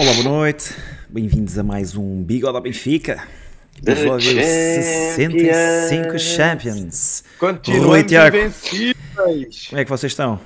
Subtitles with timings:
[0.00, 0.74] Olá, boa noite.
[1.10, 3.22] Bem-vindos a mais um Bigode ao Benfica.
[3.86, 7.22] Episódio 65 Champions.
[7.38, 8.34] Continuamos Tiago.
[8.34, 9.66] invencíveis.
[9.68, 10.40] Como é que vocês estão?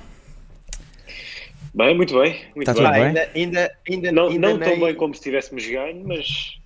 [1.73, 2.41] Bem, muito bem.
[2.53, 2.83] Muito Tá bem.
[2.83, 3.03] tudo bem?
[3.05, 6.59] Ainda, ainda, ainda, Não, ainda não nem, tão bem como se tivéssemos ganho, mas.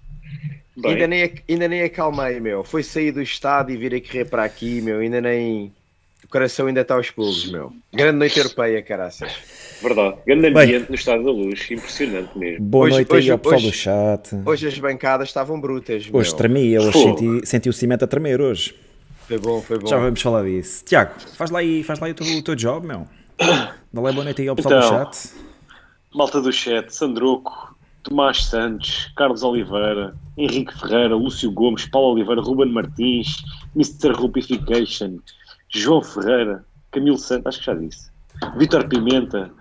[0.76, 0.94] Bem.
[0.94, 2.64] Ainda nem, ainda nem acalmei, meu.
[2.64, 4.98] Foi sair do estado e vir a correr para aqui, meu.
[4.98, 5.72] Ainda nem.
[6.30, 7.74] O coração ainda está aos pulos, meu.
[7.92, 9.34] Grande noite europeia, caraças.
[9.82, 10.18] Verdade.
[10.28, 10.64] Grande Bem.
[10.64, 11.72] ambiente no Estado da Luz.
[11.72, 12.64] Impressionante mesmo.
[12.66, 14.30] Boa Hoje- noite aí hoje- ao pessoal hoje- do chat.
[14.46, 16.20] Hoje as bancadas estavam brutas, meu.
[16.22, 18.76] Hoje tremia, hoje senti, senti o cimento a tremer hoje.
[19.28, 19.88] Foi bom, foi bom.
[19.88, 20.86] Já vamos falar disso.
[20.86, 23.08] Tiago, faz lá aí, faz lá aí o teu, o teu job, meu.
[23.92, 25.06] Dá lá boa noite aí ao pessoal do Então.
[25.12, 25.30] chat.
[26.14, 32.72] Malta do chat, Sandroco, Tomás Santos, Carlos Oliveira, Henrique Ferreira, Lúcio Gomes, Paulo Oliveira, Ruben
[32.72, 33.38] Martins,
[33.76, 34.12] Mr.
[34.12, 35.18] Rupification,
[35.70, 38.10] João Ferreira, Camilo Santos, acho que já disse,
[38.58, 39.52] Vitor Pimenta,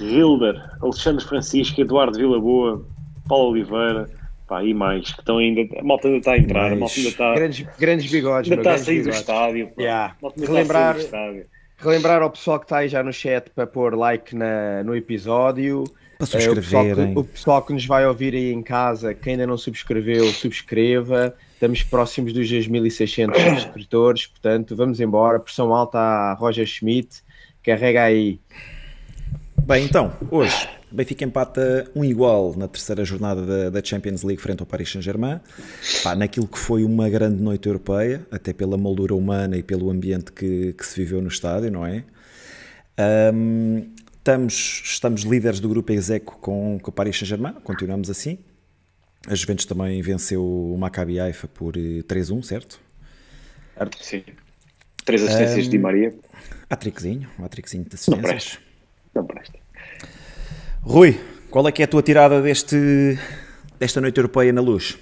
[0.00, 2.84] Hilder, Alexandre Francisco, Eduardo Vilaboa,
[3.28, 4.08] Paulo Oliveira,
[4.46, 7.08] pá, e mais, que estão ainda, a malta ainda está a entrar, a malta ainda
[7.10, 8.72] está, Grandes, grandes bigodes, ainda meu.
[8.72, 9.82] está a sair do estádio, pá.
[9.82, 10.14] Yeah.
[10.18, 11.46] A malta ainda está a Relembrar- sair do estádio.
[11.76, 15.84] Relembrar ao pessoal que está aí já no chat para pôr like na, no episódio.
[16.18, 17.12] Para É, o, pessoal subscreverem.
[17.12, 21.34] que, o pessoal que nos vai ouvir aí em casa, que ainda não subscreveu, subscreva.
[21.64, 25.40] Estamos próximos dos 2.600 subscritores, portanto, vamos embora.
[25.40, 27.22] Pressão alta a Roger Schmidt,
[27.62, 28.38] carrega aí.
[29.62, 34.60] Bem, então, hoje, Benfica empata um igual na terceira jornada da, da Champions League frente
[34.60, 35.40] ao Paris Saint-Germain.
[36.02, 40.32] Pá, naquilo que foi uma grande noite europeia, até pela moldura humana e pelo ambiente
[40.32, 42.04] que, que se viveu no estádio, não é?
[42.98, 43.84] Ahm,
[44.18, 48.38] estamos, estamos líderes do grupo Execo com, com o Paris Saint-Germain, continuamos assim.
[49.26, 52.78] A Juventus também venceu o Maccabi Haifa por eh, 3-1, certo?
[54.00, 54.22] Sim.
[55.04, 56.14] Três assistências Um, de Di Maria.
[56.68, 58.22] Atriquezinho, atriquezinho de Não assistências.
[58.30, 58.58] presta.
[59.14, 59.58] Não presta.
[60.82, 61.18] Rui,
[61.50, 63.18] qual é que é a tua tirada deste,
[63.78, 64.98] desta noite europeia na luz?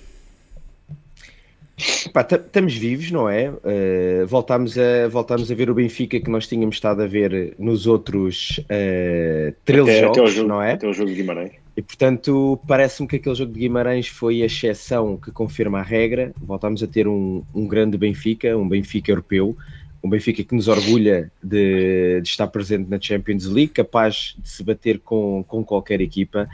[1.77, 3.51] Estamos vivos, não é?
[3.51, 7.87] Uh, voltámos, a, voltámos a ver o Benfica que nós tínhamos estado a ver nos
[7.87, 10.73] outros uh, 13 Até, jogos, até, jogo, não é?
[10.75, 11.62] até ao jogo de Guimarães.
[11.77, 16.33] E portanto, parece-me que aquele jogo de Guimarães foi a exceção que confirma a regra.
[16.39, 19.57] Voltámos a ter um, um grande Benfica, um Benfica europeu,
[20.05, 24.63] um Benfica que nos orgulha de, de estar presente na Champions League, capaz de se
[24.63, 26.47] bater com, com qualquer equipa.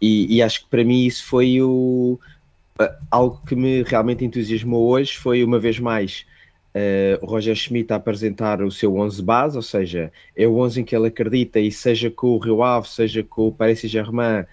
[0.00, 2.20] E, e acho que para mim isso foi o,
[3.10, 5.16] algo que me realmente entusiasmou hoje.
[5.16, 6.26] Foi uma vez mais
[6.78, 10.82] eh, o Roger Schmidt a apresentar o seu 11 base, ou seja, é o 11
[10.82, 14.44] em que ele acredita e seja com o Rio Ave, seja com o Paris Saint-Germain,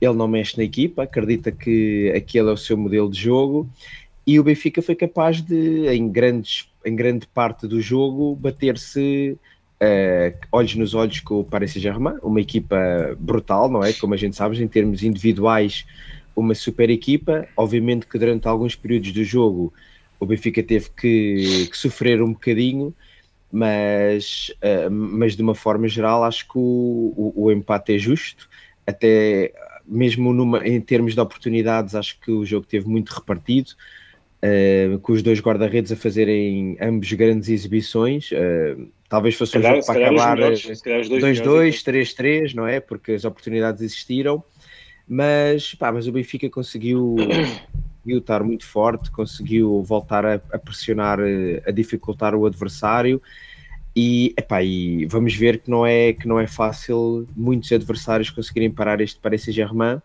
[0.00, 3.68] ele não mexe na equipa, acredita que aquele é o seu modelo de jogo
[4.26, 9.38] e o Benfica foi capaz de, em, grandes, em grande parte do jogo, bater-se
[9.78, 12.76] eh, olhos nos olhos com o Paris Saint-Germain, uma equipa
[13.20, 13.92] brutal, não é?
[13.92, 15.86] Como a gente sabe, em termos individuais,
[16.34, 17.46] uma super equipa.
[17.56, 19.72] Obviamente que durante alguns períodos do jogo
[20.18, 22.94] o Benfica teve que, que sofrer um bocadinho,
[23.50, 28.48] mas, eh, mas de uma forma geral acho que o, o, o empate é justo,
[28.86, 29.52] até
[29.86, 33.70] mesmo numa, em termos de oportunidades acho que o jogo teve muito repartido,
[34.40, 38.76] eh, com os dois guarda-redes a fazerem ambos grandes exibições, eh,
[39.08, 41.22] talvez fosse Se um calhar, jogo para calhar acabar melhores, eh, se calhar os dois
[41.22, 42.78] 2-2, melhores, 3-3, não é?
[42.78, 44.44] Porque as oportunidades existiram,
[45.08, 47.16] mas, pá, mas o Benfica conseguiu,
[48.08, 53.20] conseguiu estar muito forte, conseguiu voltar a, a pressionar, eh, a dificultar o adversário.
[53.94, 58.70] E, epá, e vamos ver que não, é, que não é fácil muitos adversários conseguirem
[58.70, 60.00] parar este Paris Saint-Germain.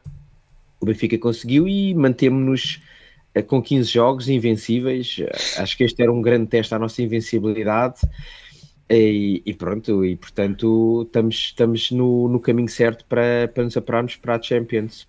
[0.80, 2.82] O Benfica conseguiu e mantemos-nos
[3.34, 5.18] eh, com 15 jogos invencíveis.
[5.20, 8.02] Eh, Acho que este era um grande teste à nossa invencibilidade.
[8.90, 14.18] E, e pronto, e portanto estamos, estamos no, no caminho certo para, para nos apurarmos
[14.18, 15.08] para a Champions.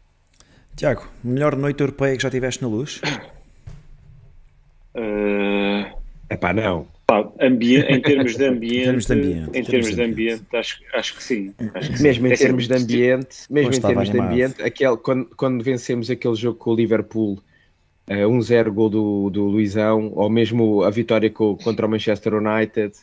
[0.76, 3.00] Tiago, melhor noite europeia que já tiveste na luz?
[4.94, 5.92] eh,
[6.30, 6.86] Epá, não.
[7.06, 10.78] pá, ambi- em termos de ambiente, Em termos de ambiente, em termos de ambiente, acho,
[10.94, 11.54] acho que sim.
[11.74, 12.02] Acho que sim.
[12.02, 16.10] Mesmo em É termos de ambiente, mesmo em termos de ambiente, aquele, quando, quando vencemos
[16.10, 17.38] aquele jogo com o Liverpool,
[18.08, 22.94] eh, 1-0 gol do, do Luizão, ou mesmo a vitória co- contra o Manchester United,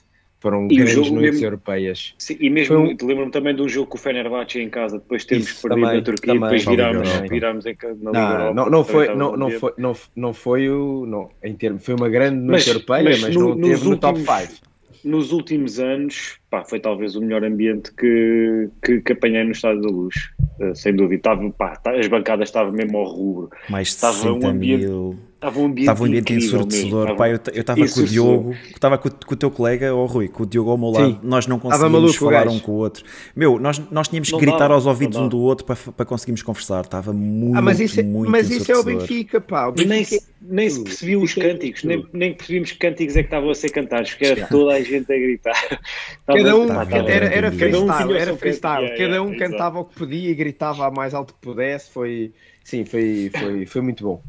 [0.42, 2.14] foram E grandes jogo noites mesmo- europeias.
[2.18, 4.98] Sim, e mesmo, um- te lembro-me também de um jogo com o Fenerbahçe em casa,
[4.98, 6.42] depois de termos Isso, perdido também, na Turquia, também.
[6.42, 7.30] depois virarmos, Também.
[7.30, 10.70] virarmos em, na Liga Não, Europa, não, não, foi, não, não, foi, não, não foi
[10.70, 11.06] o.
[11.06, 13.90] Não, em termos, foi uma grande noite Mas- europeia, mas mas, no- não nos teve
[13.90, 14.62] no top últimos- 5.
[15.04, 19.82] nos últimos anos, pá, foi talvez o melhor ambiente que, que, que apanhei no Estádio
[19.82, 20.16] da Luz,
[20.60, 21.16] uh, sem dúvida.
[21.16, 23.50] Estava, pá, tá, as bancadas estavam mesmo ao rubro.
[23.70, 25.16] Mais de estava um ambiente, mil...
[25.42, 27.16] Estava um ambiente, estava um ambiente ensurdecedor.
[27.16, 30.28] Pá, eu estava com o Diogo, estava com, com, o teu colega, o oh, Rui,
[30.28, 31.14] com o Diogo ao meu lado.
[31.14, 31.20] Sim.
[31.24, 33.04] Nós não conseguimos maluco, falar um com o outro.
[33.36, 36.44] Meu, nós, nós tínhamos que gritar dá, aos ouvidos um do outro para, para conseguirmos
[36.44, 36.82] conversar.
[36.82, 39.66] Estava muito, ah, mas isso, é, muito Mas isso é o Benfica, pá.
[39.66, 40.24] O Benfica...
[40.40, 43.56] Nem, nem se percebia os cânticos, nem, nem percebíamos que cânticos é que estavam a
[43.56, 45.80] ser cantados, porque era toda a gente a gritar.
[46.28, 48.96] Cada um, era, era freestyle, era freestyle.
[48.96, 51.90] Cada um cantava o que podia e gritava a mais alto que pudesse.
[51.90, 52.32] Foi,
[52.64, 54.22] sim, foi, foi, foi muito bom.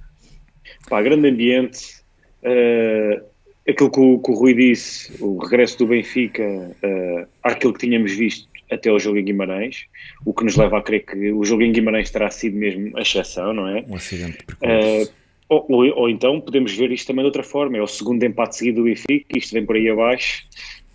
[0.89, 2.03] Pá, grande ambiente.
[2.43, 3.23] Uh,
[3.69, 8.13] aquilo que o, que o, Rui disse, o regresso do Benfica uh, àquilo que tínhamos
[8.13, 9.85] visto até o jogo em Guimarães,
[10.25, 13.03] o que nos leva a crer que o jogo em Guimarães terá sido mesmo a
[13.03, 13.85] exceção, não é?
[13.87, 15.13] Um acidente uh,
[15.49, 18.57] ou, ou, ou, então podemos ver isto também de outra forma, é o segundo empate
[18.57, 20.45] seguido do Benfica, isto vem por aí abaixo.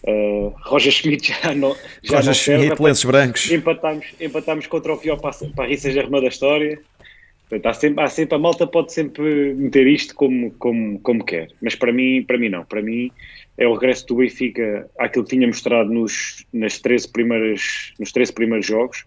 [0.03, 3.51] Uh, Roger Schmidt já não já Roger Schmidt, lenços brancos.
[3.51, 6.79] Empatámos, empatámos contra o pior Paris Saint-Germain da história.
[7.49, 11.49] Portanto, há sempre, há sempre, a malta pode sempre meter isto como, como, como quer,
[11.61, 12.65] mas para mim, para mim não.
[12.65, 13.09] Para mim
[13.57, 18.33] é o regresso do Benfica àquilo que tinha mostrado nos, nas 13 primeiras, nos 13
[18.33, 19.05] primeiros jogos.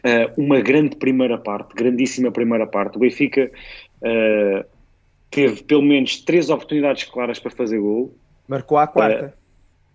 [0.00, 2.96] Uh, uma grande primeira parte, grandíssima primeira parte.
[2.96, 3.50] O Benfica
[4.02, 4.64] uh,
[5.30, 8.14] teve pelo menos três oportunidades claras para fazer gol.
[8.46, 9.34] Marcou a quarta.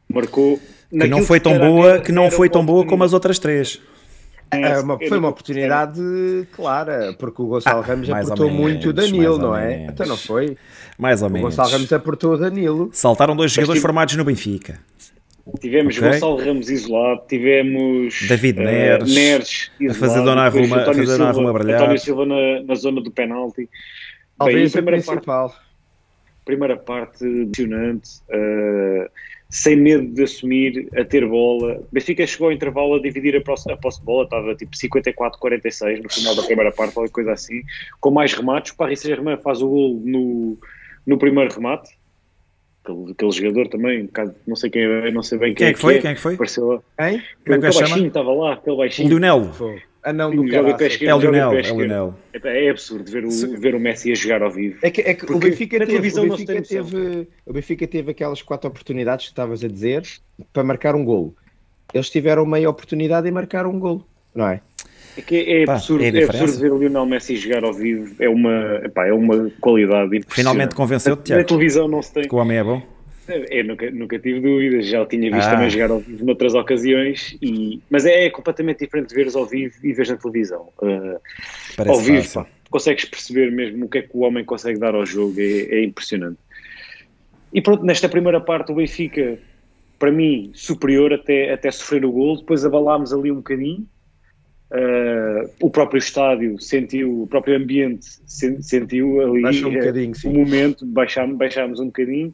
[0.09, 0.59] Uh, marcou.
[0.89, 3.79] Que não foi tão boa, que não foi tão boa como as outras três.
[4.51, 6.01] É, uma, foi uma oportunidade
[6.53, 9.77] clara, porque o Gonçalo ah, Ramos aportou menos, muito o Danilo, não é?
[9.77, 9.93] Menos.
[9.93, 10.57] Então não foi?
[10.97, 11.41] Mais ou menos.
[11.41, 12.89] O Gonçalo Ramos aportou o Danilo.
[12.93, 13.81] Saltaram dois jogadores tive...
[13.81, 14.79] formados no Benfica.
[15.59, 16.09] Tivemos okay.
[16.09, 21.05] Gonçalo Ramos isolado, tivemos David Neres, uh, Neres isolado, a fazer Dona Arruma, a fazer
[21.05, 21.81] Dona Arruma brilhar.
[21.81, 23.69] António Silva na, na zona do penalti.
[24.37, 25.49] Talvez Bem, a primeira principal.
[25.49, 25.65] Parte,
[26.45, 28.09] primeira parte impressionante.
[28.29, 29.09] Uh,
[29.55, 31.81] sem medo de assumir, a ter bola.
[31.89, 36.03] Benfica chegou ao intervalo a dividir a posse, a posse de bola, estava tipo 54-46
[36.03, 37.61] no final da primeira parte, qualquer coisa assim,
[38.01, 38.73] com mais remates.
[38.73, 40.57] O Paris Saint-Germain faz o gol no,
[41.07, 41.97] no primeiro remate.
[42.85, 45.67] Aquele, aquele jogador também, um bocado, não sei quem é, não sei bem quem, quem
[45.67, 45.95] é que foi.
[45.95, 46.01] É.
[46.01, 46.33] Quem é que foi?
[46.35, 46.81] Apareceu lá.
[46.99, 47.19] Quem?
[47.43, 49.07] Como é que aquele baixinho estava lá, aquele baixinho.
[49.07, 49.53] O Lionel.
[49.53, 49.81] Foi.
[50.03, 52.15] Ah, não, do é o Lionel, é o Lionel.
[52.31, 54.77] É, é absurdo ver o, ver o Messi a jogar ao vivo.
[54.83, 58.69] É que, é que o Benfica, teve, o, Benfica teve, o Benfica teve aquelas quatro
[58.69, 60.03] oportunidades que estavas a dizer
[60.53, 61.35] para marcar um golo.
[61.91, 64.05] Eles tiveram meia oportunidade e marcaram um golo,
[64.35, 64.61] não é?
[65.17, 68.15] É que é, absurdo, é, é absurdo ver o Lionel Messi jogar ao vivo.
[68.19, 71.41] É uma, epá, é uma qualidade Finalmente convenceu-te, Tiago?
[71.41, 72.27] Na televisão não se tem.
[72.27, 72.81] Que o homem é bom?
[73.27, 75.51] Eu nunca, nunca tive dúvidas, já o tinha visto ah.
[75.51, 79.47] também jogar ao vivo noutras ocasiões, e, mas é, é completamente diferente de veres ao
[79.47, 80.69] vivo e veres na televisão.
[80.79, 81.19] Uh,
[81.87, 85.05] ao vivo, pá, consegues perceber mesmo o que é que o homem consegue dar ao
[85.05, 86.37] jogo, é, é, impressionante.
[87.51, 89.39] E pronto, nesta primeira parte o Benfica,
[89.97, 93.87] para mim, superior até, até sofrer o gol, depois abalámos ali um bocadinho,
[94.71, 101.37] uh, o próprio estádio sentiu, o próprio ambiente sentiu ali um uh, o momento, baixámos,
[101.37, 102.33] baixámos um bocadinho,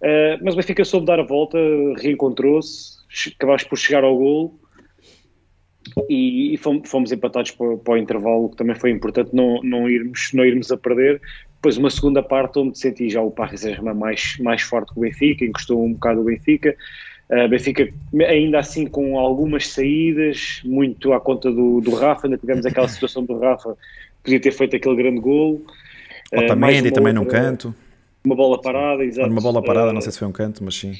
[0.00, 1.58] Uh, mas o Benfica soube dar a volta,
[1.98, 2.98] reencontrou-se,
[3.34, 4.60] acabaste por chegar ao gol
[6.08, 9.88] e, e fomos, fomos, empatados para, para, o intervalo, que também foi importante não, não,
[9.88, 11.20] irmos, não irmos a perder.
[11.54, 15.02] Depois uma segunda parte onde senti já o Paris Saint-Germain mais, mais forte que o
[15.02, 16.76] Benfica, encostou um bocado o Benfica.
[17.28, 17.92] Uh, Benfica
[18.28, 23.24] ainda assim com algumas saídas, muito à conta do, do Rafa, ainda tivemos aquela situação
[23.24, 23.76] do Rafa,
[24.22, 25.62] podia ter feito aquele grande gol.
[26.32, 27.74] Uh, Otamendi também num canto
[28.26, 29.30] uma bola parada, exato.
[29.30, 30.94] Uma bola parada, não sei se foi um canto, mas sim.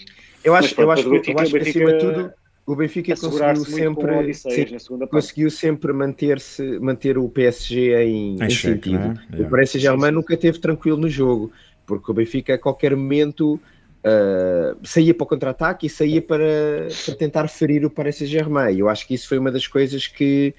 [0.45, 2.33] Eu acho, mas, eu acho, Benfica, eu acho que acima de tudo
[2.65, 4.67] o Benfica conseguiu sempre, sim,
[5.09, 9.21] conseguiu sempre manter-se, manter o PSG em, em, em cheque, sentido.
[9.33, 9.43] É?
[9.43, 11.53] O Paris Saint-Germain nunca esteve tranquilo no jogo,
[11.87, 13.61] porque o Benfica a qualquer momento
[14.07, 18.79] uh, saía para o contra-ataque e saía para, para tentar ferir o Paris Saint-Germain.
[18.79, 20.55] Eu acho que isso foi uma das coisas que,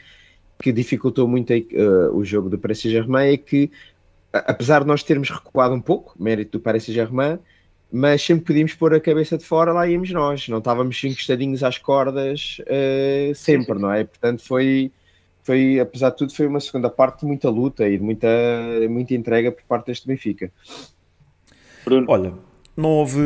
[0.62, 3.72] que dificultou muito uh, o jogo do Paris Saint-Germain, é que
[4.34, 7.40] apesar de nós termos recuado um pouco, mérito do Paris Saint-Germain,
[7.90, 11.78] mas sempre podíamos pôr a cabeça de fora, lá íamos nós, não estávamos encostadinhos às
[11.78, 14.04] cordas uh, sempre, não é?
[14.04, 14.92] Portanto, foi,
[15.42, 18.28] foi, apesar de tudo, foi uma segunda parte de muita luta e de muita,
[18.90, 20.52] muita entrega por parte deste Benfica.
[21.86, 22.06] Bruno.
[22.10, 22.34] Olha,
[22.78, 23.20] não houve,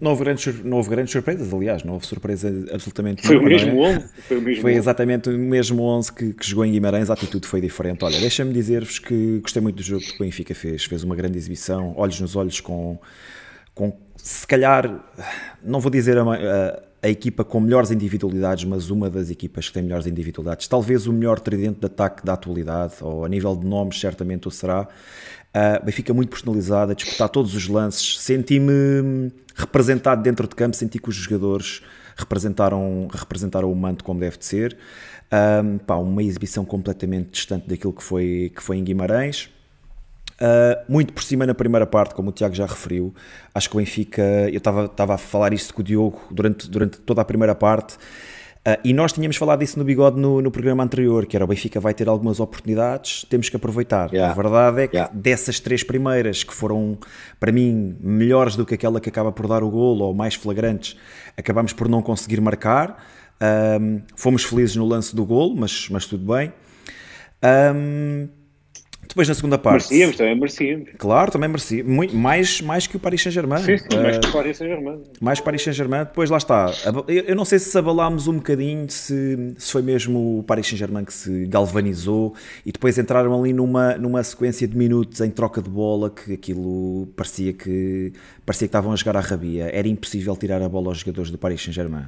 [0.00, 3.46] não houve, grandes, não houve grandes surpresas, aliás, não houve surpresa absolutamente foi nenhuma.
[3.46, 3.96] O mesmo é?
[3.96, 7.12] 11, foi o mesmo Foi exatamente o mesmo 11 que, que jogou em Guimarães, a
[7.12, 8.02] atitude foi diferente.
[8.02, 11.36] Olha, deixa-me dizer-vos que gostei muito do jogo que o Benfica fez, fez uma grande
[11.36, 12.98] exibição, olhos nos olhos com,
[13.74, 15.04] com se calhar,
[15.62, 19.74] não vou dizer a, a, a equipa com melhores individualidades, mas uma das equipas que
[19.74, 23.66] tem melhores individualidades, talvez o melhor tridente de ataque da atualidade, ou a nível de
[23.66, 24.88] nomes certamente o será,
[25.54, 28.18] Uh, Benfica muito personalizado, a disputar todos os lances.
[28.20, 31.82] Senti-me representado dentro de campo, senti que os jogadores
[32.16, 34.76] representaram, representaram o manto como deve de ser.
[35.32, 39.50] Um, pá, uma exibição completamente distante daquilo que foi, que foi em Guimarães.
[40.34, 43.14] Uh, muito por cima na primeira parte, como o Tiago já referiu.
[43.54, 47.20] Acho que o Benfica, eu estava a falar isto com o Diogo durante, durante toda
[47.20, 47.96] a primeira parte.
[48.64, 51.48] Uh, e nós tínhamos falado disso no bigode no, no, programa anterior, que era o
[51.48, 54.12] Benfica vai ter algumas oportunidades, temos que aproveitar.
[54.12, 54.30] Yeah.
[54.30, 55.12] A verdade é que yeah.
[55.12, 56.96] dessas três primeiras, que foram
[57.40, 60.96] para mim melhores do que aquela que acaba por dar o golo ou mais flagrantes,
[61.36, 63.04] acabamos por não conseguir marcar.
[63.80, 66.52] Um, fomos felizes no lance do golo, mas, mas tudo bem.
[67.74, 68.28] Um,
[69.12, 69.84] depois na segunda parte.
[69.84, 70.88] Merecíamos, também merecíamos.
[70.96, 71.84] Claro, também merecia.
[71.84, 73.62] Muito, mais, mais que o Paris Saint-Germain.
[73.62, 75.02] Sim, sim, uh, mais que o Paris Saint-Germain.
[75.20, 76.04] Mais que o Paris Saint-Germain.
[76.04, 76.72] Depois lá está.
[77.06, 81.12] Eu não sei se abalámos um bocadinho, se, se foi mesmo o Paris Saint-Germain que
[81.12, 86.08] se galvanizou e depois entraram ali numa, numa sequência de minutos em troca de bola
[86.08, 88.14] que aquilo parecia que,
[88.46, 89.68] parecia que estavam a jogar à rabia.
[89.72, 92.06] Era impossível tirar a bola aos jogadores do Paris Saint-Germain.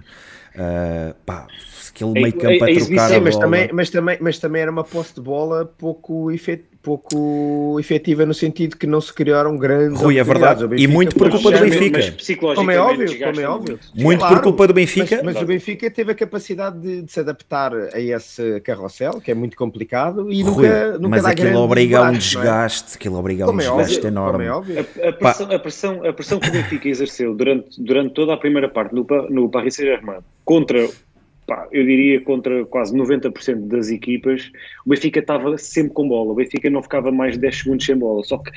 [0.55, 1.49] Uh, pá,
[1.91, 4.63] aquele meio campo a, a, a trocar sim, a mas também, mas, também, mas também
[4.63, 9.57] era uma posse de bola pouco efetiva pouco efetiva no sentido que não se criaram
[9.57, 12.01] grandes Rui, é verdade, e muito por culpa do Benfica.
[12.55, 13.81] Como é óbvio, como é óbvio.
[13.95, 15.23] Muito claro, por culpa do Benfica.
[15.25, 19.31] Mas, mas o Benfica teve a capacidade de, de, se adaptar a esse carrossel, que
[19.31, 22.19] é muito complicado, e Rui, nunca, nunca Mas aquilo obriga a um é?
[22.19, 22.97] desgaste, é?
[22.97, 24.45] aquilo obriga a um desgaste óbvio, enorme.
[24.45, 28.35] É a, a, pressão, a, pressão, a pressão que o Benfica exerceu durante, durante toda
[28.35, 30.87] a primeira parte no, no Paris Saint-Germain contra
[31.47, 34.51] pá, eu diria contra quase 90% das equipas,
[34.85, 36.33] o Benfica estava sempre com bola.
[36.33, 38.23] O Benfica não ficava mais de 10 segundos sem bola.
[38.25, 38.51] Só que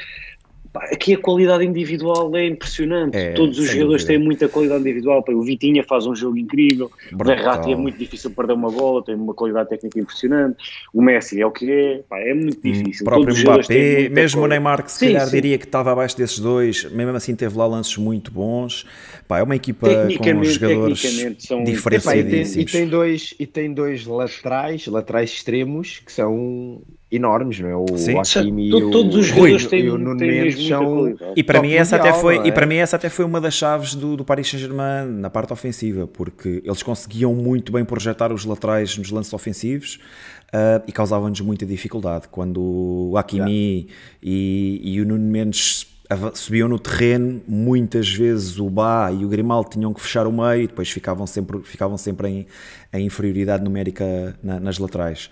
[0.83, 3.15] aqui a qualidade individual é impressionante.
[3.17, 4.07] É, Todos os jogadores dúvida.
[4.07, 5.23] têm muita qualidade individual.
[5.29, 6.91] O Vitinha faz um jogo incrível.
[7.11, 7.35] Brutal.
[7.35, 10.57] O Verratti é muito difícil perder uma bola, tem uma qualidade técnica impressionante.
[10.93, 12.03] O Messi é o que é.
[12.07, 13.01] Pá, é muito hum, difícil.
[13.01, 15.35] O próprio Mbappé, mesmo o Neymar, que se sim, calhar sim.
[15.35, 18.85] diria que estava abaixo desses dois, mesmo assim teve lá lances muito bons.
[19.27, 21.01] Pá, é uma equipa com jogadores
[21.39, 21.63] são...
[21.63, 22.55] diferenciadíssimos.
[22.55, 27.69] E tem, e, tem dois, e tem dois laterais, laterais extremos, que são enormes, não
[27.69, 27.75] é?
[27.75, 28.17] O Sim.
[28.17, 31.97] Hakimi e o, todos os jogadores têm, o Nuno Mendes são e para mim essa
[31.97, 32.47] mundial, até foi é?
[32.47, 35.53] e para mim essa até foi uma das chaves do, do Paris Saint-Germain na parte
[35.53, 39.99] ofensiva, porque eles conseguiam muito bem projetar os laterais nos lances ofensivos
[40.47, 43.87] uh, e causavam-nos muita dificuldade quando o Hakimi
[44.21, 45.87] e, e o Nuno Mendes
[46.33, 50.63] subiam no terreno, muitas vezes o Bá e o Grimaldo tinham que fechar o meio
[50.63, 52.47] e depois ficavam sempre, ficavam sempre em,
[52.93, 55.29] em inferioridade numérica na, nas laterais.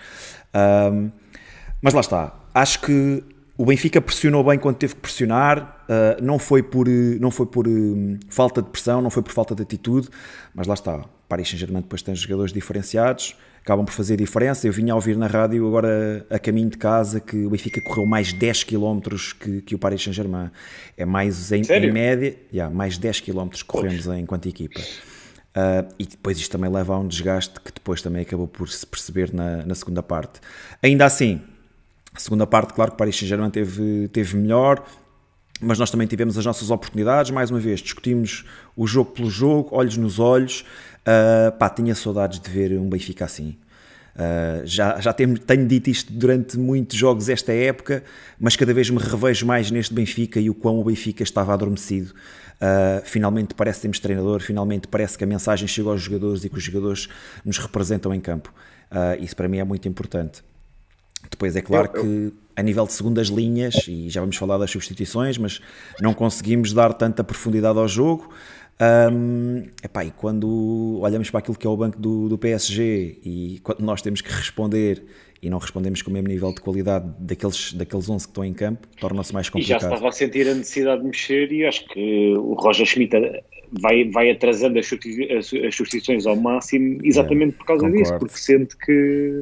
[0.53, 1.11] Um,
[1.81, 2.33] mas lá está.
[2.53, 3.23] Acho que
[3.57, 7.67] o Benfica pressionou bem quando teve que pressionar, uh, não foi por, não foi por
[7.67, 10.09] uh, falta de pressão, não foi por falta de atitude,
[10.53, 11.05] mas lá está.
[11.27, 14.67] Paris Saint-Germain depois tem jogadores diferenciados, acabam por fazer diferença.
[14.67, 18.05] Eu vinha a ouvir na rádio agora a caminho de casa que o Benfica correu
[18.05, 18.99] mais 10 km
[19.39, 20.51] que, que o Paris Saint-Germain.
[20.97, 24.81] É mais em, em média, yeah, mais 10 km corremos enquanto equipa.
[24.81, 28.85] Uh, e depois isto também leva a um desgaste que depois também acabou por se
[28.85, 30.41] perceber na, na segunda parte.
[30.83, 31.41] Ainda assim,
[32.15, 34.83] a segunda parte, claro que Paris Saint-Germain teve, teve melhor,
[35.59, 37.31] mas nós também tivemos as nossas oportunidades.
[37.31, 38.45] Mais uma vez, discutimos
[38.75, 40.65] o jogo pelo jogo, olhos nos olhos.
[41.01, 43.57] Uh, pá, tinha saudades de ver um Benfica assim.
[44.15, 48.01] Uh, já já tenho, tenho, dito isto durante muitos jogos esta época,
[48.39, 52.13] mas cada vez me revejo mais neste Benfica e o quão o Benfica estava adormecido.
[52.55, 56.49] Uh, finalmente parece que temos treinador, finalmente parece que a mensagem chega aos jogadores e
[56.49, 57.09] que os jogadores
[57.43, 58.53] nos representam em campo.
[59.19, 60.41] Isso para mim é muito importante.
[61.29, 62.03] Depois é claro eu, eu...
[62.03, 65.59] que a nível de segundas linhas, e já vamos falar das substituições, mas
[66.01, 68.29] não conseguimos dar tanta profundidade ao jogo.
[69.11, 73.59] Um, epá, e quando olhamos para aquilo que é o banco do, do, PSG e
[73.63, 75.01] quando nós temos que responder
[75.41, 78.53] e não respondemos com o mesmo nível de qualidade daqueles, daqueles 11 que estão em
[78.53, 79.79] campo, torna-se mais complicado.
[79.79, 83.15] E já estava a sentir a necessidade de mexer e acho que o Roger Schmidt
[83.71, 88.03] vai, vai atrasando as, substituições ao máximo exatamente é, por causa concordo.
[88.03, 89.41] disso, porque sente que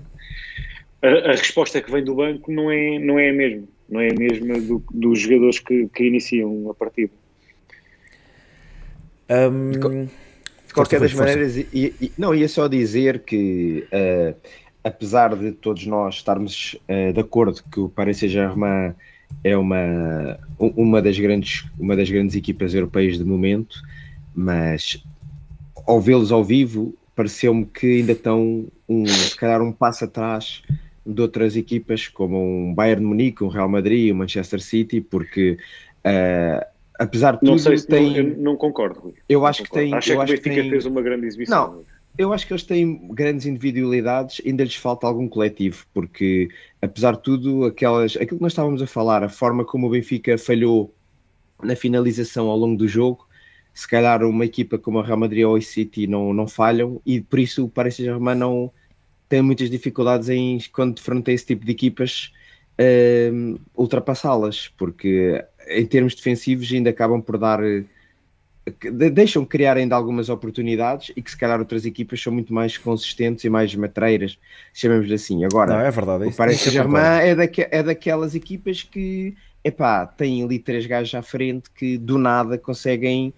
[1.04, 4.10] a, a, resposta que vem do banco não é, não é a mesma, não é
[4.10, 7.12] a mesma do, dos jogadores que, que iniciam a partida.
[9.30, 10.10] Um, de,
[10.74, 14.36] qualquer das maneiras, e, e, não, ia só dizer que uh,
[14.84, 18.94] apesar de todos nós estarmos uh, de acordo que o Paris Saint-Germain
[19.44, 23.82] é uma, uma, das grandes, uma das grandes equipas europeias de momento,
[24.34, 25.04] mas
[25.86, 30.62] ao vê-los ao vivo pareceu-me que ainda estão um, se calhar um passo atrás
[31.06, 35.58] de outras equipas como um Bayern Munique, um Real Madrid, um Manchester City, porque
[36.06, 36.66] uh,
[36.98, 38.10] apesar de tudo não sei se tem...
[38.10, 39.14] não, eu não concordo.
[39.28, 39.84] Eu não acho concordo.
[39.84, 39.98] que tem.
[39.98, 40.70] Acho eu que o Benfica tem...
[40.70, 41.74] fez uma grande exibição.
[41.74, 41.84] Não,
[42.18, 46.48] eu acho que eles têm grandes individualidades, ainda lhes falta algum coletivo, porque
[46.82, 50.38] apesar de tudo, aquelas, aquilo que nós estávamos a falar, a forma como o Benfica
[50.38, 50.94] falhou
[51.62, 53.28] na finalização ao longo do jogo,
[53.74, 57.20] se calhar uma equipa como a Real Madrid ou o City não, não falham e
[57.20, 58.72] por isso o Paris Saint-Germain não
[59.34, 62.32] tem muitas dificuldades em quando defronta esse tipo de equipas
[62.80, 67.60] uh, ultrapassá-las, porque em termos defensivos ainda acabam por dar
[69.12, 73.44] deixam criar ainda algumas oportunidades e que se calhar outras equipas são muito mais consistentes
[73.44, 74.38] e mais matreiras,
[74.72, 75.44] chamemos assim.
[75.44, 80.06] Agora, não, é verdade, é o Paris Saint-Germain é, daque, é daquelas equipas que epá,
[80.06, 83.34] têm ali três gajos à frente que do nada conseguem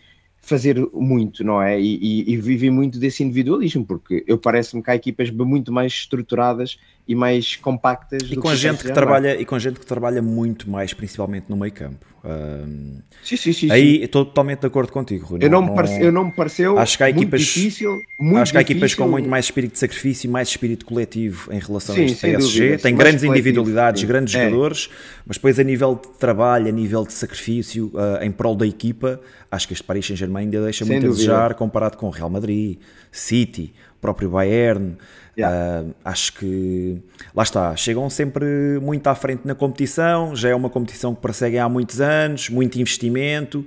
[0.45, 1.79] fazer muito, não é?
[1.81, 1.95] E,
[2.29, 2.37] e, e
[2.69, 8.21] muito desse individualismo, porque eu parece-me que há equipas muito mais estruturadas e mais compactas
[8.29, 11.73] e com gente que trabalha e com gente que trabalha muito mais principalmente no meio
[11.73, 15.39] campo um, sim, sim, sim, aí estou totalmente de acordo contigo Rui.
[15.43, 18.51] eu não, não, me eu não me pareceu acho que há equipas difícil, muito acho
[18.51, 18.77] que há difícil.
[18.77, 22.05] equipas com muito mais espírito de sacrifício e mais espírito coletivo em relação Sim, a
[22.05, 22.81] este PSG dúvida.
[22.83, 24.07] tem grandes individualidades sim.
[24.07, 24.43] grandes É.
[24.45, 24.89] jogadores
[25.25, 29.19] mas depois a nível de trabalho a nível de sacrifício uh, em prol da equipa
[29.51, 31.25] acho que este Paris Saint-Germain ainda deixa Sem muito a dúvida.
[31.27, 32.77] desejar comparado com o Real Madrid
[33.11, 34.97] City próprio Bayern
[35.37, 35.83] Yeah.
[35.83, 36.97] Uh, acho que
[37.35, 41.59] lá está, chegam sempre muito à frente na competição, já é uma competição que perseguem
[41.59, 43.65] há muitos anos, muito investimento.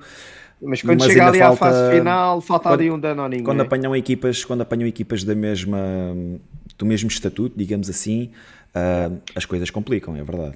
[0.62, 3.44] Mas quando Mas chega ali à falta- fase final, falta quando- ali um danoninho.
[3.44, 3.64] Quando né?
[3.64, 5.78] apanham equipas, quando apanham equipas da mesma
[6.76, 8.30] do mesmo estatuto, digamos assim,
[8.74, 10.54] uh, as coisas complicam, é verdade.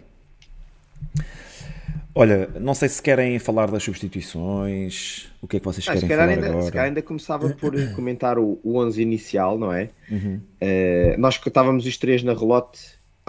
[2.15, 6.07] Olha, não sei se querem falar das substituições, o que é que vocês Ah, se,
[6.07, 6.63] querem calhar falar ainda, agora?
[6.65, 9.91] se calhar ainda começava por comentar o, o 11 inicial, não é?
[10.11, 10.41] Uhum.
[10.61, 12.81] Eh, nós que estávamos os três na relote,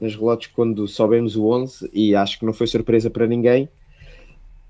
[0.01, 3.67] nas relotes quando soubemos o 11 e acho que não foi surpresa para ninguém.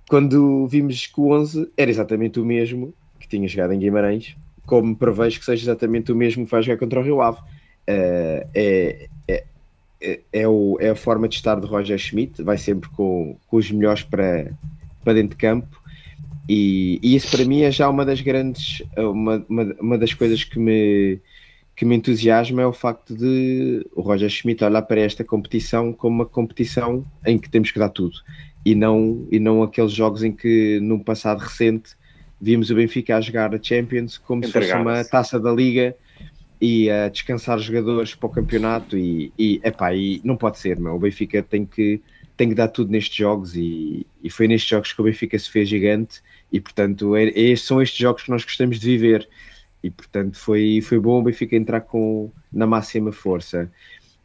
[0.09, 4.35] Quando vimos que o 11 era exatamente o mesmo que tinha jogado em Guimarães,
[4.65, 7.39] como prevejo que seja exatamente o mesmo que vai jogar contra o Rio Ave.
[7.87, 9.43] Eh, é, é,
[10.01, 13.57] é, é o- é a forma de estar de Roger Schmidt, vai sempre com, com
[13.57, 14.51] os melhores para,
[15.03, 15.81] para dentro de campo.
[16.47, 20.43] E, e isso para mim é já uma das grandes, uma, uma, uma das coisas
[20.43, 21.19] que me,
[21.75, 26.15] que me entusiasma é o facto de o Roger Schmidt olhar para esta competição como
[26.15, 28.15] uma competição em que temos que dar tudo.
[28.65, 31.91] E não, e não aqueles jogos em que num passado recente
[32.39, 35.95] vimos o Benfica a jogar a Champions como se fosse uma taça da Liga
[36.59, 38.97] e a descansar jogadores para o campeonato.
[38.97, 40.95] E, e, epá, e não pode ser, meu.
[40.95, 42.01] o Benfica tem que,
[42.37, 45.49] tem que dar tudo nestes jogos e, e foi nestes jogos que o Benfica se
[45.49, 46.21] fez gigante
[46.53, 49.27] e portanto é, é- são estes jogos que nós gostamos de viver.
[49.83, 53.69] E portanto foi, foi bom o Benfica entrar com, na máxima força.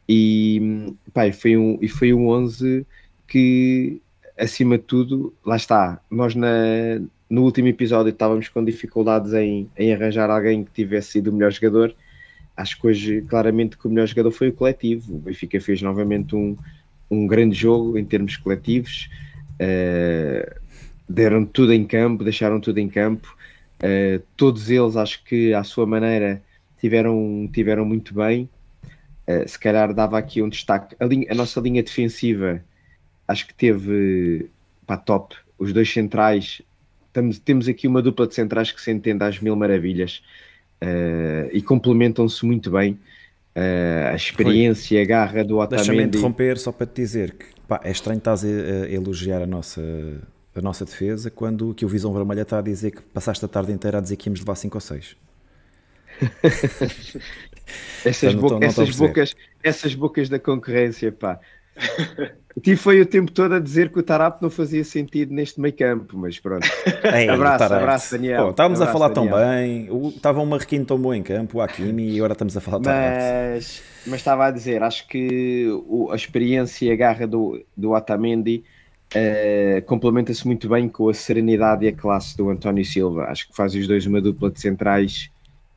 [0.09, 2.87] E, pá, foi um, e foi um 11
[3.27, 4.01] que
[4.39, 6.49] acima de tudo, lá está, nós na,
[7.29, 11.51] no último episódio estávamos com dificuldades em, em arranjar alguém que tivesse sido o melhor
[11.51, 11.95] jogador.
[12.57, 15.17] Acho que hoje claramente que o melhor jogador foi o coletivo.
[15.17, 16.57] O Benfica fez novamente um,
[17.11, 19.11] um grande jogo em termos coletivos,
[19.59, 20.57] eh,
[21.09, 23.37] deram tudo em campo, deixaram tudo em campo.
[23.81, 26.43] Eh, todos eles, acho que à sua maneira,
[26.81, 28.49] tiveram, tiveram muito bem.
[29.27, 30.97] Eh, se calhar dava aqui um destaque.
[30.99, 32.63] A, linha- a nossa linha defensiva,
[33.27, 34.51] acho que teve
[34.87, 35.35] pá, top.
[35.59, 36.63] Os dois centrais,
[37.07, 40.23] estamos, temos aqui uma dupla de centrais que se entende às mil maravilhas.
[40.81, 42.93] Uh, e complementam-se muito bem.
[43.57, 46.17] Uh, a experiência, a garra do Deixa-me Otamendi.
[46.19, 49.83] interromper só para te dizer que pá, é estranho estás a, a elogiar a nossa,
[50.59, 53.73] a nossa defesa quando que o Visão Vermelha está a dizer que passaste a tarde
[53.73, 55.17] inteira a dizer que íamos levar 5 ou 6.
[58.05, 61.41] Essas, Então, não bo- tô- não tô a essas bocas, essas bocas da concorrência, pá.
[62.67, 65.77] E foi o tempo todo a dizer que o Tarap não fazia sentido neste meio
[65.77, 66.67] campo, mas pronto.
[67.09, 67.75] Ei, Abraço, Tarate.
[67.75, 68.47] abraço, Daniel.
[68.47, 69.31] Pô, estávamos a Abraço, falar tão Daniel.
[69.31, 72.61] bem, o- estava um Marrequinho tão bom em campo, o Hakimi, e agora estamos a
[72.61, 73.37] falar Tarate.
[73.55, 77.93] Mas, mas estava a dizer, acho que o- a experiência e a garra do, do
[77.93, 78.65] Otamendi
[79.15, 83.25] eh, complementa-se muito bem com a serenidade e a classe do António Silva.
[83.25, 85.31] Acho que faz os dois uma dupla de centrais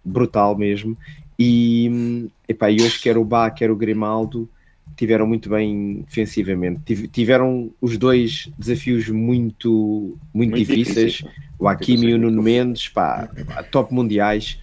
[0.03, 0.97] brutal mesmo.
[1.39, 4.49] E, epá, e hoje quer o Bá, quer o Grimaldo
[4.95, 6.81] tiveram muito bem defensivamente.
[6.85, 11.23] Tive- Tiveram os dois desafios muito, muito, Muito difíceis.
[11.57, 13.29] O Hakimi e o Nuno Mendes, pá,
[13.71, 14.59] top mundiais.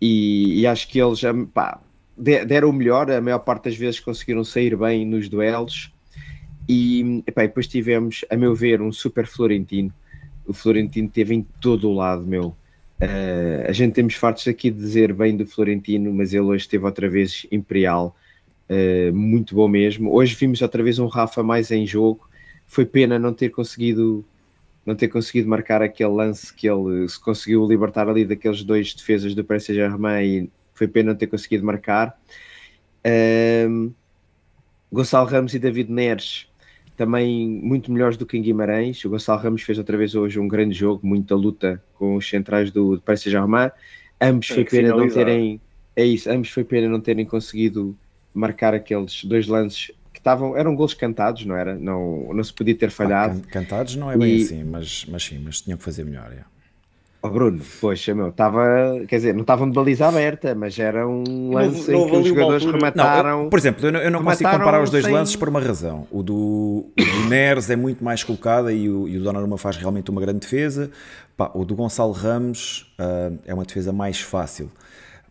[0.00, 1.20] E, e acho que eles
[1.52, 1.80] pá,
[2.16, 5.92] de- deram o melhor, a maior parte das vezes conseguiram sair bem nos duelos.
[6.68, 9.92] E epá, depois tivemos, a meu ver, um super Florentino.
[10.46, 12.56] O Florentino teve em todo o lado, meu.
[13.00, 16.84] Eh, a gente temos fartos aqui de dizer bem do Florentino, mas ele hoje esteve
[16.84, 18.16] outra vez imperial.
[18.68, 20.12] Uh, muito bom mesmo.
[20.12, 22.28] Hoje vimos outra vez um Rafa mais em jogo.
[22.66, 24.24] Foi pena não ter conseguido
[24.84, 29.34] não ter conseguido marcar aquele lance que ele se conseguiu libertar ali daqueles dois defesas
[29.34, 32.16] do Paris Saint-Germain e foi pena não ter conseguido marcar.
[33.68, 33.92] Um,
[34.92, 36.48] Gonçalo Ramos e David Neres
[36.96, 39.04] também muito melhores do que em Guimarães.
[39.04, 42.70] O Gonçalo Ramos fez outra vez hoje um grande jogo, muita luta com os centrais
[42.70, 43.70] do, do Paris Saint-Germain.
[44.20, 45.60] Ambos foi pena não terem,
[45.94, 47.96] é isso, ambos foi pena não terem conseguido
[48.32, 51.74] marcar aqueles dois lances que estavam, eram gols cantados, não era?
[51.74, 53.42] Não, não se podia ter falhado.
[53.44, 54.42] Ah, cantados não é bem e...
[54.42, 56.32] assim, mas, mas sim, mas tinham que fazer melhor.
[56.32, 56.55] É.
[57.26, 61.52] Oh Bruno, poxa, meu, estava, quer dizer, não estavam de baliza aberta, mas era um
[61.52, 63.30] lance não, não em que os jogadores remataram.
[63.30, 65.12] Não, eu, por exemplo, eu não, eu não consigo comparar os dois sem...
[65.12, 66.06] lances por uma razão.
[66.10, 69.76] O do, o do Neres é muito mais colocada e o, e o Donnarumma faz
[69.76, 70.88] realmente uma grande defesa.
[71.36, 74.70] Pá, o do Gonçalo Ramos uh, é uma defesa mais fácil,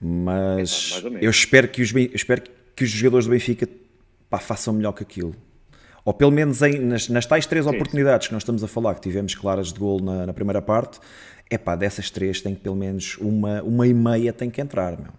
[0.01, 2.41] mas é, eu espero que os, eu espero
[2.75, 3.69] que os jogadores do Benfica
[4.29, 5.34] pá, façam melhor que aquilo
[6.05, 7.71] ou pelo menos em, nas, nas tais três Sim.
[7.71, 10.99] oportunidades que nós estamos a falar, que tivemos claras de gol na, na primeira parte,
[11.49, 14.97] é pá, dessas três tem que pelo menos uma, uma e meia tem que entrar,
[14.97, 15.12] meu.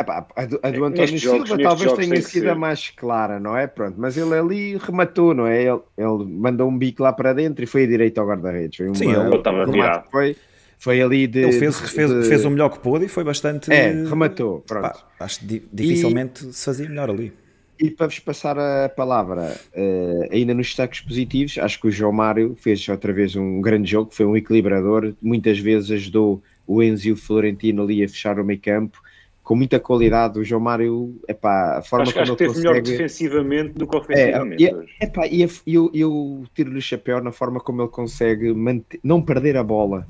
[0.00, 3.54] Epá, a do, a do António Silva jogos, talvez tenha sido a mais clara, não
[3.54, 3.66] é?
[3.66, 5.62] Pronto, mas ele ali rematou, não é?
[5.62, 8.78] Ele, ele mandou um bico lá para dentro e foi a direito ao guarda-redes.
[8.78, 10.08] Foi Sim, ele estava virado.
[10.10, 10.36] Foi,
[10.78, 11.40] foi ali de.
[11.40, 12.22] Ele fez, fez, de...
[12.26, 13.70] fez o melhor que pôde e foi bastante.
[13.70, 14.60] É, rematou.
[14.66, 15.04] Pronto.
[15.18, 16.52] Pá, acho que dificilmente e...
[16.54, 17.34] se fazia melhor ali.
[17.80, 22.12] E para vos passar a palavra, uh, ainda nos destaques positivos, acho que o João
[22.12, 27.08] Mário fez outra vez um grande jogo, foi um equilibrador, muitas vezes ajudou o Enzo
[27.08, 29.00] e o Florentino ali a fechar o meio campo,
[29.42, 30.38] com muita qualidade.
[30.38, 33.86] O João Mário, epá, a forma acho, como acho que ele teve melhor defensivamente do
[33.86, 34.64] que ofensivamente.
[34.66, 39.00] É, e, epá, e eu, eu tiro-lhe o chapéu na forma como ele consegue manter,
[39.02, 40.06] não perder a bola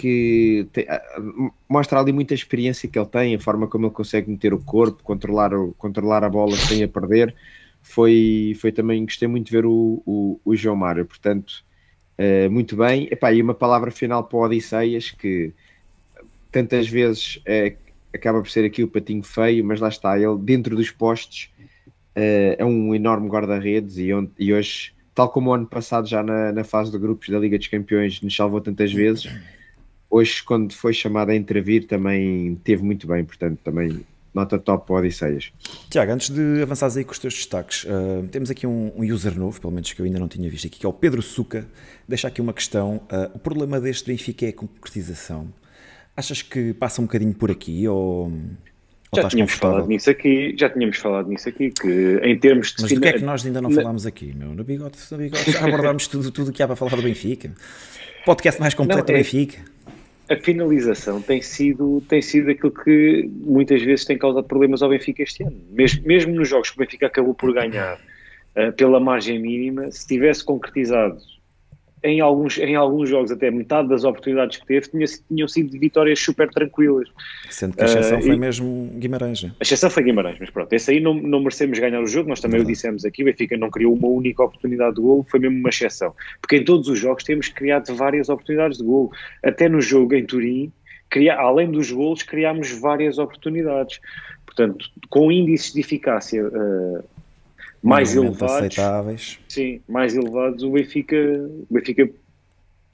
[0.00, 0.86] que te,
[1.68, 5.02] mostra ali muita experiência que ele tem, a forma como ele consegue meter o corpo,
[5.02, 7.34] controlar, o, controlar a bola sem a perder.
[7.82, 11.62] Foi, foi também, gostei muito de ver o, o, o João Mário, portanto,
[12.18, 13.08] uh, muito bem.
[13.10, 15.52] Epá, e uma palavra final para o Odisseias, que
[16.50, 17.76] tantas vezes é,
[18.14, 21.50] acaba por ser aqui o patinho feio, mas lá está, ele dentro dos postos
[22.16, 24.08] uh, é um enorme guarda-redes e,
[24.38, 27.58] e hoje, tal como o ano passado, já na, na fase de grupos da Liga
[27.58, 29.30] dos Campeões, nos salvou tantas vezes
[30.10, 34.96] hoje, quando foi chamado a intervir, também teve muito bem, portanto, também nota top para
[34.96, 35.52] Odisseias.
[35.88, 39.38] Tiago, antes de avançares aí com os teus destaques, uh, temos aqui um, um, user
[39.38, 41.66] novo, pelo menos que eu ainda não tinha visto aqui, que é o Pedro Suca.
[42.08, 42.96] Deixa aqui uma questão.
[43.10, 45.48] Uh, o problema deste Benfica é a concretização.
[46.16, 48.30] Achas que passa um bocadinho por aqui ou,
[49.14, 52.82] já tínhamos falado nisso aqui, já tínhamos falado nisso aqui, que em termos de...
[52.82, 54.54] Mas do que é que nós ainda não falámos aqui, meu?
[54.54, 57.50] No bigode, no bigode já abordámos tudo, tudo o que há para falar do Benfica.
[58.24, 59.18] Podcast mais completo não, é...
[59.18, 59.58] do Benfica
[60.30, 65.24] a finalização tem sido, tem sido aquilo que muitas vezes tem causado problemas ao Benfica
[65.24, 65.60] este ano.
[65.70, 67.98] Mesmo, mesmo nos jogos que o Benfica acabou por ganhar
[68.56, 71.18] uh, pela margem mínima, se tivesse concretizado
[72.02, 75.78] em alguns, em alguns jogos, até metade das oportunidades que teve, tinha, tinham sido de
[75.78, 77.08] vitórias super tranquilas.
[77.50, 79.42] Sendo que a exceção uh, foi e, mesmo Guimarães.
[79.42, 79.52] Né?
[79.60, 82.40] A exceção foi Guimarães, mas pronto, esse aí não, não merecemos ganhar o jogo, nós
[82.40, 82.72] também Verdade.
[82.72, 85.68] o dissemos aqui, o Benfica não criou uma única oportunidade de gol, foi mesmo uma
[85.68, 86.14] exceção.
[86.40, 89.12] Porque em todos os jogos temos criado várias oportunidades de gol.
[89.42, 90.72] Até no jogo em Turim,
[91.36, 94.00] além dos golos, criámos várias oportunidades.
[94.46, 97.04] Portanto, com índices de eficácia uh,
[97.82, 99.38] mais elevados, aceitáveis.
[99.48, 102.10] Sim, mais elevados, o Benfica, o Benfica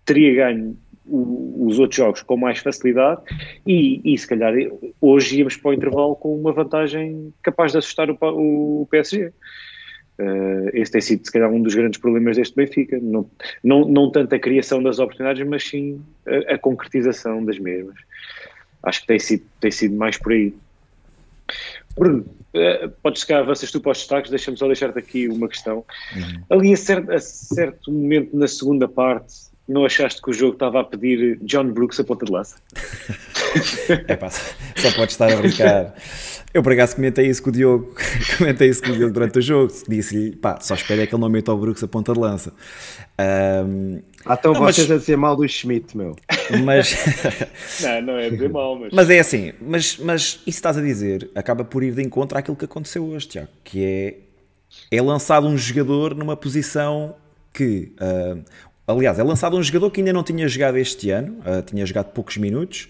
[0.05, 3.21] teria ganho o, os outros jogos com mais facilidade
[3.67, 4.53] e, e se calhar
[5.01, 9.33] hoje íamos para o intervalo com uma vantagem capaz de assustar o, o PSG.
[10.19, 12.99] Uh, esse tem sido, se calhar, um dos grandes problemas deste Benfica.
[13.01, 13.29] Não,
[13.63, 17.97] não, não tanto a criação das oportunidades, mas sim a, a concretização das mesmas.
[18.83, 20.55] Acho que tem sido, tem sido mais por aí.
[21.97, 25.85] Bruno, uh, podes ficar, avanças tu para os destaques, deixa-me só deixar-te aqui uma questão.
[26.15, 26.45] Uhum.
[26.51, 29.35] Ali a certo, a certo momento na segunda parte,
[29.69, 32.57] não achaste que o jogo estava a pedir John Brooks a ponta de lança?
[34.07, 35.95] é pá, só pode estar a brincar.
[36.55, 37.95] Eu por acaso comentei isso com o Diogo,
[38.39, 41.21] comentei isso com o Diogo durante o jogo, disse-lhe, pá, só espero é que ele
[41.21, 42.51] não meta o Brooks a ponta de lança.
[43.21, 44.97] Um, ah, então não, vocês mas...
[44.97, 46.17] a dizer mal do Schmidt, meu.
[46.65, 46.97] Mas...
[47.83, 48.93] não, não é dizer mal, mas...
[48.93, 52.57] Mas é assim, mas, mas isso estás a dizer, acaba por ir de encontro àquilo
[52.57, 54.17] que aconteceu hoje, Tiago, que é,
[54.91, 57.17] é lançado um jogador numa posição
[57.53, 57.93] que...
[58.01, 58.43] Uh,
[58.87, 62.13] aliás, é lançado um jogador que ainda não tinha jogado este ano, uh, tinha jogado
[62.13, 62.89] poucos minutos,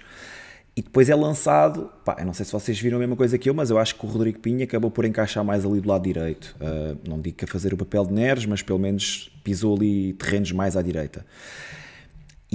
[0.77, 3.49] e depois é lançado, pá, eu não sei se vocês viram a mesma coisa que
[3.49, 6.03] eu, mas eu acho que o Rodrigo Pinha acabou por encaixar mais ali do lado
[6.03, 6.55] direito.
[6.61, 10.13] Uh, não digo que a fazer o papel de Neres, mas pelo menos pisou ali
[10.13, 11.25] terrenos mais à direita.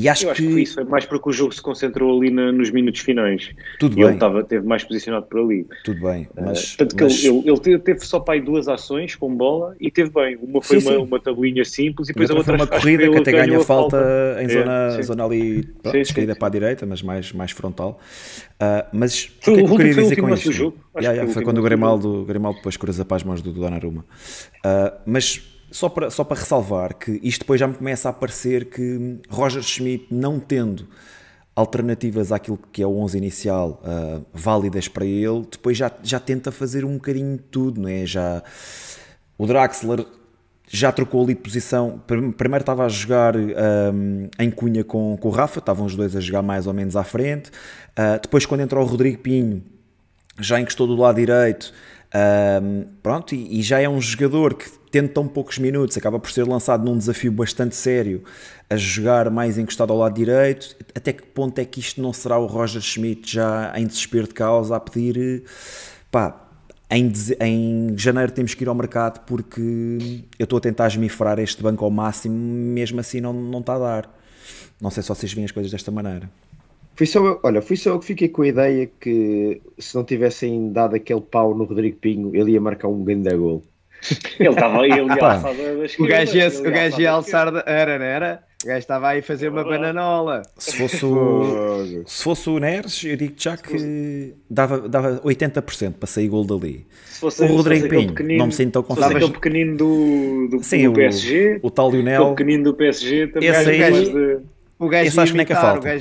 [0.01, 0.47] E acho, eu acho que...
[0.47, 3.51] que isso mais porque o jogo se concentrou ali na, nos minutos finais.
[3.79, 4.05] Tudo e bem.
[4.05, 5.67] ele estava, teve mais posicionado por ali.
[5.83, 6.27] Tudo bem.
[6.35, 7.23] Ah, mas, uh, tanto que mas...
[7.23, 10.37] ele, ele, teve só para aí duas ações com bola e teve bem.
[10.41, 11.03] Uma foi sim, uma, sim.
[11.03, 13.97] uma tabelinha simples e depois a outra foi uma corrida que, que até ganha falta,
[13.97, 17.99] falta, em zona, é, zona ali pronto, para a direita, mas mais, mais frontal.
[18.53, 20.51] Uh, mas foi, o que é que eu queria dizer com isto?
[20.51, 23.61] Yeah, yeah, foi, foi quando o Grimaldo, Grimaldo depois cruza para as mãos do, do
[23.61, 24.05] Donnarumma.
[24.65, 28.65] Uh, mas só para, só para ressalvar que isto depois já me começa a parecer
[28.65, 30.87] que Roger Schmidt, não tendo
[31.55, 36.51] alternativas àquilo que é o 11 inicial uh, válidas para ele, depois já, já tenta
[36.51, 38.05] fazer um bocadinho de tudo, não é?
[38.05, 38.43] Já,
[39.37, 40.05] o Draxler
[40.67, 42.01] já trocou ali de posição.
[42.07, 46.21] Primeiro estava a jogar um, em cunha com, com o Rafa, estavam os dois a
[46.21, 47.49] jogar mais ou menos à frente.
[47.91, 49.61] Uh, depois, quando entrou o Rodrigo Pinho,
[50.39, 51.73] já encostou do lado direito.
[52.13, 56.29] Um, pronto, e, e, já é um jogador que, tendo tão poucos minutos, acaba por
[56.29, 58.23] ser lançado num desafio bastante sério
[58.69, 60.75] a jogar mais encostado ao lado direito.
[60.93, 64.33] Até que ponto é que isto não será o Roger Schmidt já em desespero de
[64.33, 65.43] causa a pedir
[66.11, 66.49] pá,
[66.89, 69.61] em, em janeiro temos que ir ao mercado porque
[70.37, 73.79] eu estou a tentar esmifrar este banco ao máximo, mesmo assim não, não está a
[73.79, 74.17] dar.
[74.81, 76.29] Não sei se vocês veem as coisas desta maneira.
[76.95, 80.03] Fui só eu, olha, fui só eu que fiquei com a ideia que se não
[80.03, 83.63] tivessem dado aquele pau no Rodrigo Pinho, ele ia marcar um grande gol.
[84.39, 85.43] Ele estava ele ia alçar
[85.99, 88.43] O gajo ia, o gajo ia alçar, era, não era?
[88.63, 90.43] O gajo estava aí a fazer uma bananola.
[90.57, 96.07] Se fosse o, se fosse o Neres, eu digo já que dava, dava 80% para
[96.07, 96.85] sair gol dali.
[97.05, 99.15] Fosse, o Rodrigo Pinho, não me sinto tão confiante.
[99.15, 102.23] aquele pequenino do, do, Sim, do PSG, o, o tal Lionel.
[102.23, 103.49] O pequenino do PSG também.
[103.49, 104.39] Esse aí, de...
[104.77, 105.97] o gajo esse acho que nem que falta.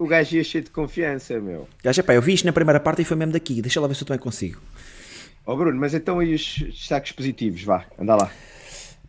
[0.00, 1.68] O gajo, ia cheio de confiança, meu.
[1.84, 3.60] Gajo, epá, eu vi isto na primeira parte e foi mesmo daqui.
[3.60, 4.58] Deixa lá ver se eu também consigo.
[5.44, 8.32] Ó oh Bruno, mas então aí os destaques positivos, vá, anda lá.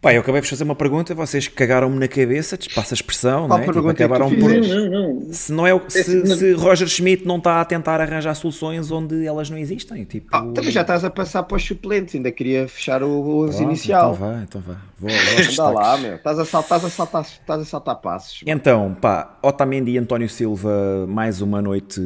[0.02, 3.60] Pá, eu acabei de fazer uma pergunta, vocês cagaram-me na cabeça, passa a expressão, Qual
[3.60, 3.68] não é?
[3.72, 4.50] Tipo, acabaram por.
[4.50, 5.32] Não, não.
[5.32, 9.52] Se, não é, se, se, Roger Schmidt não está a tentar arranjar soluções onde elas
[9.52, 10.04] não existem.
[10.04, 10.30] Tipo...
[10.32, 14.14] Ah, também já estás a passar para os suplentes, ainda queria fechar o 11 inicial.
[14.16, 14.78] Então vá, então vá.
[14.98, 16.16] Vou, Anda lá, meu.
[16.16, 18.42] Estás a, estás, a saltar, estás a saltar passos.
[18.48, 22.02] Então, pá, Otamendi e António Silva, mais uma noite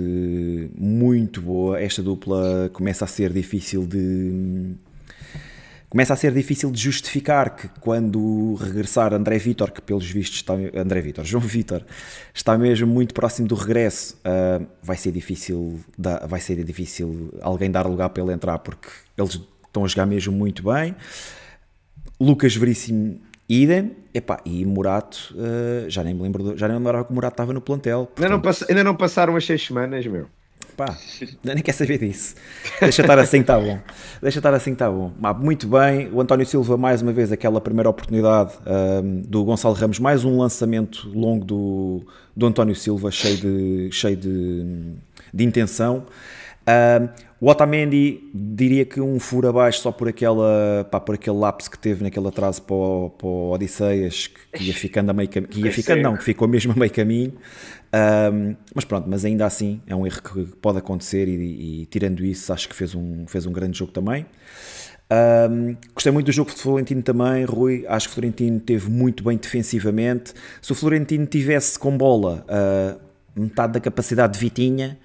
[0.78, 1.80] muito boa.
[1.80, 4.76] Esta dupla começa a ser difícil de
[5.96, 10.54] começa a ser difícil de justificar que quando regressar André Vitor, que pelos vistos está
[10.54, 11.86] André Vitor, João Vitor,
[12.34, 15.80] está mesmo muito próximo do regresso, uh, vai ser difícil,
[16.28, 20.34] vai ser difícil alguém dar lugar para ele entrar porque eles estão a jogar mesmo
[20.34, 20.94] muito bem.
[22.20, 27.06] Lucas Veríssimo idem, epá, e Murato, uh, já nem me lembro, já nem me lembrava
[27.06, 28.08] que o Murato estava no plantel.
[28.08, 28.22] Portanto...
[28.22, 28.66] Ainda, não pass...
[28.70, 30.28] ainda não passaram as seis semanas, meu.
[30.76, 30.98] Pá,
[31.44, 32.36] nem quer saber disso.
[32.82, 33.80] Deixa estar assim, está bom.
[34.22, 35.12] Deixa estar assim, está bom.
[35.40, 36.10] muito bem.
[36.12, 40.38] O António Silva, mais uma vez, aquela primeira oportunidade um, do Gonçalo Ramos, mais um
[40.38, 42.02] lançamento longo do,
[42.36, 44.96] do António Silva, cheio de, cheio de,
[45.34, 46.06] de intenção.
[47.40, 51.78] O Otamendi diria que um furo abaixo só por, aquela, pá, por aquele lapso que
[51.78, 55.60] teve naquele atraso para o, para o Odisseias, que, ia ficando a meio caminho, que
[55.60, 57.34] ia ficando, não, que ficou mesmo a meio caminho.
[57.94, 62.26] Um, mas pronto, mas ainda assim é um erro que pode acontecer e, e tirando
[62.26, 64.26] isso acho que fez um, fez um grande jogo também.
[65.12, 67.86] Um, gostei muito do jogo de Florentino também, Rui.
[67.88, 70.34] Acho que o Florentino teve muito bem defensivamente.
[70.62, 73.00] Se o Florentino tivesse com bola uh,
[73.40, 74.98] metade da capacidade de Vitinha,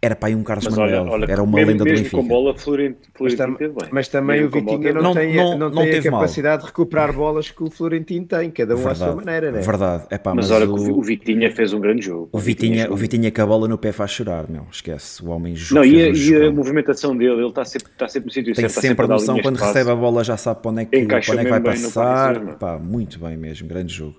[0.00, 2.16] era para aí um Carlos mas Manuel, olha, olha, era uma mesmo, lenda do Benfica.
[2.16, 5.58] com bola, Florentino, Florentino mas, tam, mas também mesmo o Vitinha não, não, tem, não,
[5.58, 6.58] não, não tem a capacidade mal.
[6.58, 9.60] de recuperar bolas que o Florentino tem, cada um verdade, à sua maneira, né?
[9.60, 12.28] Verdade, é pá, mas, mas olha, o, o Vitinha fez um grande jogo.
[12.30, 15.56] O Vitinha, o Vitinha com a bola no pé faz chorar, meu, esquece, o homem
[15.56, 15.80] joga.
[15.80, 18.68] Não, e, a, e a movimentação dele, ele está sempre, está sempre no sítio Tem
[18.68, 21.16] certo, sempre a noção, quando recebe a bola já sabe para onde é que, para
[21.16, 24.14] onde é que vai passar, pá, muito bem mesmo, grande jogo.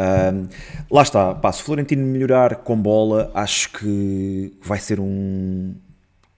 [0.00, 0.48] Um,
[0.90, 5.74] lá está, pá, se o Florentino melhorar com bola, acho que vai ser um,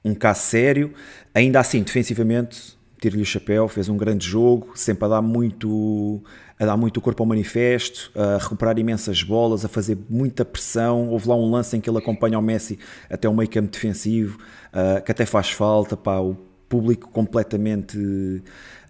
[0.05, 0.92] um caso sério.
[1.33, 6.20] Ainda assim, defensivamente, tiro-lhe o chapéu, fez um grande jogo, sempre a dar muito,
[6.59, 11.09] a dar muito corpo ao manifesto, a recuperar imensas bolas, a fazer muita pressão.
[11.09, 14.38] Houve lá um lance em que ele acompanha o Messi até o meio campo defensivo,
[14.72, 16.37] uh, que até faz falta, pá, o
[16.68, 17.98] público completamente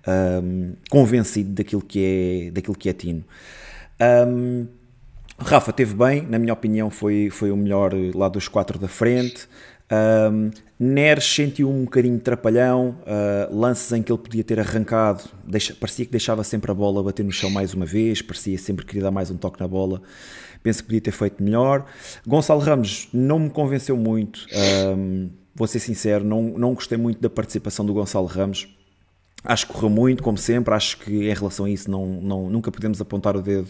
[0.07, 3.25] um, convencido daquilo que é, daquilo que é Tino.
[4.01, 4.67] Um,
[5.39, 9.49] Rafa teve bem, na minha opinião, foi, foi o melhor lá dos quatro da frente.
[9.93, 15.25] Um, Neres sentiu um bocadinho de trapalhão, uh, lances em que ele podia ter arrancado,
[15.47, 18.85] deixa, parecia que deixava sempre a bola bater no chão mais uma vez, parecia sempre
[18.85, 20.03] que queria dar mais um toque na bola.
[20.63, 21.85] Penso que podia ter feito melhor.
[22.27, 24.47] Gonçalo Ramos não me convenceu muito,
[24.97, 28.69] um, vou ser sincero, não, não gostei muito da participação do Gonçalo Ramos.
[29.45, 30.73] Acho que correu muito, como sempre.
[30.75, 33.69] Acho que em relação a isso não, não, nunca podemos apontar o dedo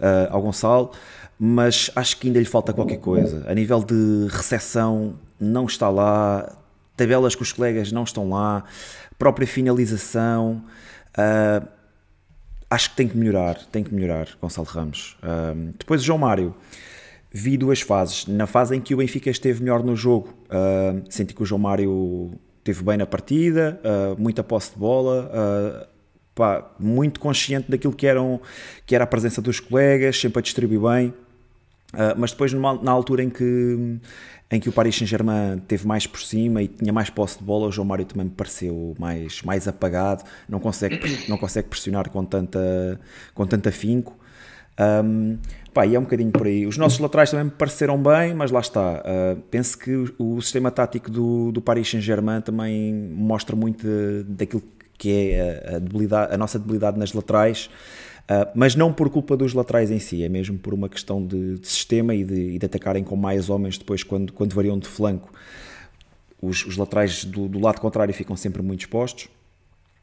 [0.00, 0.90] uh, ao Gonçalo,
[1.38, 3.44] mas acho que ainda lhe falta qualquer coisa.
[3.46, 6.56] A nível de recepção, não está lá,
[6.96, 8.64] tabelas com os colegas não estão lá,
[9.18, 10.64] própria finalização.
[11.10, 11.66] Uh,
[12.70, 15.16] acho que tem que melhorar, tem que melhorar, Gonçalo Ramos.
[15.22, 16.54] Uh, depois o João Mário.
[17.34, 18.26] Vi duas fases.
[18.26, 20.34] Na fase em que o Benfica esteve melhor no jogo,
[21.08, 25.86] senti que o João Mário teve bem na partida, uh, muita posse de bola, uh,
[26.34, 28.40] pá, muito consciente daquilo que, eram,
[28.86, 31.08] que era a presença dos colegas, sempre a distribuir bem.
[31.92, 33.98] Uh, mas depois, numa, na altura em que,
[34.50, 37.66] em que o Paris Saint-Germain teve mais por cima e tinha mais posse de bola,
[37.66, 42.24] o João Mário também me pareceu mais, mais apagado, não consegue, não consegue pressionar com
[42.24, 42.98] tanta,
[43.34, 44.16] com tanta afinco.
[45.04, 45.38] Um,
[45.72, 46.66] pá, e é um bocadinho por aí.
[46.66, 49.02] Os nossos laterais também me pareceram bem, mas lá está.
[49.02, 53.86] Uh, penso que o, o, sistema tático do, do Paris Saint-Germain também mostra muito
[54.26, 54.62] daquilo
[54.98, 57.70] que é a, a, debilidade, a nossa debilidade nas laterais.
[58.22, 61.58] Uh, mas não por culpa dos laterais em si, é mesmo por uma questão de,
[61.58, 64.86] de sistema e de, e de, atacarem com mais homens depois quando, quando variam de
[64.86, 65.32] flanco.
[66.40, 69.28] Os, os laterais do, do, lado contrário ficam sempre muito expostos.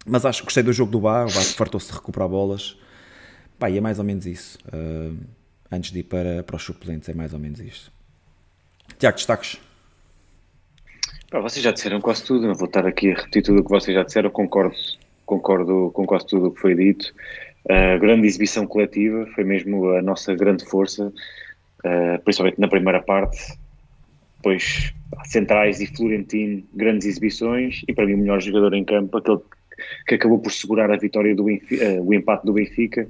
[0.06, 2.78] Mas acho que gostei do jogo do Bar, o Bar fartou-se de recuperar bolas.
[3.58, 4.58] Pá, e é mais ou menos isso.
[4.68, 5.18] Uh,
[5.72, 7.92] antes de ir para, para os suplentes, é mais ou menos isto.
[8.98, 9.60] Tiago, destaques?
[11.32, 13.96] Vocês já disseram quase tudo, não vou estar aqui a repetir tudo o que vocês
[13.96, 14.76] já disseram, concordo,
[15.26, 17.14] concordo com quase tudo o que foi dito.
[17.70, 23.38] A grande exibição coletiva foi mesmo a nossa grande força, uh, principalmente na primeira parte.
[24.38, 24.92] Depois,
[25.26, 29.40] Centrais e Florentino, grandes exibições, e para mim o melhor jogador em campo, aquele
[30.08, 33.08] que acabou por segurar a vitória do uh, o empate do Benfica,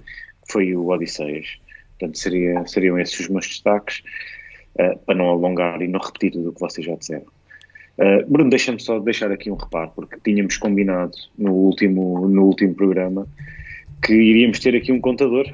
[0.51, 1.57] foi o Odisseias.
[1.99, 4.01] Portanto, seria, seriam esses os meus destaques,
[4.79, 7.25] uh, para não alongar e não repetir tudo o que vocês já disseram.
[7.97, 12.73] Uh, Bruno, deixa-me só deixar aqui um reparo, porque tínhamos combinado no último, no último
[12.73, 13.27] programa
[14.01, 15.53] que iríamos ter aqui um contador,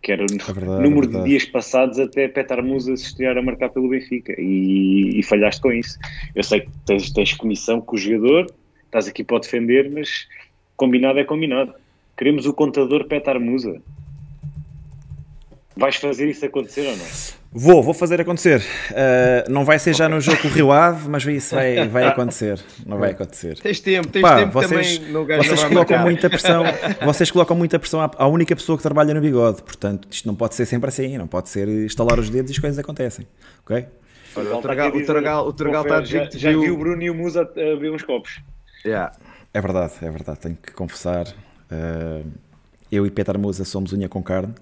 [0.00, 3.36] que era o é verdade, número é de dias passados até Petar Musa se estrear
[3.36, 5.98] a marcar pelo Benfica e, e, falhaste com isso.
[6.34, 8.46] Eu sei que tens, tens comissão com o jogador,
[8.86, 10.28] estás aqui para defender, mas
[10.76, 11.74] combinado é combinado.
[12.16, 13.82] Queremos o contador Petar Musa.
[15.80, 17.06] Vais fazer isso acontecer ou não?
[17.50, 18.60] Vou, vou fazer acontecer.
[18.90, 22.06] Uh, não vai ser já no jogo com o Rio Ave, mas isso vai, vai
[22.06, 22.60] acontecer.
[22.84, 23.58] Não vai acontecer.
[23.58, 26.64] Tens tempo, tens Pá, tempo vocês, também no vocês colocam muita pressão.
[27.02, 29.62] Vocês colocam muita pressão à, à, única pessoa que trabalha no bigode.
[29.62, 31.16] Portanto, isto não pode ser sempre assim.
[31.16, 33.26] Não pode ser estalar os dedos e as coisas acontecem.
[33.64, 33.86] Ok?
[34.36, 36.76] Olha, o Tergal, o Tergal, o Tergal está a dizer que já, já viu o
[36.76, 38.42] Bruno e o Musa a beber uns copos.
[38.84, 39.12] Yeah.
[39.54, 40.40] É verdade, é verdade.
[40.40, 41.26] Tenho que confessar.
[41.72, 42.24] Uh,
[42.92, 44.54] eu e Petar Musa somos unha com carne.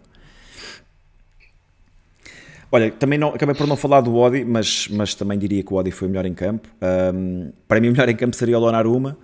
[2.71, 5.77] Olha, também não, acabei por não falar do Odi, mas, mas também diria que o
[5.77, 6.69] Odi foi melhor em campo.
[7.15, 9.17] Um, para mim, o melhor em campo seria o Donnarumma,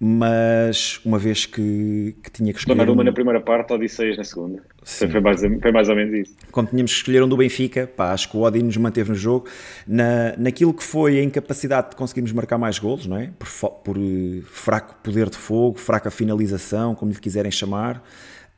[0.00, 2.76] mas uma vez que, que tinha que escolher.
[2.76, 3.04] Donnarumma um...
[3.04, 4.62] na primeira parte, Odisseias na segunda.
[4.82, 6.36] Foi mais, foi mais ou menos isso.
[6.50, 9.16] Quando tínhamos que escolher um do Benfica, pá, acho que o Odi nos manteve no
[9.16, 9.48] jogo.
[9.86, 13.30] Na, naquilo que foi a incapacidade de conseguirmos marcar mais golos, não é?
[13.38, 18.02] Por, por uh, fraco poder de fogo, fraca finalização, como lhe quiserem chamar.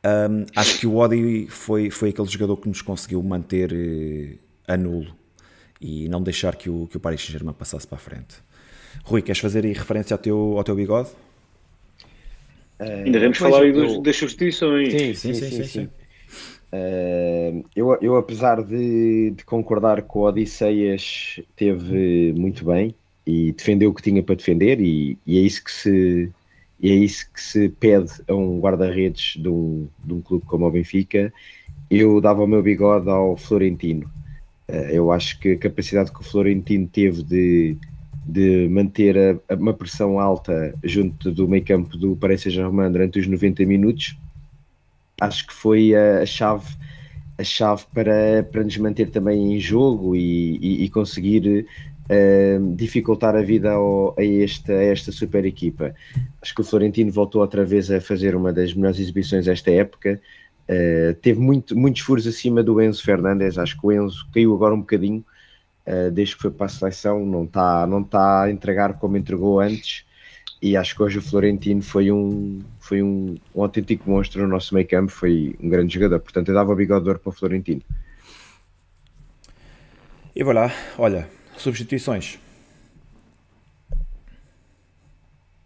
[0.03, 4.75] Um, acho que o Odi foi, foi aquele jogador que nos conseguiu manter uh, a
[4.75, 5.15] nulo
[5.79, 8.35] e não deixar que o, que o Paris Saint-Germain passasse para a frente.
[9.03, 11.09] Rui, queres fazer aí referência ao teu, ao teu bigode?
[12.79, 14.01] Uh, Ainda devemos falar aí eu...
[14.01, 14.91] das substituições.
[14.91, 15.51] Sim, sim, sim.
[15.51, 15.89] sim, sim.
[16.73, 22.95] Uh, eu, eu, apesar de, de, concordar com o Odisseias, teve muito bem
[23.27, 26.31] e defendeu o que tinha para defender, e, e é isso que se
[26.81, 30.65] e é isso que se pede a um guarda-redes de um, de um clube como
[30.65, 31.31] o Benfica.
[31.89, 34.09] Eu dava o meu bigode ao Florentino.
[34.67, 37.77] Eh, eu acho que a capacidade que o Florentino teve de,
[38.25, 43.19] de manter a, a, uma pressão alta junto do meio campo do Paris Saint-Germain durante
[43.19, 44.17] os 90 minutos,
[45.19, 46.75] acho que foi a, a chave
[47.37, 51.65] a chave para, para nos manter também em jogo e, e, e conseguir
[52.11, 55.95] uh, dificultar a vida ao, a, esta, a esta super equipa.
[56.41, 60.21] Acho que o Florentino voltou outra vez a fazer uma das melhores exibições desta época.
[60.67, 63.57] Uh, teve muito, muitos furos acima do Enzo Fernandes.
[63.57, 65.23] Acho que o Enzo caiu agora um bocadinho
[65.87, 67.25] uh, desde que foi para a seleção.
[67.25, 70.05] Não está não tá a entregar como entregou antes.
[70.61, 74.75] E acho que hoje o Florentino foi um, foi um, um autêntico monstro no nosso
[74.75, 75.11] meio campo.
[75.11, 76.19] Foi um grande jogador.
[76.19, 77.81] Portanto, eu dava o bigode de ouro para o Florentino.
[80.35, 81.27] E vou lá, olha,
[81.61, 82.39] Substituições.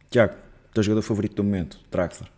[0.10, 0.36] Tiago,
[0.74, 2.30] teu jogador favorito do momento, Draxler.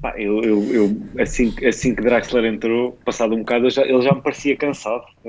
[0.00, 4.12] Pá, eu, eu, eu, assim, assim que Draxler entrou, passado um bocado, já, ele já
[4.14, 5.04] me parecia cansado.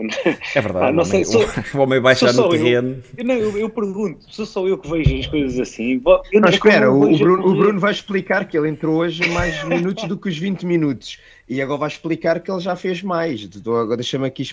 [0.55, 3.01] É verdade, ah, não sei, sou, o homem baixa no terreno.
[3.17, 6.01] Eu, não, eu, eu, pergunto, sou só eu que vejo as coisas assim.
[6.31, 10.05] Eu não, espera, o, Bruno, o Bruno vai explicar que ele entrou hoje mais minutos
[10.05, 11.19] do que os 20 minutos.
[11.47, 13.49] E agora vai explicar que ele já fez mais.
[13.65, 14.43] Agora deixa-me aqui,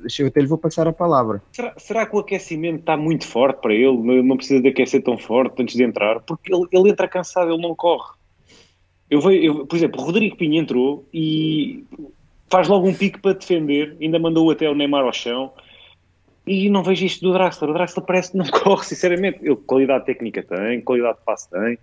[0.00, 1.42] deixa eu até lhe vou passar a palavra.
[1.52, 4.22] Será, será, que o aquecimento está muito forte para ele?
[4.22, 6.20] Não precisa de aquecer tão forte antes de entrar?
[6.20, 8.12] Porque ele, ele entra cansado, ele não corre.
[9.10, 11.84] Eu vejo, eu, por exemplo, o Rodrigo Pinho entrou e
[12.48, 15.52] faz logo um pique para defender, ainda mandou até o Neymar ao chão.
[16.46, 17.70] E não vejo isto do Draxler.
[17.70, 19.38] O Draxler parece que não corre, sinceramente.
[19.42, 21.78] Ele qualidade técnica tem, qualidade de passe tem.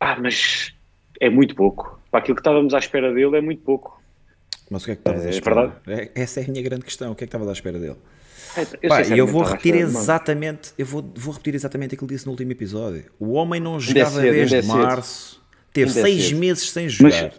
[0.00, 0.72] Ah, mas
[1.20, 2.00] é muito pouco.
[2.10, 4.02] Para aquilo que estávamos à espera dele, é muito pouco.
[4.70, 5.54] Mas o que é que estavas É à espera?
[5.84, 6.10] verdade.
[6.14, 7.12] É- Essa é a minha grande questão.
[7.12, 7.96] O que é que estavas à espera dele?
[8.82, 12.14] Eu, Pá, e eu vou repetir espera exatamente, eu vou, vou repetir exatamente aquilo que
[12.14, 13.04] disse no último episódio.
[13.20, 14.72] O homem não jogava desde é cedo.
[14.72, 15.42] março,
[15.84, 17.32] teve Ainda é seis meses sem jogar.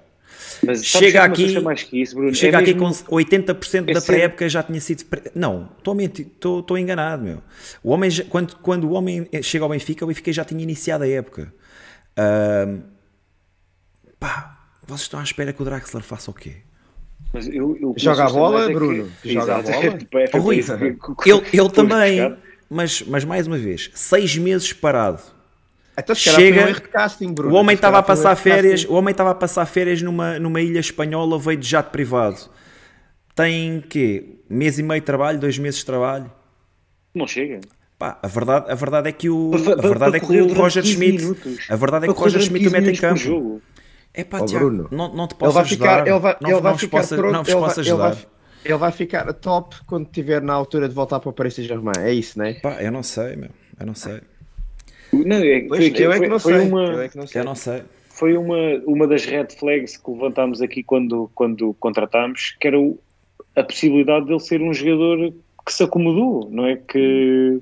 [0.65, 2.33] Mas sabes Chega que aqui- isso, Bruno?
[2.33, 4.05] Chega É aqui mesmo- com 80% da é sério.
[4.05, 5.05] pré-época já tinha sido.
[5.05, 7.43] pre- Não, estou a enganado, meu.
[7.83, 11.07] O homem, quando, quando o homem chega ao Benfica, o Benfica já tinha iniciado a
[11.07, 11.53] época.
[12.17, 12.79] Ahm,
[14.19, 16.57] pá, vocês estão à espera que o Draxler faça o quê?
[17.33, 19.11] Mas eu- eu- Joga a bola, é que- Bruno?
[19.23, 19.71] Joga a Exato.
[19.81, 19.97] bola?
[19.97, 22.35] Tipo, é Rui, que- que- ele, também,
[22.69, 25.21] mas, mas mais uma vez, seis meses parado.
[25.99, 27.55] Então, Chega- um erro de casting, Bruno.
[27.55, 28.43] O homem estava a um passar casting.
[28.49, 32.37] férias, o homem estava a passar férias numa, numa ilha espanhola, veio de jato privado.
[33.35, 34.39] Tem quê?
[34.49, 36.31] Mês e meio de trabalho, dois meses de trabalho.
[37.13, 37.59] Não chega.
[37.97, 40.83] Pá, a verdade, a verdade é que o, Para- a verdade é que o Roger
[40.83, 41.65] 15 Schmidt, minutos.
[41.69, 43.61] a verdade é que o Roger Schmidt o 15 mete em campo.
[44.13, 45.99] É pá, Ó, Tiago, não, não te posso ajudar.
[46.03, 47.85] ficar, ele vai, não, ele vai não vos ficar posso, pronto, não vos posso vai,
[47.85, 48.27] ele, vai, ajudar.
[48.65, 51.93] ele vai ficar top quando estiver na altura de voltar para o Paris Saint-Germain.
[51.99, 52.53] É isso, né?
[52.55, 53.49] Pá, eu não sei, meu.
[53.79, 54.21] Eu não sei.
[55.13, 56.67] Não, é, Pois, foi, eu é que foi- não foi sei.
[56.67, 57.41] uma, Eu é que não sei.
[57.41, 57.81] Eu não sei.
[58.09, 62.97] foi uma, uma das red flags que levantámos aqui quando, quando contratámos, que era o-
[63.55, 65.33] a possibilidade dele ser um jogador
[65.65, 66.75] que se acomodou, não é?
[66.77, 67.59] Que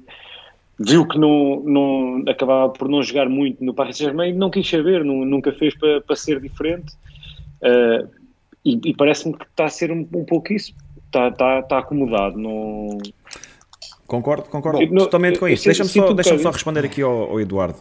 [0.79, 4.69] viu que não, não acabava por não jogar muito no Paris Saint-Germain e não quis
[4.69, 6.93] saber, nu- nunca fez para, para ser diferente.
[7.63, 8.05] Ah,
[8.63, 10.73] e e parece-me que está a ser um, um pouco isso.
[11.05, 12.37] Está, está, está acomodado.
[12.37, 12.97] Não...
[14.07, 15.65] Concordo, concordo Bom, totalmente com isso.
[15.65, 17.79] Deixa-me só, deixa só responder aqui ao, ao Eduardo.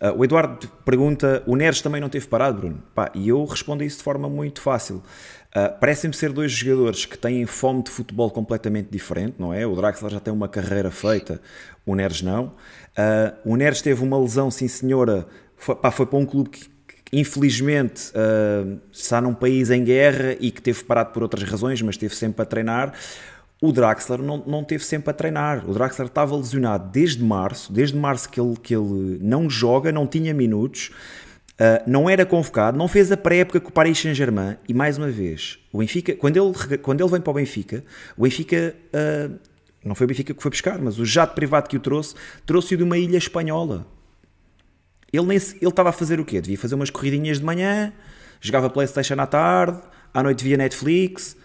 [0.00, 2.82] Ah, o Eduardo pergunta: o Neres também não teve parado, Bruno?
[2.94, 5.02] Pá, e eu respondo isso de forma muito fácil.
[5.54, 9.66] Ah, Parecem-me ser dois jogadores que têm fome de futebol completamente diferente, não é?
[9.66, 11.40] O Draxler já tem uma carreira feita,
[11.84, 12.52] o Neres não.
[12.96, 16.68] Ah, o Neres teve uma lesão, sim senhora, foi, pá, foi para um clube que,
[17.12, 21.98] infelizmente ah, está num país em guerra e que teve parado por outras razões, mas
[21.98, 22.94] teve sempre a treinar.
[23.60, 25.68] O Draxler não, não teve sempre a treinar.
[25.68, 30.06] O Draxler estava lesionado desde março, desde março que ele, que ele não joga, não
[30.06, 30.90] tinha minutos,
[31.54, 34.56] uh, não era convocado, não fez a pré-época com o Paris Saint-Germain.
[34.68, 37.82] E mais uma vez, o Benfica, quando ele, quando ele vem para o Benfica,
[38.16, 39.34] o Benfica, uh,
[39.82, 42.76] não foi o Benfica que foi buscar, mas o jato privado que o trouxe, trouxe-o
[42.76, 43.86] de uma ilha espanhola.
[45.10, 46.42] Ele, nem ele estava a fazer o quê?
[46.42, 47.90] Devia fazer umas corridinhas de manhã,
[48.38, 49.80] jogava Playstation à tarde,
[50.12, 51.36] à noite via Netflix.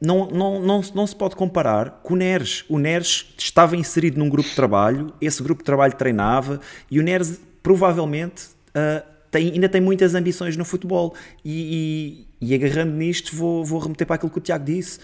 [0.00, 2.64] Não, não, não, se- não se pode comparar com o Neres.
[2.68, 7.02] O Neres estava inserido num grupo de trabalho, esse grupo de trabalho treinava e o
[7.02, 8.44] Neres provavelmente
[8.74, 11.14] ah, tem- ainda tem muitas ambições no futebol.
[11.44, 14.98] E, e- e agarrando nisto, vou, vou remeter para aquilo que o Tiago disse.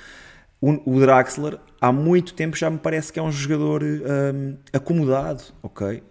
[0.59, 5.43] O, o Draxler, há muito tempo, já me parece que é um jogador ah, acomodado,
[5.63, 6.03] ok?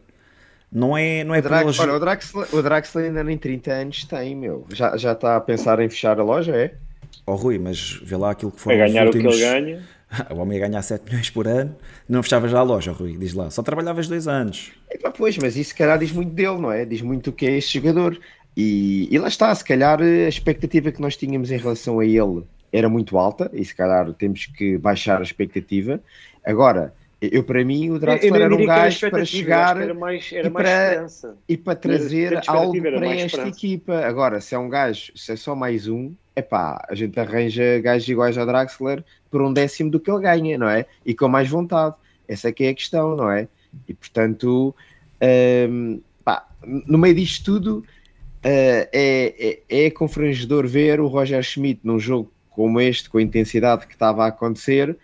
[0.71, 3.71] Não é, não é O, Drax, pelas- olha, o, Draxler, o Draxler ainda nem 30
[3.71, 4.67] anos tem, meu.
[4.71, 6.75] Já, já está a pensar em fechar a loja, é?
[7.25, 9.35] Oh Rui, mas vê lá aquilo que A foram os ganhar últimos...
[9.35, 9.83] o que ele ganha.
[10.31, 11.75] O homem ia ganhar 7 milhões por ano,
[12.07, 13.49] não fechava já a loja, Rui, diz lá.
[13.49, 14.71] Só trabalhavas dois anos.
[14.89, 16.85] Epá, pois, mas isso se calhar diz muito dele, não é?
[16.85, 18.17] Diz muito o que é este jogador.
[18.55, 22.43] E, e lá está, se calhar a expectativa que nós tínhamos em relação a ele
[22.71, 25.99] era muito alta, e se calhar temos que baixar a expectativa.
[26.45, 30.51] Agora, eu para mim o Draxler era um gajo para chegar era mais, era e
[30.51, 31.07] para-
[31.49, 33.49] e para trazer algo para esta esperança.
[33.49, 33.97] equipa.
[34.05, 37.79] Agora, se é um gajo, se é só mais um, é pá, a gente arranja
[37.79, 40.85] gajos iguais ao Draxler por um décimo do que ele ganha, não é?
[41.05, 41.95] E com mais vontade.
[42.27, 43.47] Essa é que é a questão, não é?
[43.87, 44.75] E portanto,
[45.69, 47.85] hum, pá, no meio disto tudo,
[48.43, 53.21] eh, é, é, é confrangedor ver o Roger Schmidt num jogo como este, com a
[53.21, 54.95] intensidade que estava a acontecer,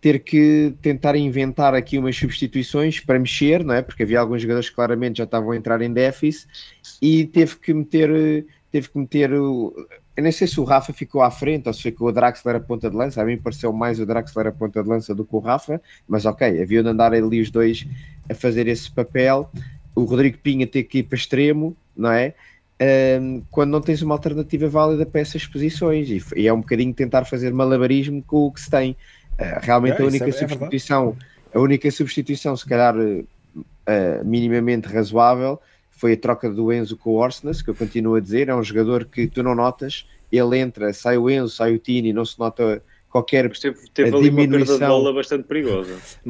[0.00, 3.82] ter que tentar inventar aqui umas substituições para mexer, não é?
[3.82, 6.48] Porque havia alguns jogadores que claramente já estavam a entrar em déficit
[7.02, 9.30] e teve que meter, teve que meter.
[10.16, 12.60] Eu nem sei se o Rafa ficou à frente ou se ficou o Draxler a
[12.60, 13.22] ponta de lança.
[13.22, 16.26] A mim pareceu mais o Draxler a ponta de lança do que o Rafa, mas
[16.26, 17.86] ok, havia de andar ali os dois
[18.28, 19.50] a fazer esse papel.
[19.94, 22.34] O Rodrigo Pinha ter que ir para extremo, não é?
[23.20, 26.94] Um, quando não tens uma alternativa válida para essas posições e, e é um bocadinho
[26.94, 28.92] tentar fazer malabarismo com o que se tem.
[29.38, 31.16] Uh, realmente É, a única é- é substituição,
[31.54, 35.60] a única substituição, se calhar uh, minimamente razoável,
[36.00, 38.62] foi a troca do Enzo com o Orsnes, que eu continuo a dizer, é um
[38.64, 42.38] jogador que tu não notas, ele entra, sai o Enzo, sai o Tini, não se
[42.38, 45.90] nota qualquer Mas teve, teve A ali uma perda de diminuição- bola bastante perigosa.
[45.92, 46.28] É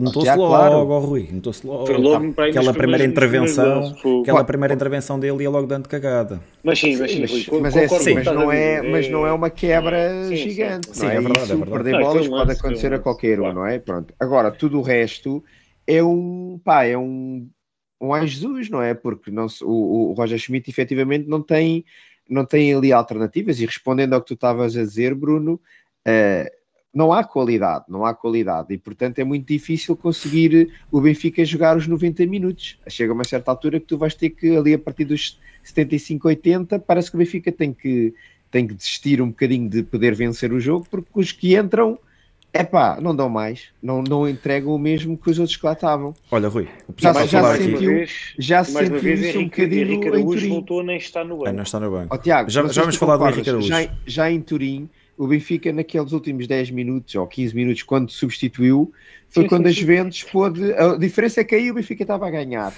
[0.00, 0.98] notou-se já, logo, claro.
[1.06, 1.28] Rui.
[1.30, 1.86] Notou-se logo.
[1.86, 5.88] Foi logo para aquela primeira intervenção, lances, foi- aquela primeira intervenção dele ia logo dando
[5.88, 6.40] cagada.
[6.64, 8.90] Mas sim, mas sim, mas, Rui, mas concordo é assim, mas não é, dizer.
[8.90, 10.88] mas não é uma quebra Sim, gigante.
[10.90, 11.02] sim.
[11.04, 11.70] não Sim, é verdade, Isso, é verdade.
[11.70, 13.78] Perder Não, bolas pode acontecer a qualquer um, não é?
[13.78, 14.12] Pronto.
[14.18, 15.44] Agora, tudo o resto
[15.86, 17.46] é um, pá, é um,
[18.02, 18.92] um Ai Jesus, não é?
[18.94, 21.84] Porque não, o, o Roger Schmidt efetivamente não tem,
[22.28, 23.60] não tem ali alternativas.
[23.60, 28.12] E respondendo ao que tu estavas a dizer, Bruno, uh, não há qualidade, não há
[28.12, 28.74] qualidade.
[28.74, 32.78] E portanto é muito difícil conseguir o Benfica jogar os 90 minutos.
[32.88, 36.78] Chega uma certa altura que tu vais ter que, ali a partir dos 75, 80,
[36.80, 38.12] parece que o Benfica tem que,
[38.50, 41.98] tem que desistir um bocadinho de poder vencer o jogo, porque os que entram
[42.52, 45.72] é pá, não dão mais, não, não entregam o mesmo que os outros que lá
[45.72, 46.14] estavam.
[46.30, 49.82] Olha, Rui, o já, já, já sentiu, vez, já se sentiu vez, isso um bocadinho
[49.82, 51.48] Henrique Araújo voltou nem está no banco.
[51.48, 52.14] É, não está no banco.
[52.14, 53.68] Oh, Tiago, já, já vamos falar do Henrique Araújo.
[53.68, 58.92] Já, já em Turim, o Benfica naqueles últimos 10 minutos ou 15 minutos, quando substituiu,
[59.30, 60.74] foi sim, quando sim, as Juventus pôde...
[60.74, 62.74] A diferença é que aí o Benfica estava a ganhar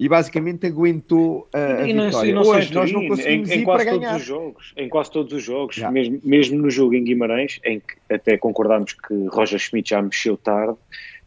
[0.00, 2.34] e basicamente aguentou a, a não, vitória.
[2.34, 4.16] Não Hoje nós não conseguimos em, em ir quase para todos ganhar.
[4.16, 8.14] Os jogos, em quase todos os jogos, mesmo, mesmo no jogo em Guimarães, em que
[8.14, 10.74] até concordámos que Roger Schmidt já mexeu tarde,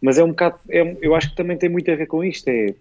[0.01, 2.47] mas é um bocado, é, eu acho que também tem muito a ver com isto,
[2.47, 2.73] é,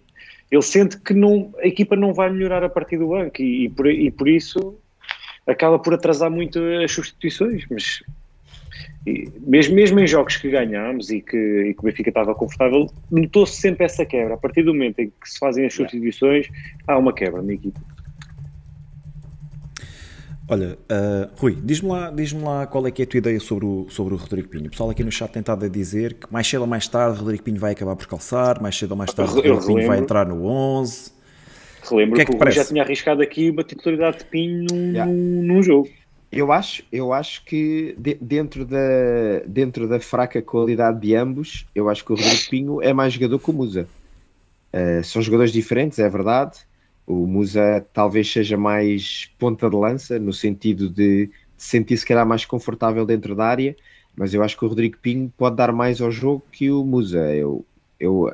[0.51, 3.69] ele sente que não, a equipa não vai melhorar a partir do banco e, e,
[3.69, 4.75] por, e por isso
[5.45, 8.01] acaba por atrasar muito as substituições, mas
[9.05, 12.87] e mesmo, mesmo em jogos que ganhámos e que, e que o Benfica estava confortável,
[13.11, 14.35] notou-se sempre essa quebra.
[14.35, 16.47] A partir do momento em que se fazem as substituições,
[16.87, 17.79] há uma quebra na equipa.
[20.47, 23.65] Olha, uh, Rui, diz-me lá, diz lá qual é que é a tua ideia sobre
[23.65, 24.67] o, sobre o Rodrigo Pinho.
[24.67, 27.17] O pessoal aqui no chat tem estado a dizer que mais cedo ou mais tarde
[27.17, 29.87] o Rodrigo Pinho vai acabar por calçar, mais cedo ou mais tarde o Rodrigo Pinho
[29.87, 31.11] vai entrar no 11.
[31.89, 34.91] Relembro que, é que, que o já tinha arriscado aqui uma titularidade de Pinho num,
[34.91, 35.11] yeah.
[35.11, 35.89] num jogo.
[36.35, 41.87] Eu acho, eu acho que de, dentro, da, dentro da fraca qualidade de ambos, eu
[41.89, 43.87] acho que o Rodrigo Pinho é mais jogador que o Musa.
[44.73, 46.57] Uh, são jogadores diferentes, é verdade.
[47.05, 52.25] O Musa talvez seja mais ponta de lança, no sentido de, de sentir se calhar
[52.25, 53.75] mais confortável dentro da área,
[54.15, 57.31] mas eu acho que o Rodrigo Pinho pode dar mais ao jogo que o Musa.
[57.35, 57.63] Eu,
[57.99, 58.33] eu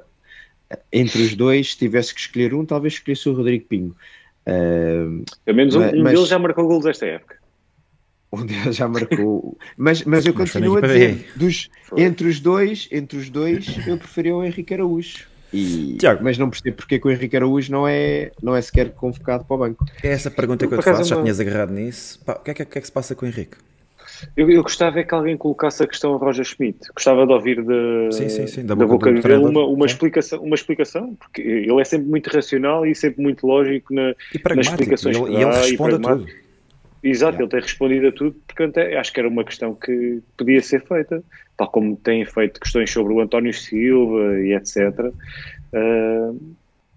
[0.90, 3.94] entre os dois, se tivesse que escolher um, talvez escolhesse o Rodrigo Pinho.
[4.48, 7.39] Uh, Pelo menos um, mas, um deles já marcou gols esta época
[8.32, 9.58] onde ele já marcou.
[9.78, 14.36] mas, mas eu continuo a dizer, dos, entre os dois, entre os dois, eu preferia
[14.36, 15.28] o Henrique Araújo.
[15.52, 16.24] E, Tiago.
[16.24, 19.56] Mas não percebo porque que o Henrique Araújo não é, não é sequer convocado para
[19.56, 19.86] o banco.
[20.04, 22.20] É essa pergunta que eu te faço, já tinhas agarrado nisso.
[22.24, 23.58] Pá, o que é que, que, é que se passa com o Henrique?
[24.36, 26.80] Eu, eu, gostava é que alguém colocasse a questão a Roger Schmidt.
[26.94, 30.42] Gostava de ouvir de, sim, sim, sim, da, da boca, boca dele uma, uma, explicação,
[30.42, 34.14] uma explicação, porque ele é sempre muito racional e sempre muito lógico na,
[34.56, 35.18] nas explicações.
[35.18, 36.28] E ele, ele responde a tudo.
[37.02, 37.44] Exato, yeah.
[37.44, 41.24] ele tem respondido a tudo, portanto acho que era uma questão que podia ser feita,
[41.56, 45.00] tal como tem feito questões sobre o António Silva e etc.
[45.00, 45.14] Uh,
[45.74, 46.34] ah,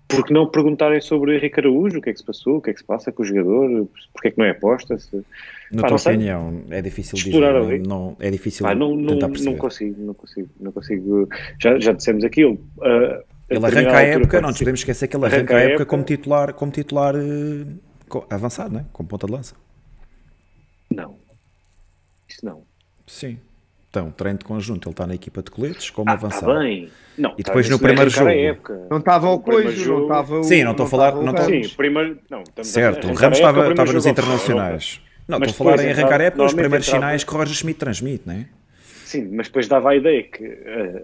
[0.08, 2.70] porque não perguntarem sobre o Henrique Araújo, o que é que se passou, o que
[2.70, 4.98] é que se passa com o jogador, porque é que não é aposta?
[4.98, 5.24] Se...
[5.70, 9.56] Na tua opinião, é difícil Explorar dizer, não, não, é difícil Pá, não, não, não,
[9.56, 11.28] consigo, não consigo, não consigo,
[11.58, 12.54] já, já dissemos aquilo.
[12.76, 15.72] Uh, ele arranca a época, não nos podemos esquecer que ele arranca, arranca a época,
[15.74, 18.84] época, como titular, como titular uh, avançado, né?
[18.92, 19.54] como ponta de lança.
[20.94, 21.16] Não.
[22.28, 22.62] Isso não.
[23.06, 23.38] Sim.
[23.90, 26.50] Então, treino de conjunto, ele está na equipa de coletes, como ah, avançado.
[26.50, 26.90] Está bem.
[27.18, 28.30] Não, e depois no primeiro jogo.
[28.30, 28.86] Época.
[28.90, 30.44] Não estava o coiso, não estava o.
[30.44, 31.14] Sim, não estou a falar.
[31.14, 31.42] Não tô...
[31.42, 32.18] Sim, primeiro.
[32.30, 35.00] Não, certo, o Ramos estava, estava nos internacionais.
[35.28, 37.04] Não, estou a falar em arrancar época, os primeiros entrava...
[37.04, 38.46] sinais que o Roger Schmidt transmite, não é?
[39.04, 40.42] Sim, mas depois dava a ideia que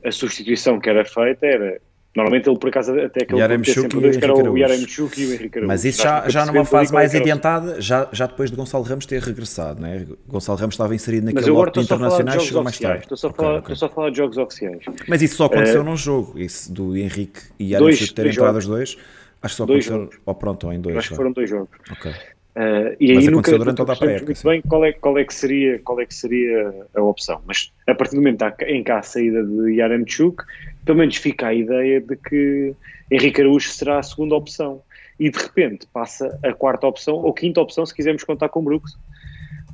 [0.03, 1.81] a, a substituição que era feita era
[2.19, 5.35] Normalmente ele, por acaso, até aquele Yaremchuk sempre dois, que era o Yaremchuk e o
[5.35, 5.69] Henrique Araújo.
[5.69, 9.23] Mas isso já, já numa fase mais adiantada, já, já depois de Gonçalo Ramos ter
[9.23, 10.05] regressado, né?
[10.27, 13.05] Gonçalo Ramos estava inserido naquele lote de internacionais, chegou mais tarde.
[13.05, 13.77] Estou só, okay, falar, okay.
[13.77, 14.83] só a falar de jogos oficiais.
[15.07, 18.67] Mas isso só aconteceu uh, num jogo, isso do Henrique e Yaremchuk terem entrado os
[18.67, 18.99] dois.
[19.41, 20.19] Acho que só dois aconteceu, jogos.
[20.27, 20.97] ou pronto, ou em dois.
[20.97, 21.71] Acho que foram dois jogos.
[21.93, 22.13] Ok.
[22.59, 25.23] Uh, e Mas aí nunca, durante toda a pré muito bem qual é, qual, é
[25.23, 27.41] que seria, qual é que seria a opção.
[27.47, 30.43] Mas a partir do momento em que há a saída de Yaremchuk,
[30.89, 32.75] pelo menos fica a ideia de que
[33.11, 34.81] Henrique Araújo será a segunda opção.
[35.21, 38.97] E de repente passa a quarta opção, ou quinta opção, se quisermos contar com Brooks.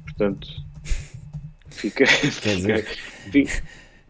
[0.02, 0.48] Portanto,
[1.70, 2.04] fica.
[2.42, 2.84] Quer dizer,
[3.30, 3.62] fica,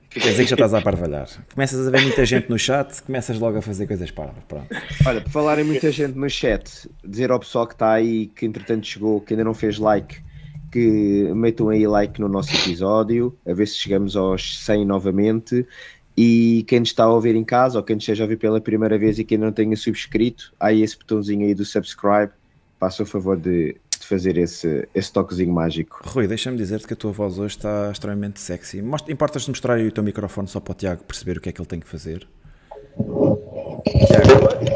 [0.09, 1.29] Quer dizer que já estás a parvalhar.
[1.53, 4.43] Começas a ver muita gente no chat, começas logo a fazer coisas parvas.
[4.49, 4.69] Pronto.
[5.05, 8.47] Olha, por falar em muita gente no chat, dizer ao pessoal que está aí, que
[8.47, 10.25] entretanto chegou, que ainda não fez like,
[10.73, 15.67] que metam aí like no nosso episódio, a ver se chegamos aos 100 novamente.
[16.17, 19.19] E quem está a ouvir em casa, ou quem esteja a ouvir pela primeira vez
[19.19, 22.31] e que ainda não tenha subscrito, há aí esse botãozinho aí do subscribe.
[22.79, 26.01] Faça o favor de de fazer esse, esse toquezinho mágico.
[26.05, 28.83] Rui, deixa-me dizer-te que a tua voz hoje está extremamente sexy.
[29.09, 31.61] Importas-te mostrar aí o teu microfone só para o Tiago perceber o que é que
[31.61, 32.27] ele tem que fazer?
[34.07, 34.35] Tiago.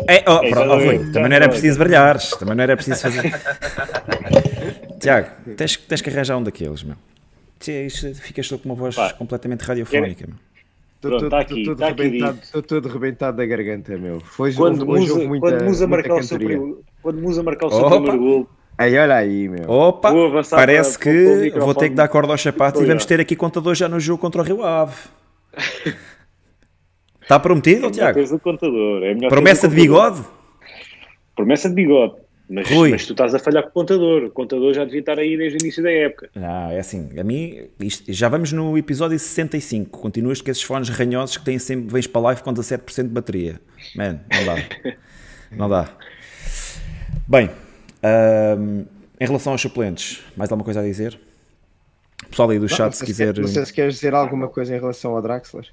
[0.09, 3.23] É, oh, pronto, oh, Rui, também não era preciso brilhares, também não era preciso fazer.
[4.99, 6.97] Tiago, tens, tens que arranjar um daqueles, meu.
[7.61, 10.37] Ficas com uma voz completamente radiofónica, meu.
[11.03, 14.19] Estou tá aqui, todo tá aqui estou todo rebentado da garganta, meu.
[14.19, 17.71] Foi, Quando hoje Musa, muita, quando Musa marcar o seu primeiro, quando Musa marcar o
[17.71, 17.91] seu Opa.
[17.91, 19.69] primeiro gol, Aí, olha aí, meu.
[19.69, 20.13] Opa,
[20.51, 23.21] parece para- para que microfone vou ter que dar corda aos sapatos e vamos ter
[23.21, 24.95] aqui contador já no jogo contra o Rio Ave.
[27.23, 28.39] Está prometido, é Tiago?
[28.39, 29.03] contador.
[29.03, 30.23] É Promessa de bigode?
[31.37, 32.15] Promessa de bigode.
[32.51, 32.91] Mas, Rui.
[32.91, 34.25] mas tu estás a falhar com o contador.
[34.25, 36.31] O contador já devia estar aí desde o início da época.
[36.35, 40.89] Não, é assim, a mim, isto- já vamos no episódio 65, continuas com esses fones
[40.89, 43.61] ranhosos que têm sempre, vens para a live com 17% de bateria.
[43.95, 44.57] Man, não dá.
[45.53, 45.89] não dá.
[47.29, 47.51] Bem,
[49.21, 51.21] em relação aos suplentes, mais alguma coisa a dizer?
[52.31, 53.37] Pessoal aí do Não, chat, se quiser...
[53.39, 55.67] Não sei se queres dizer alguma coisa em relação ao Draxler.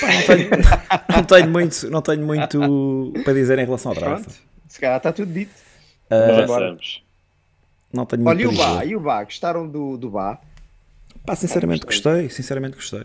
[0.00, 0.50] Pá, não, tenho,
[1.16, 4.38] não tenho muito, não tenho muito para dizer em relação ao Pronto, draft.
[4.74, 5.52] Se calhar está tudo dito.
[6.10, 7.04] Mas agora- Avançamos.
[7.92, 10.40] Não tenho muito Olha, e o Bá, e o Bá, gostaram do, do Bá?
[11.24, 13.04] Pá, sinceramente gostei, sinceramente gostei.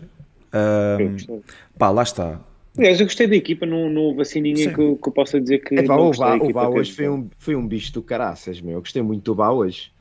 [0.98, 1.40] Eu gostei.
[1.78, 2.40] pá, lá está.
[2.76, 5.40] Aliás, eu gostei da equipa, não, não houve assim ninguém que, eu- que eu possa
[5.40, 5.76] dizer que.
[5.76, 8.02] É, pá, não o Bá, o Bá que hoje foi um, foi um bicho do
[8.02, 8.74] caraças, meu.
[8.74, 9.92] Eu gostei muito do Bá hoje.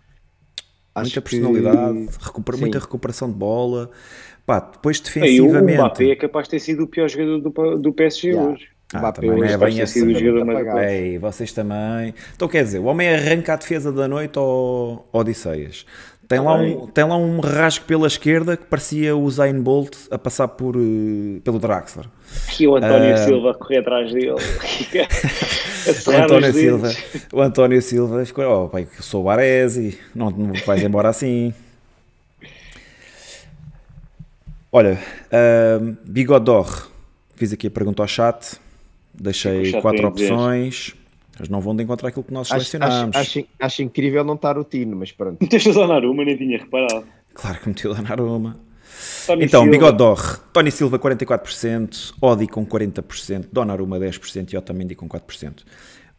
[0.96, 2.62] Acho muita que- personalidade, recupera- Sim.
[2.64, 3.92] muita recuperação de bola.
[4.44, 5.02] Pá, depois Aí,
[5.40, 5.78] o defensivamente.
[5.78, 8.52] Mbappé é capaz de ter sido o pior jogador do, do PSG Yeah.
[8.54, 8.68] hoje.
[8.94, 10.14] Ah, Mbappé também não hoje é bem assim.
[10.80, 12.14] Ei, vocês também.
[12.36, 15.86] Então quer dizer, o homem arranca a defesa da noite ao ao Odisseias.
[16.28, 20.18] Tem, lá um, tem lá um rasgo pela esquerda que parecia o Zayn Bolt a
[20.20, 22.06] passar por, eh, pelo Draxler.
[22.60, 23.18] E o António Ah.
[23.18, 24.36] Silva a correr atrás dele.
[26.06, 26.92] O António Silva,
[27.34, 31.52] o António Silva ficou, oh, pai, sou Baresi, não, não vais embora assim.
[34.72, 35.00] Olha,
[35.32, 36.90] ahm, Bigodor,
[37.36, 38.58] fiz aqui a pergunta ao chat,
[39.20, 40.96] deixei quatro opções,
[41.40, 43.16] mas não vão de encontrar aquilo que nós Acho, selecionámos.
[43.16, 45.38] acho, acho, acho incrível não estar o Tino, mas pronto.
[45.42, 47.06] Meteste o Donnarumma, nem tinha reparado.
[47.34, 48.60] Claro que meti o Donnarumma.
[49.24, 55.08] António Então, Silva, Bigodor, Tony Silva 44%, Odi com 40%, Donnarumma 10% e Otamendi com
[55.08, 55.64] 4%.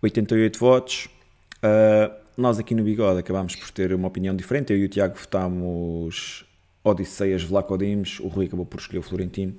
[0.02, 1.08] 88 votos.
[1.56, 4.72] Uh, nós aqui no Bigode acabámos por ter uma opinião diferente.
[4.72, 6.44] Eu e o Tiago votámos
[6.82, 9.54] Odisseias Vlaco Dimes, o Rui acabou por escolher o Florentino.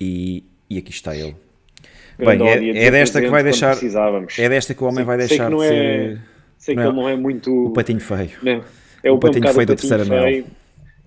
[0.00, 1.34] E, e aqui está ele.
[2.16, 3.76] Bem, grande é, Odi, é desta que vai deixar.
[4.38, 6.20] É desta que o homem Sei- vai sei deixar que não de é- ser
[6.58, 7.66] Sei não é- ele não é muito.
[7.66, 8.30] o patinho feio.
[8.42, 8.62] Não,
[9.02, 10.22] é o o, patinho feio o do patinho terceiro anel.
[10.22, 10.46] feio,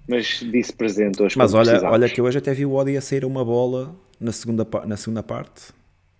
[0.07, 1.37] Mas disse presente hoje.
[1.37, 4.31] Mas olha, olha que eu hoje até vi o Odi a sair uma bola na
[4.33, 5.71] segunda, na segunda parte.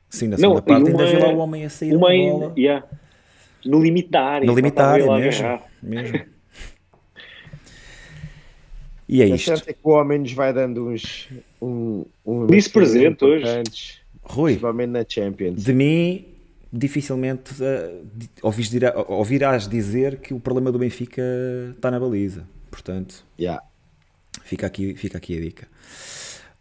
[0.10, 2.32] Sim, na Não, segunda parte e ainda vi lá o homem a sair uma uma
[2.39, 2.54] bola.
[2.58, 2.86] yeah,
[3.66, 4.46] no limite da área.
[4.46, 6.26] No limite da faltava área ele a mesmo, mesmo.
[9.14, 9.45] E é É isto.
[9.45, 11.30] certo é que o homem nos vai dando uns.
[11.61, 13.45] Um, um, presente hoje.
[14.24, 15.64] Rui, Principalmente na Champions.
[15.64, 16.26] de mim,
[16.72, 18.01] dificilmente uh,
[18.41, 21.22] ouvis dirá- ouvirás dizer que o problema do Benfica
[21.76, 22.47] está na baliza.
[22.72, 23.61] Portanto, Yeah.
[24.43, 25.68] fica aqui, fica aqui a dica.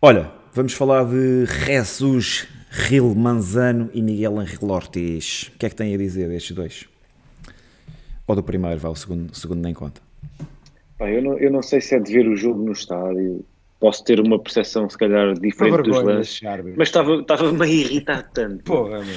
[0.03, 5.51] Olha, vamos falar de Jesus Gil Manzano e Miguel Angel Ortiz.
[5.55, 6.85] O que é que têm a dizer destes dois?
[8.27, 10.03] Ou do primeiro, vai, o segundo, o segundo nem conta.
[11.09, 13.45] Eu, não, eu não sei se é de ver o jogo no estádio.
[13.81, 16.41] Posso ter uma percepção, se calhar, diferente dos vergonha lances.
[16.77, 18.63] Mas estava estava meio irritado tanto.
[18.63, 19.17] Porra, meu.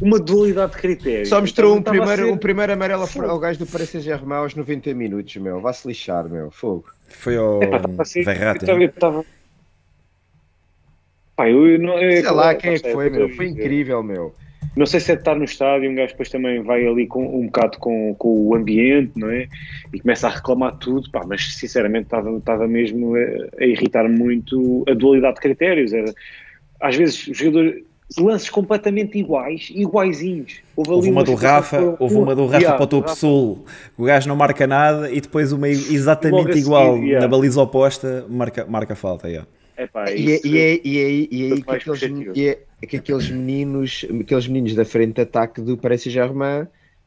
[0.00, 1.28] Uma dualidade de critérios.
[1.28, 3.90] Só mostrou um Estava a primeiro, ser- um primeiro amarelo ao- ao gajo do Paris
[3.90, 5.60] Saint-Germain aos 90 minutos, meu.
[5.60, 6.50] Vá-se lixar, meu.
[6.50, 6.86] Fogo.
[7.08, 7.60] Foi ao
[7.98, 8.64] a ser- Verratti.
[8.68, 9.24] eu estava- eu estava-
[11.36, 13.28] Pá, eu, não, eu- Sei lá quem é que foi, eu- meu.
[13.30, 14.34] Foi incrível, meu.
[14.76, 17.24] Não sei se é de estar no estádio, um gajo depois também vai ali com,
[17.40, 19.48] um bocado com, com o ambiente, não é?
[19.92, 24.84] E começa a reclamar tudo, pá, mas sinceramente estava, estava mesmo a, a irritar muito
[24.86, 25.92] a dualidade de critérios.
[25.94, 26.12] Era,
[26.78, 27.82] às vezes os jogadores
[28.18, 30.60] lances completamente iguais, iguaizinhos.
[30.76, 33.18] ali Houve uma do Rafa, que- houve uma do Rafa Yeah, para o topo Rafa.
[33.20, 33.64] sul.
[33.96, 37.20] O gajo não marca nada e depois uma exatamente seguir, igual yeah.
[37.20, 39.26] na baliza oposta marca, marca falta.
[39.26, 39.48] Yeah.
[39.78, 42.32] Epá, E é, e é, e é, e é aí que mais aqueles, objetivo.
[42.36, 46.66] e é- é que aqueles meninos, aqueles meninos da frente de ataque do Paris Saint-Germain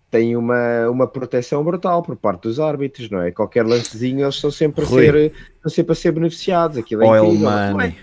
[0.09, 3.31] têm uma, uma proteção brutal por parte dos árbitros, não é?
[3.31, 5.05] Qualquer lancezinho eles estão sempre a, Rui.
[5.05, 6.77] ser, estão sempre a ser beneficiados.
[6.77, 7.49] Aquilo é Oil incrível.
[7.49, 7.95] money.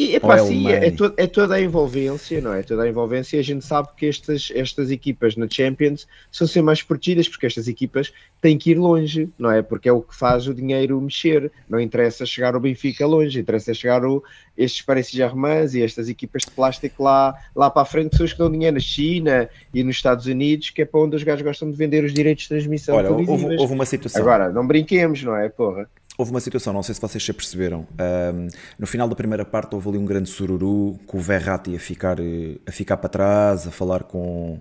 [0.00, 0.90] E epá, Oil sim, é, é, money.
[0.92, 2.62] to- é toda a envolvência, não é?
[2.62, 6.62] Toda a envolvência e a gente sabe que estas, estas equipas na Champions são ser
[6.62, 9.60] mais protegidas porque estas equipas têm que ir longe, não é?
[9.60, 11.52] Porque é o que faz o dinheiro mexer.
[11.68, 14.24] Não interessa chegar o Benfica longe, interessa chegar o,
[14.56, 18.38] estes Paris Saint-Germain e estas equipas de plástico lá, lá para a frente, pessoas que
[18.38, 21.70] dão dinheiro na China e nos Estados Unidos, que é para onde os gajos gostam
[21.70, 24.22] de vender os direitos de transmissão Olha, houve, houve uma situação.
[24.22, 25.50] Agora, não brinquemos, não é?
[25.50, 25.86] Porra.
[26.18, 27.86] Houve uma situação, não sei se vocês se perceberam.
[27.98, 28.48] ahm,
[28.78, 32.20] no final da primeira parte houve ali um grande sururu com o Verratti a ficar,
[32.20, 34.60] eh, a ficar para trás, a falar com,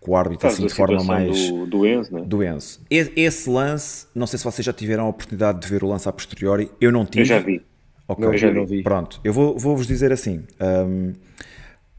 [0.00, 2.22] com o árbitro assim de forma mais do, do Enzo, né?
[2.26, 2.80] do Enzo.
[2.90, 6.12] Esse lance, não sei se vocês já tiveram a oportunidade de ver o lance a
[6.12, 7.22] posteriori, eu não tive.
[7.22, 7.62] Eu já vi.
[8.06, 8.82] Ok, Não vi, não vi.
[8.82, 11.12] Pronto, eu vou- vou-vos dizer assim: hum,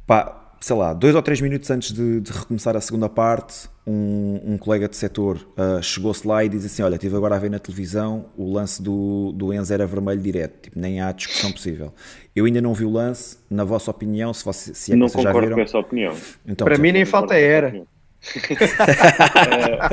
[0.05, 4.39] pá, sei lá, dois ou três minutos antes de, de recomeçar a segunda parte, um,
[4.53, 7.49] um colega de setor ah, chegou-se lá e disse assim: Olha, estive agora a ver
[7.49, 11.93] na televisão o lance do, do Enzo era vermelho direto, tipo, nem há discussão possível.
[12.35, 15.07] Eu ainda não vi o lance, na vossa opinião, se, você, se é que Não
[15.09, 15.57] vocês já concordo viram.
[15.57, 16.13] com essa opinião.
[16.45, 17.81] Então, Para mim nem Concordo falta era.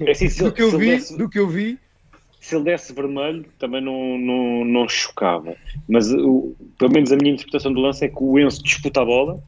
[0.00, 1.78] É assim, se, Do que eu ele vi, desse- do que eu vi,
[2.40, 5.54] se ele desse vermelho, também não, não, não chocava.
[5.88, 9.04] Mas o- pelo menos a minha interpretação do lance é que o Enzo disputa a
[9.04, 9.42] bola.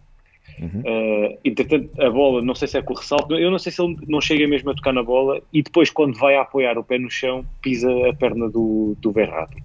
[0.60, 0.82] Uhum.
[0.84, 3.82] eh, entretanto, a bola, não sei se é com o ressalto, eu não sei se
[3.82, 6.84] ele não chega mesmo a tocar na bola e depois, quando vai a apoiar o
[6.84, 9.62] pé no chão, pisa a perna do, do Verratti.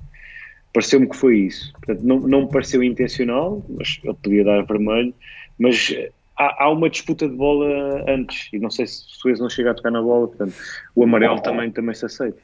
[0.74, 1.72] Pareceu-me que foi isso.
[1.74, 5.14] Portanto, não, não me pareceu intencional, mas ele podia dar vermelho.
[5.58, 9.42] Mas eh, há, há uma disputa de bola antes e não sei se o Enzo
[9.42, 10.28] não chega a tocar na bola.
[10.28, 10.54] Portanto,
[10.96, 12.40] o amarelo também, também se aceita,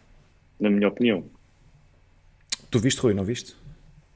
[0.59, 1.23] na minha opinião.
[2.69, 3.55] Tu viste, Rui, não viste?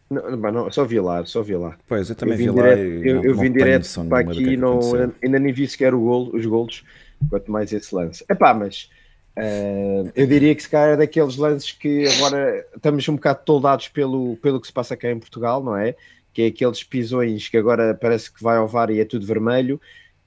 [0.09, 1.77] Não, não, não, só vi lá, só vi lá.
[1.87, 4.21] Pois, eu também eu vi vim lá direto, eu, não, eu vim direto para é
[4.23, 4.79] aqui, não,
[5.23, 6.83] ainda nem vi sequer o gol, os golos,
[7.29, 8.25] quanto mais esse lance.
[8.29, 8.89] Epá, mas
[9.35, 13.87] eh, eu diria que se calhar é daqueles lances que agora estamos um bocado toldados
[13.87, 15.95] pelo, pelo que se passa cá em Portugal, não é?
[16.33, 19.79] Que é aqueles pisões que agora parece que vai ao VAR e é tudo vermelho.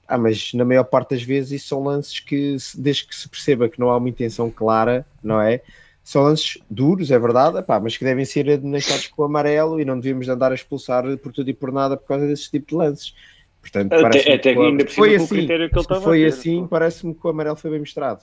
[0.07, 3.69] Ah, mas na maior parte das vezes isso são lances que, desde que se perceba
[3.69, 5.61] que não há uma intenção clara, não é?
[6.03, 9.85] São lances duros, é verdade, epá, mas que devem ser administrados com o amarelo e
[9.85, 12.75] não devíamos andar a expulsar por tudo e por nada por causa desse tipo de
[12.75, 13.15] lances.
[13.61, 16.19] Portanto, Até- até que o- ainda foi assim, critério que ele se estava a foi
[16.19, 18.21] ter, assim, parece-me que o amarelo foi bem mostrado.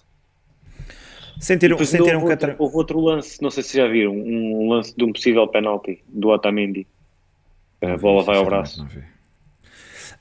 [1.38, 2.56] Sentiram, Depois sentiram houve, que outro, atra...
[2.62, 6.28] houve outro lance, não sei se já viram, um lance de um possível penalti do
[6.28, 6.86] Otamendi.
[7.80, 8.80] A bola vai ao braço.
[8.82, 9.02] não vi.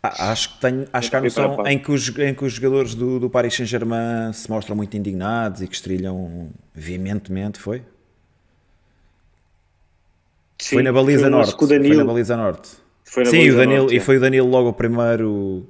[0.01, 2.95] Ah, acho que tenho, acho que há noção em que, os, em que os jogadores
[2.95, 7.83] do, do Paris Saint-Germain se mostram muito indignados e que estrilham veementemente, foi?
[10.57, 11.55] Sim, foi na baliza foi norte.
[11.55, 12.05] com o Foi na Danilo.
[12.05, 12.69] baliza norte.
[13.03, 13.99] Foi na Sim, baliza o Danilo, norte, e é.
[14.01, 15.69] foi o Danilo logo o primeiro.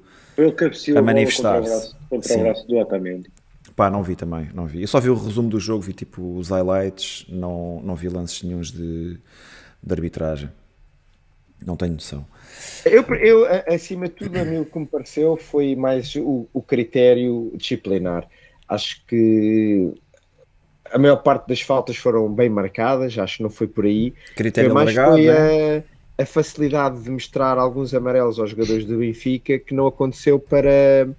[0.96, 1.96] A manifestar-se.
[2.10, 3.30] Contra, o braço, do Otamendi.
[3.76, 4.82] Pá, não vi também, não vi.
[4.82, 8.44] Eu só vi o resumo do jogo, vi tipo os highlights, não, não vi lances
[8.44, 9.18] nenhuns de,
[9.82, 10.50] de arbitragem.
[11.66, 12.26] Não tenho noção.
[12.86, 16.62] Eu, eu, acima de tudo, a mim o que me pareceu foi mais o, o
[16.62, 18.28] critério disciplinar.
[18.68, 19.94] Acho que
[20.92, 24.14] a maior parte das faltas foram bem marcadas, acho que não foi por aí.
[24.36, 25.84] Critério alargado, foi né?
[26.18, 31.10] a, a facilidade de mostrar alguns amarelos aos jogadores do Benfica que não aconteceu para,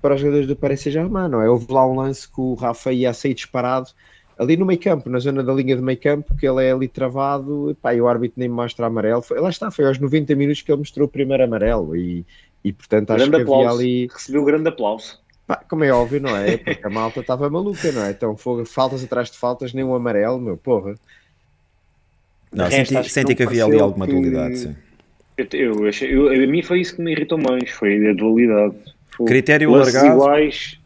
[0.00, 1.48] para os jogadores do Paris Saint-Germain, não é?
[1.48, 3.90] Houve lá um lance que o Rafa ia a sair disparado
[4.38, 6.88] ali no meio campo, na zona da linha de meio campo, que ele é ali
[6.88, 9.22] travado, e, pá, e o árbitro nem me mostra amarelo.
[9.22, 12.24] Foi, lá está, foi aos 90 minutos que ele mostrou o primeiro amarelo e,
[12.62, 13.78] e portanto acho Grande que havia aplauso.
[13.80, 15.18] ali, Recebeu grande aplauso.
[15.46, 16.56] pá, como é óbvio, não é?
[16.58, 18.10] Porque a malta estava maluca, não é?
[18.10, 20.94] Então fogo, faltas atrás de faltas, nem um amarelo, meu, porra.
[22.52, 24.74] Não, senti, que senti que havia ali alguma que- dualidade, sim.
[25.36, 25.46] Eu,
[25.82, 28.74] eu achei, eu- a mim foi isso que me irritou mais, foi a dualidade.
[29.16, 30.14] Foi Critério alargado.
[30.14, 30.78] iguais,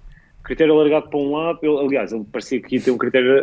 [0.50, 3.40] critério alargado para um lado, ele- aliás, ele parecia que ia ter um critério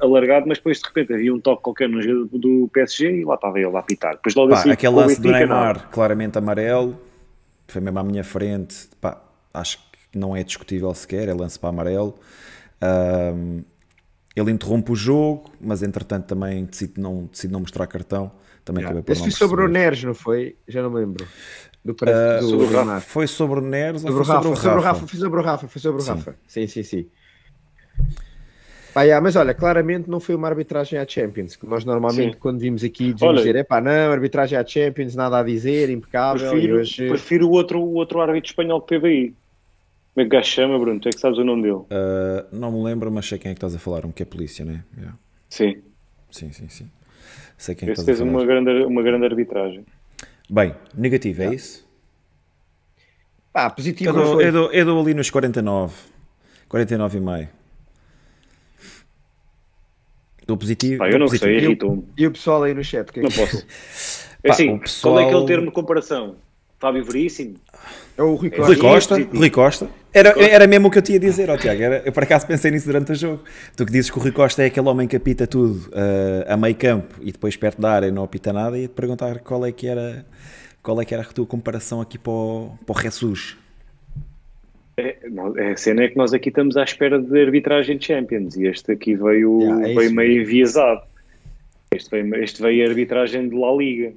[0.00, 3.36] alargado, mas depois de repente havia um toque qualquer no jogador do PSG e lá
[3.36, 4.16] estava ele a apitar.
[4.16, 5.56] Depois logo Pá, assim, aquele lance do Benfica, não.
[5.56, 6.98] Neymar, claramente amarelo,
[7.68, 8.88] foi mesmo à minha frente.
[9.00, 9.22] Pá,
[9.54, 12.16] acho que não é discutível sequer, é lance para amarelo.
[12.80, 13.60] Ahm,
[14.40, 18.30] ele interrompe o jogo, mas entretanto também decide não, decide não mostrar cartão.
[18.64, 19.68] Também acabei por Esse não foi sobre o.
[19.68, 20.56] Neres, não foi?
[20.68, 21.26] Já não me lembro.
[21.84, 23.00] Do, Ah, do sobre o Rafa.
[23.00, 24.88] Foi sobre o Neres ou Sobre o foi Rafa, sobre o sobre o Rafa?
[25.00, 26.10] Rafa, foi sobre o Rafa, foi sobre o Sim.
[26.10, 26.36] Rafa.
[26.46, 27.06] Sim, sim, sim.
[28.94, 32.38] Ah, yeah, mas olha, claramente não foi uma arbitragem à Champions, que nós normalmente Sim.
[32.40, 36.46] quando vimos aqui dizemos Olha- dizer, epá, não, arbitragem à Champions, nada a dizer, impecável,
[36.46, 37.08] e Prefiro, hoje...
[37.08, 39.34] prefiro o, outro, o outro árbitro espanhol que teve aí.
[40.18, 40.98] Como é que o gajo chama, Bruno?
[40.98, 41.84] Tu é que sabes o nome dele?
[41.92, 44.26] Ah, não me lembro, mas sei quem é que estás a falar, um que é
[44.26, 44.82] polícia, né?
[44.96, 45.16] Yeah.
[45.48, 45.80] Sim,
[46.28, 46.90] Sim, sim, sim.
[47.56, 48.36] Sei quem é que esse estás a falar.
[48.36, 49.86] uma grande, uma grande arbitragem.
[50.50, 51.88] Bem, negativo, é isso?
[53.52, 55.94] Pá, positivo Eu não dou, eu, dou, eu dou ali nos 49.
[56.68, 57.48] 49 e meio.
[60.48, 60.98] Dou positivo.
[60.98, 61.48] Pá, eu não positivo.
[61.48, 62.08] sei, irritou-me.
[62.18, 63.36] E o pessoal aí no chat, que é Não que...
[63.38, 63.64] posso.
[64.42, 66.36] É Pá, assim, pessoal- qual é aquele termo de comparação?
[66.78, 67.54] Fábio Veríssimo?
[68.16, 68.80] É o Rui Rui Rui Costa.
[68.80, 69.38] Costa, positivo.
[69.38, 69.88] Rui Costa.
[70.12, 71.82] Era, era mesmo o que eu tinha a dizer, ó Tiago.
[71.82, 73.42] Era, eu por acaso pensei nisso durante o jogo.
[73.76, 76.56] Tu que dizes que o Rui Costa é aquele homem que apita tudo ah, a
[76.56, 79.66] meio campo e depois perto da área não apita nada, e ia te perguntar qual
[79.66, 80.24] é que era,
[80.82, 83.56] qual é que era a tua comparação aqui para o, para o Jesus.
[84.96, 85.16] É,
[85.56, 88.66] é, a cena é que nós aqui estamos à espera de arbitragem de Champions e
[88.66, 91.02] este aqui veio, Yeah, é veio meio enviesado.
[91.92, 94.12] Este veio, este veio a arbitragem de La Liga.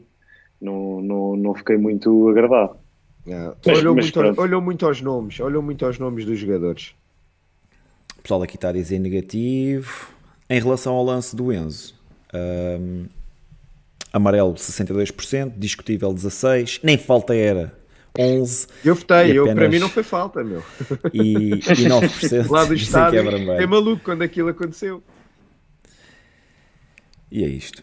[0.62, 2.78] Não, não, não fiquei muito agradado.
[3.26, 3.56] Yeah.
[3.66, 4.42] Mas- olhou, mas muito, pronto.
[4.42, 6.94] olhou muito aos nomes, olhou muito aos nomes dos jogadores.
[8.18, 10.10] O pessoal aqui está a dizer negativo.
[10.50, 11.96] Em relação ao lance do Enzo,
[12.34, 13.06] hum,
[14.12, 17.74] amarelo 62%, discutível 16%, nem falta era
[18.18, 18.70] 11%.
[18.84, 20.62] Eu votei, eu, para mim não foi falta, meu.
[21.14, 25.02] E, e 9% lá do estádio é maluco quando aquilo aconteceu.
[27.32, 27.82] E é isto.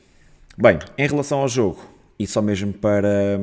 [0.58, 1.82] Bem, em relação ao jogo,
[2.18, 3.40] e só mesmo para,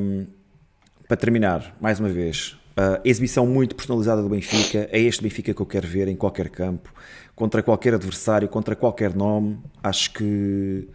[1.08, 5.62] para terminar, mais uma vez, a exibição muito personalizada do Benfica, é este Benfica que
[5.62, 6.94] eu quero ver em qualquer campo,
[7.34, 9.60] contra qualquer adversário, contra qualquer nome.
[9.82, 10.88] Acho que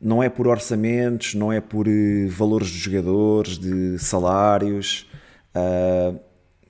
[0.00, 5.10] não é por orçamentos, não é por eh, valores dos jogadores, de salários.
[5.54, 6.20] Uh,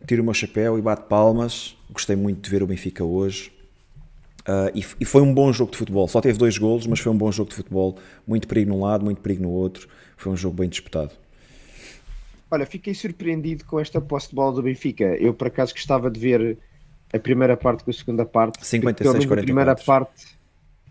[0.06, 1.76] tiro o meu chapéu e bato palmas.
[1.90, 3.52] Gostei muito de ver o Benfica hoje.
[4.40, 6.08] Uh, e, e, foi um bom jogo de futebol.
[6.08, 7.98] Só teve dois golos, mas foi um bom jogo de futebol.
[8.26, 9.86] Muito perigo num lado, muito perigo no outro.
[10.18, 11.12] Foi um jogo bem disputado.
[12.50, 15.04] Olha, fiquei surpreendido com esta posse de bola do Benfica.
[15.16, 16.58] Eu, por acaso, gostava de ver
[17.12, 18.66] a primeira parte com a segunda parte.
[18.66, 19.44] 56, 44.
[19.44, 20.26] primeira parte,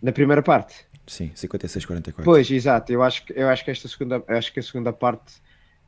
[0.01, 0.75] na primeira parte.
[1.05, 2.23] Sim, 56, 44.
[2.23, 2.91] Pois, exato.
[2.91, 5.35] Eu acho, eu acho que esta segunda, acho que a segunda parte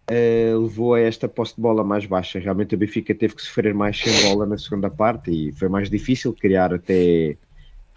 [0.09, 2.39] uh, levou a esta posse de bola mais baixa.
[2.39, 5.89] Realmente o Benfica teve que sofrer mais sem bola na segunda parte e foi mais
[5.89, 7.37] difícil criar até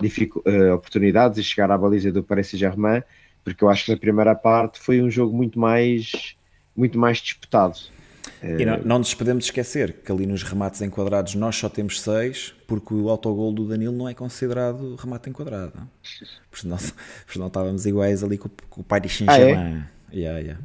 [0.03, 3.03] uh, oportunidades e chegar à baliza do Paris Saint-Germain,
[3.45, 6.37] porque eu acho que na primeira parte foi um jogo muito mais,
[6.77, 7.79] muito mais disputado.
[8.43, 12.55] E não, não nos podemos esquecer que ali nos remates enquadrados nós só temos seis,
[12.67, 15.73] porque o autogol do Danilo não é considerado remate enquadrado.
[16.51, 19.85] Porque senão, porque senão estávamos iguais ali com, com o Paris Saint-Germain.
[19.85, 20.17] Ah, é?
[20.17, 20.63] yeah, yeah.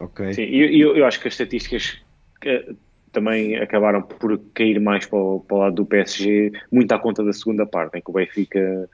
[0.00, 0.32] Ok.
[0.32, 1.98] Sim, eu, eu acho que as estatísticas
[2.44, 2.72] eh,
[3.12, 7.22] também acabaram por cair mais para o, para o, lado do PSG, muito à conta
[7.22, 8.88] da segunda parte, em que o Benfica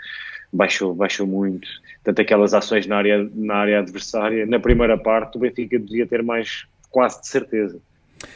[0.52, 1.68] baixou, baixou muito.
[2.02, 4.46] Tanto aquelas ações na área, na área adversária.
[4.46, 7.78] Na primeira parte, o Benfica devia ter mais, quase de certeza.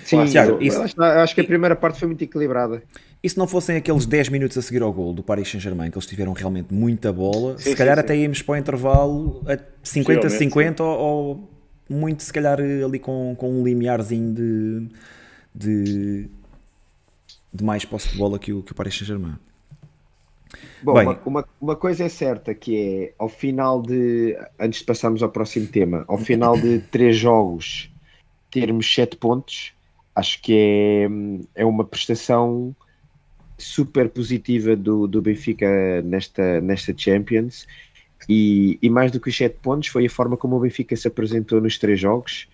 [0.04, 2.82] Sim, quase, Tiago, isso, acho, acho que a primeira parte foi muito equilibrada.
[3.22, 5.96] E se não fossem aqueles 10 minutos a seguir ao gol do Paris Saint-Germain, que
[5.96, 9.56] eles tiveram realmente muita bola, sim, se calhar sim, até íamos para o intervalo a
[9.84, 11.50] 50-50 ou, ou,
[11.88, 14.88] muito, se calhar, ali com, com um limiarzinho de
[15.54, 16.28] de,
[17.52, 19.36] de mais posse de bola que o, que o Paris Saint-Germain.
[20.82, 25.22] Bom, Bem, uma, uma, coisa é certa que é ao final de antes de passarmos
[25.22, 27.90] ao próximo tema, ao final de três jogos
[28.50, 29.72] termos sete pontos,
[30.14, 32.74] acho que é, é uma prestação
[33.56, 37.66] super positiva do, do Benfica nesta, nesta Champions
[38.28, 41.08] e, e mais do que os sete pontos foi a forma como o Benfica se
[41.08, 42.48] apresentou nos três jogos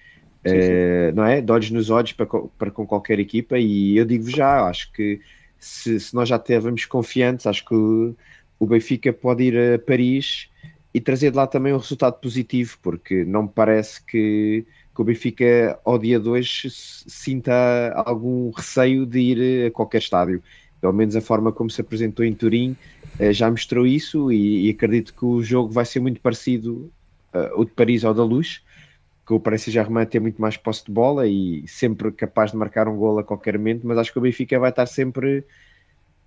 [0.46, 0.68] sim, sim.
[0.70, 1.40] Uh, não é?
[1.40, 5.20] Dodge nos odds para, para com qualquer equipa e eu digo já, acho que
[5.58, 8.14] se, se nós já estávamos confiantes, acho que o,
[8.58, 10.48] o Benfica pode ir a Paris
[10.92, 15.04] e trazer de lá também um resultado positivo, porque não me parece que, que o
[15.04, 20.42] Benfica ao dia 2 sinta algum receio de ir a qualquer estádio.
[20.80, 22.76] Pelo menos a forma como se apresentou em Turim
[23.18, 26.90] uh, já mostrou isso e, e, acredito que o jogo vai ser muito parecido
[27.34, 28.62] uh, o de Paris ao da Luz
[29.28, 32.88] que o Paris Saint-Germain tem muito mais posse de bola e sempre capaz de marcar
[32.88, 35.44] um gol a qualquer momento, mas acho que o Benfica vai estar sempre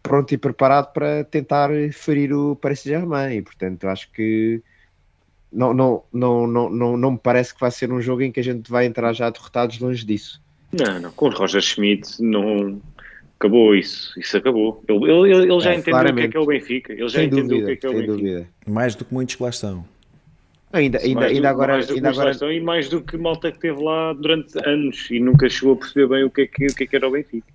[0.04, 4.62] pronto e preparado para tentar ferir o Paris Saint-Germain e portanto acho que
[5.52, 8.40] não, não, não, não, não, não me parece que vai ser um jogo em que
[8.40, 10.40] a gente vai entrar já derrotados longe disso.
[10.72, 12.80] Não, não, com o Roger Schmidt não
[13.40, 14.84] acabou isso, isso acabou.
[14.88, 16.14] Ele, ele, ele já é, entendeu claramente.
[16.14, 17.76] o que é que é o Benfica, ele já sem entendeu dúvida, o que é
[17.78, 18.14] que é o Benfica.
[18.14, 18.50] Dúvida.
[18.68, 19.84] Mais do que muitos que lá estão.
[20.74, 21.74] Ainda, ainda, ainda agora.
[21.74, 22.32] Mais ainda agora...
[22.32, 25.78] Estão, e mais do que malta que esteve lá durante anos e nunca chegou a
[25.78, 27.48] perceber bem o que é que, o que, é que era o Benfica.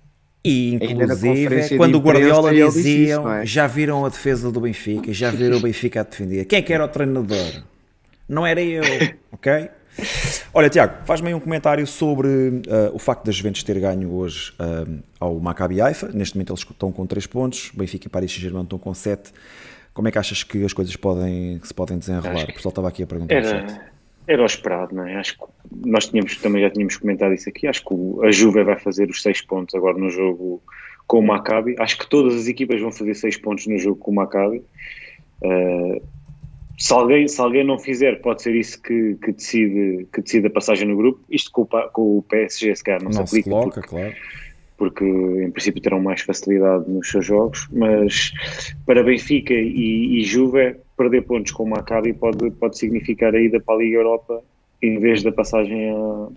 [0.45, 3.45] E inclusive, quando o Guardiola dizia é?
[3.45, 6.45] já viram a defesa do Benfica, já viram o Benfica a defender.
[6.45, 7.63] Quem é que era o treinador?
[8.29, 8.83] Não era eu,
[9.31, 9.69] ok?
[10.53, 12.61] Olha, Tiago, faz-me aí um comentário sobre uh,
[12.93, 16.09] o facto da Juventus ter ganho hoje uh, ao Maccabi Haifa.
[16.13, 19.31] Neste momento eles estão com 3 pontos, Benfica e Paris Saint-Germain estão com 7.
[19.97, 22.43] Como é que achas que as coisas podem, se podem desenrolar?
[22.43, 23.33] O pessoal estava aqui a perguntar.
[23.33, 23.91] Era,
[24.27, 25.15] era o esperado, não é?
[25.15, 25.43] Acho que
[25.89, 27.65] nós tínhamos, também já tínhamos comentado isso aqui.
[27.65, 30.61] Acho que a Juve vai fazer os 6 pontos agora no jogo
[31.07, 31.75] com o Maccabi.
[31.79, 34.61] Acho que todas as equipas vão fazer 6 pontos no jogo com o Maccabi.
[35.41, 35.99] Uh,
[36.77, 40.51] se alguém, se alguém não fizer, pode ser isso que, que, decide, que decide a
[40.51, 41.19] passagem no grupo.
[41.27, 43.49] Isto com o, com o PSG, se calhar, não, não se aplica.
[43.49, 44.13] Coloca, porque, claro
[44.77, 48.31] porque em princípio terão mais facilidade nos seus jogos, mas
[48.85, 53.59] para Benfica e, e Juve, perder pontos com o Maccabi pode, pode significar a ida
[53.59, 54.43] para a Liga Europa
[54.81, 55.89] em vez da passagem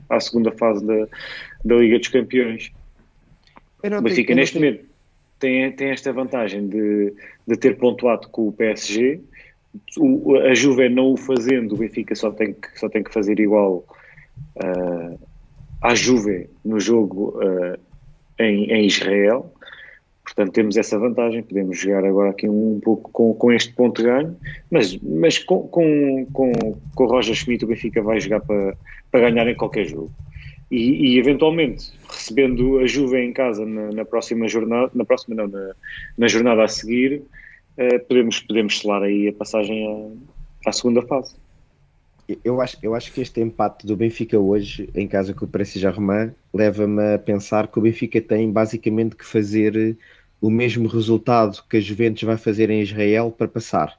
[0.09, 1.07] à, à segunda fase da,
[1.65, 2.73] da Liga dos Campeões.
[3.85, 4.85] O Benfica neste momento
[5.39, 7.15] tem, tem esta vantagem de,
[7.47, 9.21] de ter pontuado com o PSG,
[9.99, 13.39] o, a Juve não o fazendo, o Benfica só tem que, só tem que fazer
[13.39, 13.85] igual
[14.57, 15.19] uh,
[15.81, 17.79] à Juve no jogo uh,
[18.41, 19.53] em, em Israel.
[20.25, 24.09] Portanto, temos essa vantagem, podemos jogar agora aqui um, pouco com, com este ponto de
[24.09, 24.37] ganho,
[24.71, 26.53] mas, mas com, com, com,
[26.95, 28.77] com o Roger Schmidt o Benfica vai jogar para,
[29.11, 30.11] para ganhar em qualquer jogo.
[30.71, 35.49] E, e, eventualmente, recebendo a Juve em casa na, na próxima jornada, na próxima não,
[35.49, 35.75] na,
[36.17, 37.23] na jornada a seguir,
[37.77, 40.17] uh, podemos, podemos selar aí a passagem
[40.65, 41.35] à segunda fase.
[42.45, 45.71] Eu acho, eu acho que este empate do Benfica hoje, em casa com o Paris
[45.71, 49.97] Saint-Germain, leva-me a pensar que o Benfica tem basicamente que fazer
[50.41, 53.99] o mesmo resultado que a Juventus vai fazer em Israel para passar.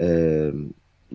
[0.00, 0.72] Uh,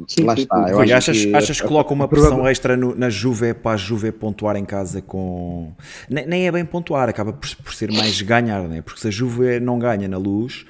[0.08, 0.70] Sim, lá sim, está.
[0.70, 3.78] Eu acho achas, que, achas que coloca uma pressão extra no, na Juve para a
[3.78, 5.72] Juve pontuar em casa com.
[6.10, 8.82] Nem, nem é bem pontuar, acaba por, por, ser mais ganhar, né?
[8.82, 10.66] porque se a Juve não ganha na luz.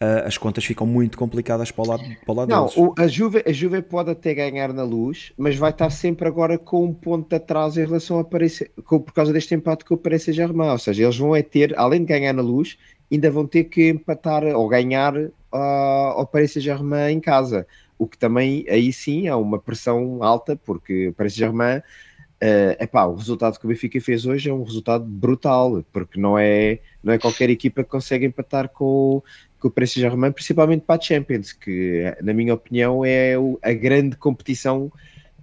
[0.00, 2.92] Uh, as contas ficam muito complicadas para o lado, para o lado não, deles.
[2.96, 6.84] a, Juve, a Juve pode até ganhar na luz, mas vai estar sempre agora com
[6.84, 9.98] um ponto de atraso em relação a Paris, com, por causa deste empate com o
[9.98, 10.70] Paris Saint-Germain.
[10.70, 12.78] Ou seja, eles vão é ter, além de ganhar na luz,
[13.10, 17.66] ainda vão ter que empatar ou ganhar uh, ao Paris Saint-Germain em casa
[17.98, 23.16] o que também aí sim há uma pressão alta, porque Paris Saint-Germain, uh, epá, o
[23.16, 27.18] resultado que o Benfica fez hoje é um resultado brutal, porque não é, não é
[27.18, 29.20] qualquer equipa que consegue empatar com,
[29.60, 34.16] com o Paris Saint-Germain, principalmente para a Champions, que na minha opinião é a grande
[34.16, 34.90] competição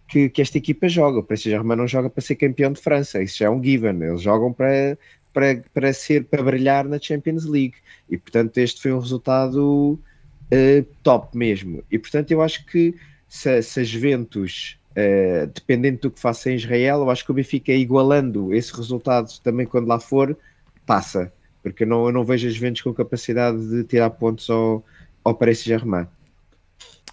[0.08, 1.20] que, que esta equipa joga.
[1.20, 4.02] O Paris Saint-Germain não joga para ser campeão de França, isso já é um given,
[4.02, 4.98] eles jogam para,
[5.34, 7.76] para, para ser, para brilhar na Champions League,
[8.10, 10.00] e portanto este foi um resultado
[10.46, 11.84] uh, top mesmo.
[11.92, 12.96] E portanto, eu acho que
[13.28, 17.34] se, se a Juventus, uh, dependendo do que faça em Israel, eu acho que o
[17.34, 20.38] Benfica igualando esse resultado também quando lá for,
[20.86, 21.32] passa.
[21.66, 24.86] Porque eu não, eu não vejo as Juventus com capacidade de tirar pontos ao,
[25.24, 26.06] ao Paris Saint-Germain.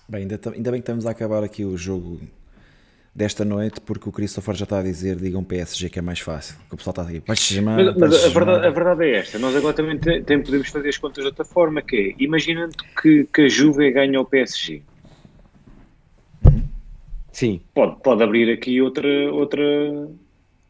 [0.07, 2.21] Bem, ainda, ainda bem que estamos a acabar aqui o jogo
[3.15, 6.59] desta noite, porque o Christopher já está a dizer, digam PSG que é mais fácil.
[6.69, 9.57] Que o pessoal está aqui, mas, mas, mas a, verdade, a verdade é esta, nós
[9.57, 13.27] agora também tem, tem, podemos fazer as contas de outra forma, que é, imaginando que,
[13.33, 14.83] que a Juve ganha o PSG.
[17.33, 17.63] Sim.
[17.73, 19.63] Pode, pode abrir aqui outra, outra...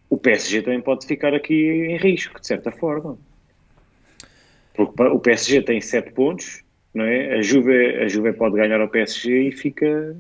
[0.09, 3.18] O PSG também pode ficar aqui em risco, de certa forma.
[4.75, 6.62] Porque o PSG tem 7 pontos,
[6.95, 7.39] não é?
[7.39, 10.16] A Juve, a Juve pode ganhar ao PSG e fica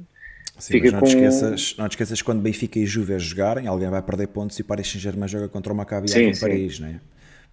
[0.58, 1.06] Sim, Fica não, com...
[1.06, 4.62] te esqueças, não te esqueças quando Benfica e Juve jogarem, alguém vai perder pontos e
[4.62, 6.40] Paris Saint-Germain joga contra o Maccabi sim, em sim.
[6.40, 7.00] Paris, não é?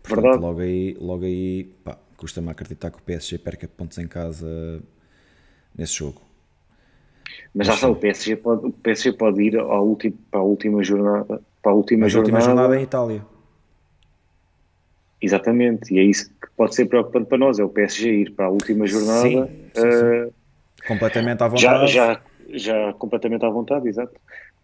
[0.04, 0.44] Portanto, Verdade.
[0.44, 4.82] logo aí, logo aí pá, custa-me acreditar que o PSG perca pontos em casa
[5.76, 6.22] nesse jogo.
[7.54, 9.54] Mas já sabe, o PSG pode, o PSG pode ir
[10.30, 13.26] para a última jornada, para a última, jornada, última jornada em Itália.
[15.22, 16.30] Exatamente, e é isso
[16.60, 19.88] pode ser preocupante para nós, é o PSG ir para a última jornada sim, sim,
[19.88, 20.34] uh,
[20.86, 21.88] completamente à vontade.
[21.88, 24.14] Já, já já completamente à vontade, exato.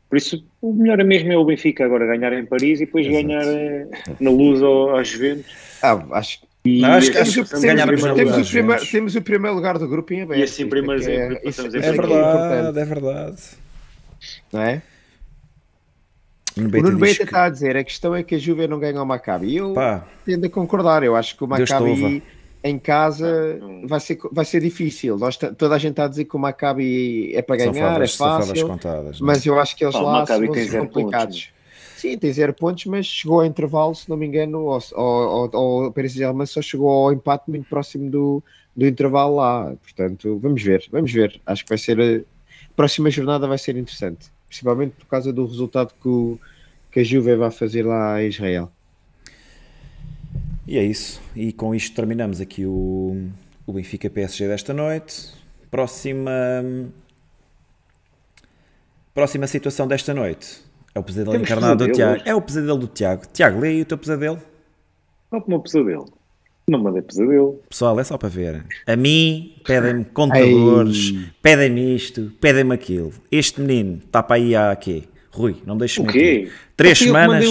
[0.10, 3.08] Por isso, o melhor é mesmo é o Benfica agora ganhar em Paris e depois
[3.08, 3.24] exato.
[3.24, 3.88] ganhar eh,
[4.20, 4.62] na luz
[5.00, 5.56] às Juventus.
[5.82, 9.88] Ah, acho não, acho, acho que temos, temos, o primeiro, temos o primeiro lugar do
[9.88, 10.40] grupo em aberto.
[10.40, 13.42] E assim, primeiro é, é, é, é verdade, é verdade.
[14.52, 14.82] Não é?
[16.58, 17.24] O Nuno Beita que...
[17.24, 19.58] está a dizer, a questão é que a Juve não ganha o Maccabi.
[19.58, 20.06] Eu Pá.
[20.26, 22.24] tendo a concordar, eu acho que o Maccabi
[22.64, 25.18] em casa vai ser, vai ser difícil.
[25.18, 28.68] Nós, toda a gente está a dizer que o Maccabi é para ganhar, é fácil,
[28.68, 29.24] contadas, é?
[29.24, 30.40] mas eu acho que eles Pá, lá são
[30.88, 31.46] complicados.
[31.46, 31.56] Pontos,
[31.96, 36.46] Sim, tem zero pontos, mas chegou ao intervalo, se não me engano, o Paris Saint-Germain
[36.46, 38.44] só chegou ao empate muito próximo do,
[38.76, 39.74] do intervalo lá.
[39.82, 41.42] Portanto, vamos ver, vamos ver.
[41.46, 45.94] Acho que vai ser a próxima jornada vai ser interessante, principalmente por causa do resultado
[46.02, 46.40] que, o,
[46.92, 48.72] que a Juve vai fazer lá em Israel.
[50.68, 51.22] E é isso.
[51.36, 53.30] E com isto terminamos aqui o,
[53.66, 55.32] o Benfica PSG desta noite.
[55.70, 56.32] Próxima.
[59.14, 60.64] Próxima situação desta noite.
[60.94, 62.22] É o pesadelo Temos encarnado do Tiago.
[62.26, 63.24] É o pesadelo do Tiago.
[63.32, 64.42] Tiago, lê aí o teu pesadelo.
[65.30, 66.06] Qual é o meu pesadelo?
[66.68, 67.62] Não mandei pesadelo.
[67.70, 68.66] Pessoal, é só para ver.
[68.88, 73.14] A mim pedem-me contadores, pedem-me isto, pedem-me aquilo.
[73.32, 75.04] Este menino está para aí há quê?
[75.30, 76.10] Rui, não me deixes mentir.
[76.10, 76.52] O quê?
[76.76, 77.46] Três semanas.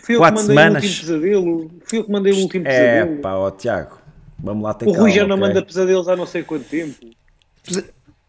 [0.00, 0.98] Fui quatro semanas.
[0.98, 1.70] pesadelo.
[1.84, 3.12] Fui eu que mandei o último pesadelo.
[3.12, 3.98] É pá, ó Tiago,
[4.38, 5.48] vamos lá ter O Rui já não okay?
[5.48, 6.94] manda pesadelos há não sei quanto tempo.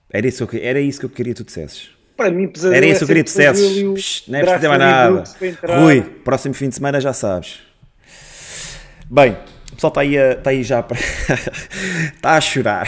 [0.09, 1.91] Era isso, que, era isso que eu queria que tu dissesses.
[2.17, 4.23] Para mim, pesadelo Era isso que eu queria que tu dissesses.
[4.27, 5.23] Não é preciso dizer mais nada.
[5.81, 7.59] Rui, próximo fim de semana já sabes.
[9.09, 9.38] Bem,
[9.76, 10.97] o pessoal está aí, a, está aí já para...
[10.97, 12.88] está a chorar.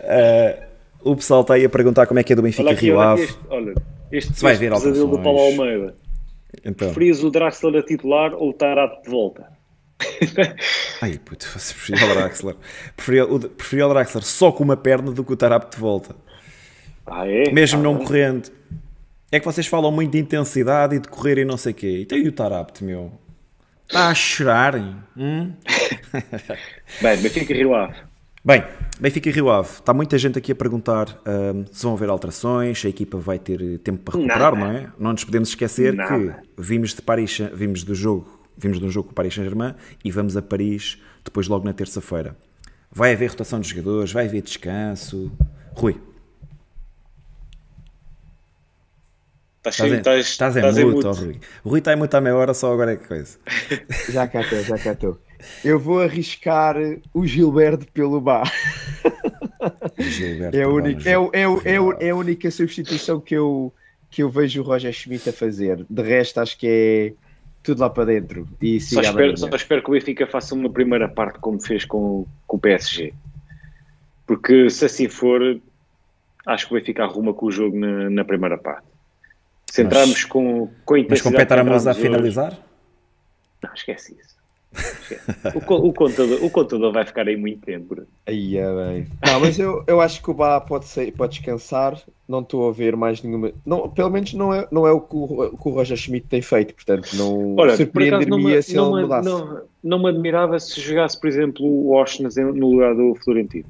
[0.00, 0.62] uh,
[1.10, 3.00] o pessoal está aí a perguntar como é que é do Benfica olha aqui, Rio
[3.00, 3.22] Ave.
[3.24, 3.74] Este, olha,
[4.12, 5.96] este, Se vai ver pesadelo do Paulo Almeida.
[6.64, 6.86] Então.
[6.88, 9.48] Preferias o Draxler a titular ou o Tarap de volta?
[11.02, 12.56] Ai, puto, você preferia o Draxler.
[12.94, 16.14] Preferia o, preferia o Draxler só com uma perna do que o Tarap de volta.
[17.04, 17.50] Ah, é?
[17.50, 18.04] Mesmo ah, não é?
[18.04, 18.48] correndo.
[19.32, 22.00] É que vocês falam muito de intensidade e de correr e não sei o quê.
[22.02, 23.25] Então e o Tarapte, meu?
[23.86, 24.74] Está a chorar?
[25.16, 25.52] Hum?
[27.00, 27.94] Bem, Benfica Rio Ave.
[28.44, 28.64] Bem,
[29.00, 29.68] Benfica e Rio Ave.
[29.68, 33.38] Está muita gente aqui a perguntar um, se vão haver alterações, se a equipa vai
[33.38, 34.56] ter tempo para recuperar, Nada.
[34.56, 34.92] não é?
[34.98, 36.08] Não nos podemos esquecer Nada.
[36.16, 39.74] que vimos de Paris, vimos do jogo, vimos de um jogo com o Paris Saint-Germain
[40.04, 42.36] e vamos a Paris depois logo na terça-feira.
[42.90, 45.30] Vai haver rotação de jogadores, vai haver descanso.
[45.74, 46.00] Rui,
[49.70, 51.24] Estás em, estás- estás em estás em muto, ó, mute.
[51.24, 51.40] Rui.
[51.64, 53.38] O Rui está em muto à meia hora, só agora é que coisa.
[54.10, 55.18] Já cá estou, já cá estou.
[55.64, 56.76] Eu vou arriscar
[57.12, 58.50] o Gilberto pelo bar.
[59.98, 61.42] Gilberto É a, Pavão, única, é, é,
[61.74, 63.72] é, é a única substituição que eu,
[64.10, 65.84] que eu vejo o Roger Schmidt a fazer.
[65.88, 67.12] De resto, acho que é
[67.62, 68.48] tudo lá para dentro.
[68.60, 72.26] E Só espero, só espero que o Benfica faça uma primeira parte como fez com,
[72.46, 73.12] com o PSG.
[74.26, 75.60] Porque se assim for,
[76.46, 78.86] acho que o Benfica arruma com o jogo na, na primeira parte.
[79.76, 82.58] Se Mas- entrarmos com, com a Mas intensidade com Petar que Amosa a hoje- finalizar?
[83.62, 84.36] Não, esquece isso.
[85.54, 87.96] O, o contador, o contador vai ficar aí muito tempo.
[88.26, 89.06] Aí é bem.
[89.24, 91.98] Não, mas eu, eu acho que o Bá pode, sair, pode descansar.
[92.28, 93.52] Não estou a ver mais nenhuma.
[93.64, 96.26] Não, pelo menos não é, não é o, que o, o que o Roger Schmidt
[96.26, 96.74] tem feito.
[96.74, 99.28] Portanto, não surpreender-me se ele não, me, mudasse.
[99.28, 103.66] não, não me admirava se jogasse, por exemplo, o Oshness no lugar do Florentino.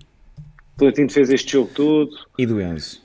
[0.75, 3.01] O Florentino fez este jogo todo, E do Enzo?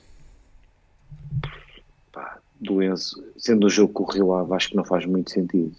[2.62, 5.72] Do Enzo, sendo um jogo com o Rio Ave, acho que não faz muito sentido.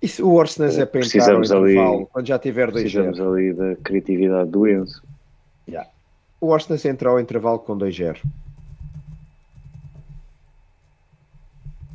[0.00, 3.52] Isso, o Orsnes é para entrar Precisamos ali- intervalo, quando já tiver 2 Precisamos ali
[3.52, 5.02] da criatividade do Enzo.
[6.38, 8.18] O Orsnes entra ao intervalo com 2-0.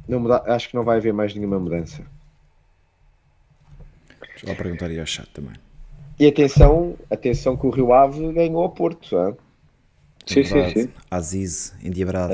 [0.08, 2.04] Não muda- Acho que não vai haver mais nenhuma mudança.
[4.44, 5.54] Lá perguntar aí ao chat também.
[6.20, 9.16] E atenção, atenção que o Rio Ave ganhou ao Porto.
[9.16, 9.36] hã?
[10.26, 10.90] Sim, sim, sim.
[11.10, 12.34] Aziz, endiabrado.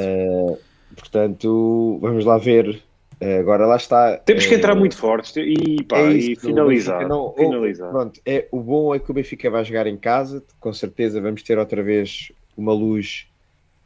[0.97, 2.81] Portanto, vamos lá ver.
[3.19, 4.17] Eh, Agora lá está.
[4.17, 6.95] Temos que eh, entrar muito fortes e, pá, é e isso, finalizar.
[6.97, 7.89] o Benfica não- finalizar.
[7.89, 10.43] o, pronto, é, o bom é que o Benfica vai jogar em casa.
[10.59, 13.25] Com certeza vamos ter outra vez uma luz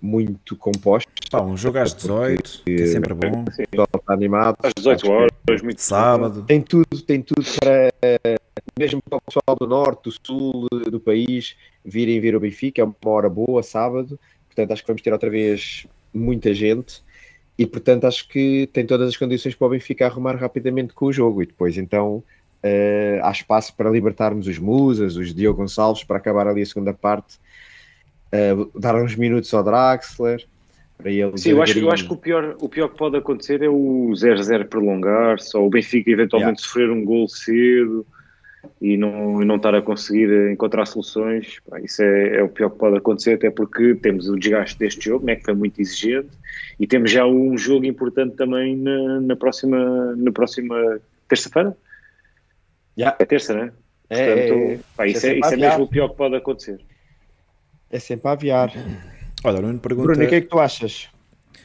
[0.01, 1.09] muito composta.
[1.30, 3.43] Pá, um jogo às 18, que é sempre bom.
[3.43, 4.57] O pessoal está animado.
[4.64, 6.43] Às 18 horas, muito Sábado.
[6.43, 8.36] Tem tudo, tem tudo para eh,
[8.78, 11.55] mesmo para o pessoal do norte, do sul do país
[11.86, 12.82] virem ver o Benfica.
[12.82, 14.20] É uma hora boa, sábado.
[14.47, 17.01] Portanto, acho que vamos ter outra vez muita gente.
[17.57, 21.14] E portanto, acho que tem todas as condições para o Benfica arrumar rapidamente com o
[21.14, 21.43] jogo.
[21.43, 22.24] E depois, então,
[22.64, 26.93] eh, há espaço para libertarmos os Musas, os Diogo Gonçalves, para acabar ali a segunda
[26.93, 27.39] parte.
[28.32, 30.45] eh, dar uns minutos ao Draxler.
[30.97, 33.62] Para ele Sim, eu acho, eu acho que o pior, o pior que pode acontecer
[33.62, 38.05] é o 0-0 prolongar-se, ou o Benfica eventualmente sofrer um gol cedo
[38.82, 41.59] e não, e não estar a conseguir encontrar soluções.
[41.70, 45.05] Pá, isso é, é o pior que pode acontecer, até porque temos o desgaste deste
[45.05, 46.30] jogo, né, que foi muito exigente,
[46.80, 51.76] e temos já um jogo importante também na, na próxima, na próxima terça-feira.
[52.97, 53.18] Yeah.
[53.20, 53.72] É terça, né?
[54.09, 54.80] É, Portanto, é, é.
[54.97, 56.80] pá, isso, É é, isso é mesmo o pior que pode acontecer.
[57.89, 58.72] É sempre a aviar.
[59.43, 60.07] Olha, o Nuno pergunta.
[60.07, 61.09] Bruno, o que é que tu achas?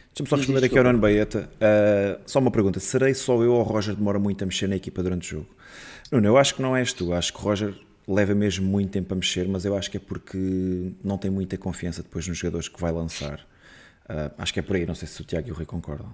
[0.09, 0.99] Deixa-me só responder aqui ao Nuno.
[0.99, 1.49] Nuno Baeta.
[1.57, 4.77] Uh, só uma pergunta: serei só eu ou o Roger demora muito a mexer na
[4.77, 5.57] equipa durante o jogo?
[6.11, 7.13] Nuno, eu acho que não és tu.
[7.13, 7.75] Acho que o Roger
[8.07, 11.57] leva mesmo muito tempo a mexer, mas eu acho que é porque não tem muita
[11.59, 13.41] confiança depois nos jogadores que vai lançar.
[14.09, 14.87] Uh, acho que é por aí.
[14.87, 16.13] Não sei se o Tiago e o Rui concordam.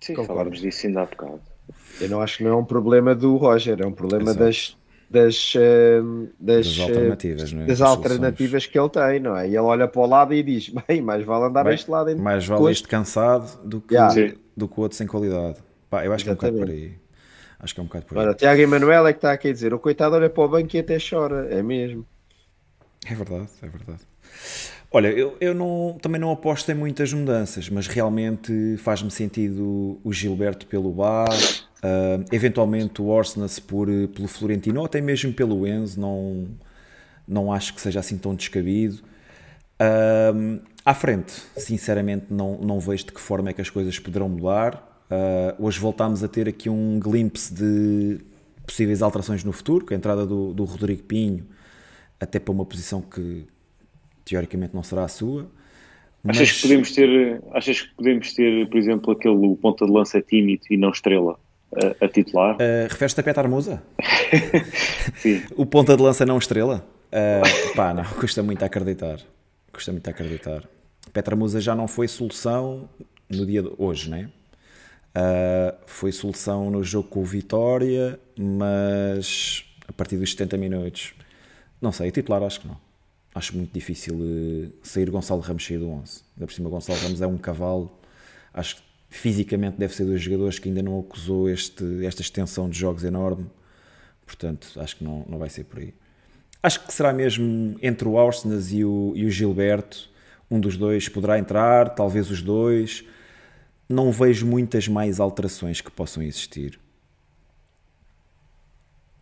[0.00, 0.34] Sim, Concordo.
[0.34, 1.40] falámos disso ainda há bocado.
[2.00, 4.38] Eu não acho que não é um problema do Roger, é um problema Exato.
[4.38, 4.76] das,
[5.10, 6.00] das, eh,
[6.38, 7.64] das, Das eh, alternativas, é?
[7.64, 9.46] das alternativas que ele tem, não é?
[9.46, 12.16] E ele olha para o lado e diz: bem, mais vale andar Bem, este lado.
[12.16, 14.34] Mais vale este cansado do que, Yeah.
[14.56, 15.58] Do que o outro sem qualidade.
[15.90, 16.96] Pá, eu acho que é um bocado por aí.
[17.60, 18.24] Acho que é um bocado por aí.
[18.24, 20.76] Olha, Tiago Emanuel é que está aqui a dizer: o coitado olha para o banco
[20.76, 22.06] e até chora, é mesmo.
[23.06, 24.00] É verdade, é verdade.
[24.90, 30.12] Olha, eu, eu não, também não aposto em muitas mudanças, mas realmente faz-me sentido o
[30.12, 31.28] Gilberto pelo Bar,
[31.82, 36.48] ah, eventualmente o Orsnes por, pelo Florentino, ou até mesmo pelo Enzo, não,
[37.26, 39.02] não acho que seja assim tão descabido.
[39.78, 40.32] Ah,
[40.86, 44.87] à frente, sinceramente, não, não vejo de que forma é que as coisas poderão mudar.
[45.10, 48.20] Ah, hoje voltámos a ter aqui um glimpse de
[48.66, 51.46] possíveis alterações no futuro, com a entrada do, do Rodrigo Pinho,
[52.20, 53.46] até para uma posição que
[54.24, 55.50] teoricamente não será a sua.
[56.26, 60.64] Achas que podemos ter, achas que podemos ter, por exemplo, aquele ponta de lança tímido
[60.68, 61.38] e não estrela
[61.72, 62.56] a, a titular?
[62.56, 63.82] Uh, Referes-te a Petar Musa?
[65.16, 65.42] Sim.
[65.56, 66.86] O ponta de lança não estrela?
[67.06, 69.20] Uh, pá, não, custa muito a acreditar.
[69.72, 70.68] Custa muito a acreditar.
[71.12, 72.88] Petra Musa já não foi solução
[73.30, 74.28] no dia de hoje, né?
[75.18, 81.12] Uh, foi solução no jogo com o Vitória, mas a partir dos 70 minutos,
[81.80, 82.76] não sei, titular acho que não.
[83.34, 86.22] Acho muito difícil uh, sair Gonçalo Ramos sair do 11.
[86.36, 87.98] Ainda por cima, Gonçalo Ramos é um cavalo.
[88.54, 92.78] Acho que fisicamente deve ser dos jogadores que ainda não acusou este, esta extensão de
[92.78, 93.46] jogos enorme.
[94.24, 95.94] Portanto, acho que não, não vai ser por aí.
[96.62, 100.10] Acho que será mesmo entre o Arsenas e o, e o Gilberto.
[100.50, 103.04] Um dos dois poderá entrar, talvez os dois.
[103.88, 106.78] Não vejo muitas mais alterações que possam existir.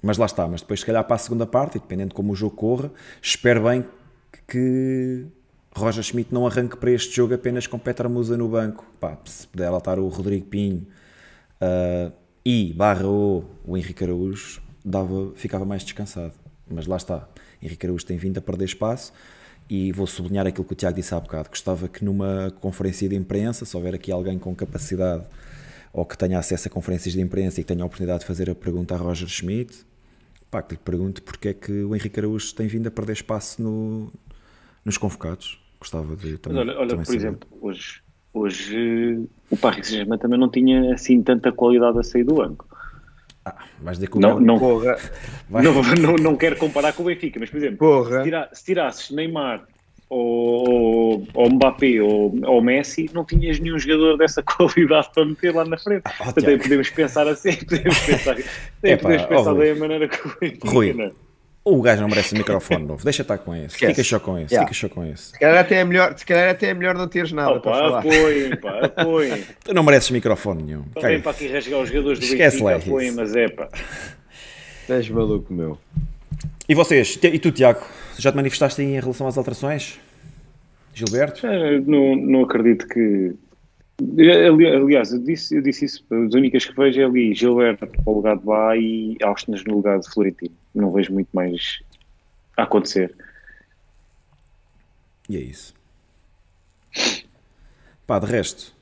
[0.02, 2.32] Mas lá está, mas depois se calhar para a segunda parte, e dependendo de como
[2.32, 3.84] o jogo corra, espero bem
[4.46, 5.26] que
[5.74, 8.86] Roger Schmidt não arranque para este jogo apenas com Petra Musa no banco.
[9.00, 10.86] Pá, se puder estar o Rodrigo Pinho
[11.60, 12.12] uh,
[12.44, 16.34] e barra o, o Henrique Araújo, dava, ficava mais descansado.
[16.68, 17.28] Mas lá está,
[17.62, 19.12] Henrique Araújo tem vindo a perder espaço
[19.68, 21.48] e vou sublinhar aquilo que o Tiago disse há bocado.
[21.48, 25.24] Gostava que numa conferência de imprensa, se houver aqui alguém com capacidade
[25.92, 28.50] ou que tenha acesso a conferências de imprensa e que tenha a oportunidade de fazer
[28.50, 29.84] a pergunta a Roger Schmidt,
[30.50, 33.62] pá, que lhe pergunte porque é que o Henrique Araújo tem vindo a perder espaço
[33.62, 34.12] no,
[34.84, 35.58] nos convocados.
[35.80, 36.64] Gostava de também.
[36.64, 37.18] Mas olha, olha também por saber.
[37.18, 38.02] exemplo, hoje,
[38.32, 42.66] hoje o Paris Saint-Germain também não tinha assim tanta qualidade a sair do banco.
[43.48, 44.96] Ah, vais dizer que o Não, não, Porra,
[45.48, 48.18] vai- não, não, não quero comparar com o Benfica, mas por exemplo, porra.
[48.18, 49.64] se, tira- se tirasses Neymar
[50.08, 55.64] ou, ou, Mbappé ou, ou Messi, não tinhas nenhum jogador dessa qualidade para meter lá
[55.64, 56.02] na frente.
[56.06, 56.62] Ah, Tiago.
[56.62, 58.36] podemos pensar assim, podemos pensar,
[58.82, 61.12] Epá, podemos pensar da maneira que o Benfica, Rui,
[61.66, 61.70] é?
[61.70, 63.02] O gajo não merece um microfone novo.
[63.04, 63.66] Deixa estar com esse.
[63.74, 63.92] Esquece.
[63.94, 64.54] Fica só com esse.
[64.54, 64.72] Yeah.
[64.72, 65.22] Fica só com esse.
[65.32, 67.70] Se calhar até é melhor, se calhar até é melhor não teres nada para Opa,
[67.72, 67.98] falar.
[67.98, 69.44] apoiem, pá, apoiem.
[69.64, 70.84] Tu não mereces microfone nenhum.
[71.02, 73.16] Vem para aqui rasgar os jogadores do Esquece lá Benfica, apoiem, isso.
[73.16, 73.68] mas é pá.
[74.82, 75.78] Estás maluco, meu.
[76.68, 77.18] E vocês?
[77.22, 77.80] E tu, Tiago?
[78.18, 79.98] Já te manifestaste aí em relação às alterações?
[80.94, 81.46] Gilberto?
[81.46, 83.34] Eh, Não, não acredito que.
[84.00, 86.04] Ali- Aliás, eu disse, eu disse isso.
[86.10, 89.76] As únicas que vejo é ali Gilberto para o lugar de Bá e Austin no
[89.76, 90.54] lugar de Florentino.
[90.74, 91.80] Não vejo muito mais
[92.56, 93.14] a acontecer.
[95.28, 95.74] E é isso.
[98.06, 98.74] Pá, de resto,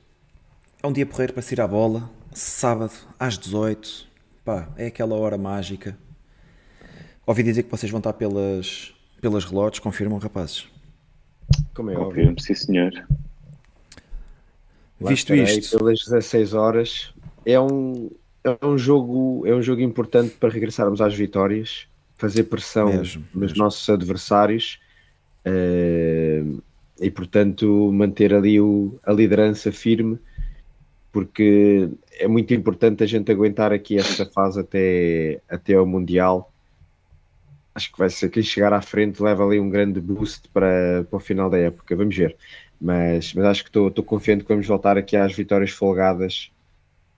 [0.83, 2.09] é um dia porreiro para se ir à bola.
[2.33, 4.07] Sábado, às 18.
[4.43, 5.97] Pá, é aquela hora mágica.
[7.25, 9.79] Ouvi dizer que vocês vão estar pelas, pelas relotes.
[9.79, 10.67] Confirmam, rapazes?
[11.73, 12.09] Como é óbvio.
[12.25, 13.07] Confirmo, sim, senhor.
[14.99, 17.13] Lá Visto isto, Pelas 16 horas.
[17.45, 18.09] É um,
[18.43, 23.51] é um jogo é um jogo importante para regressarmos às vitórias, fazer pressão Mesmo, nos
[23.51, 23.57] mesmo.
[23.57, 24.79] nossos adversários
[25.43, 26.43] eh,
[26.99, 30.17] e, portanto, manter ali o, a liderança firme,
[31.11, 31.89] porque
[32.19, 36.51] é muito importante a gente aguentar aqui esta fase até, até ao Mundial.
[37.73, 41.17] Acho que vai ser quem chegar à frente leva ali um grande boost para, para
[41.17, 41.95] o final da época.
[41.95, 42.35] Vamos ver.
[42.79, 46.51] Mas, mas acho que estou confiante que vamos voltar aqui às vitórias folgadas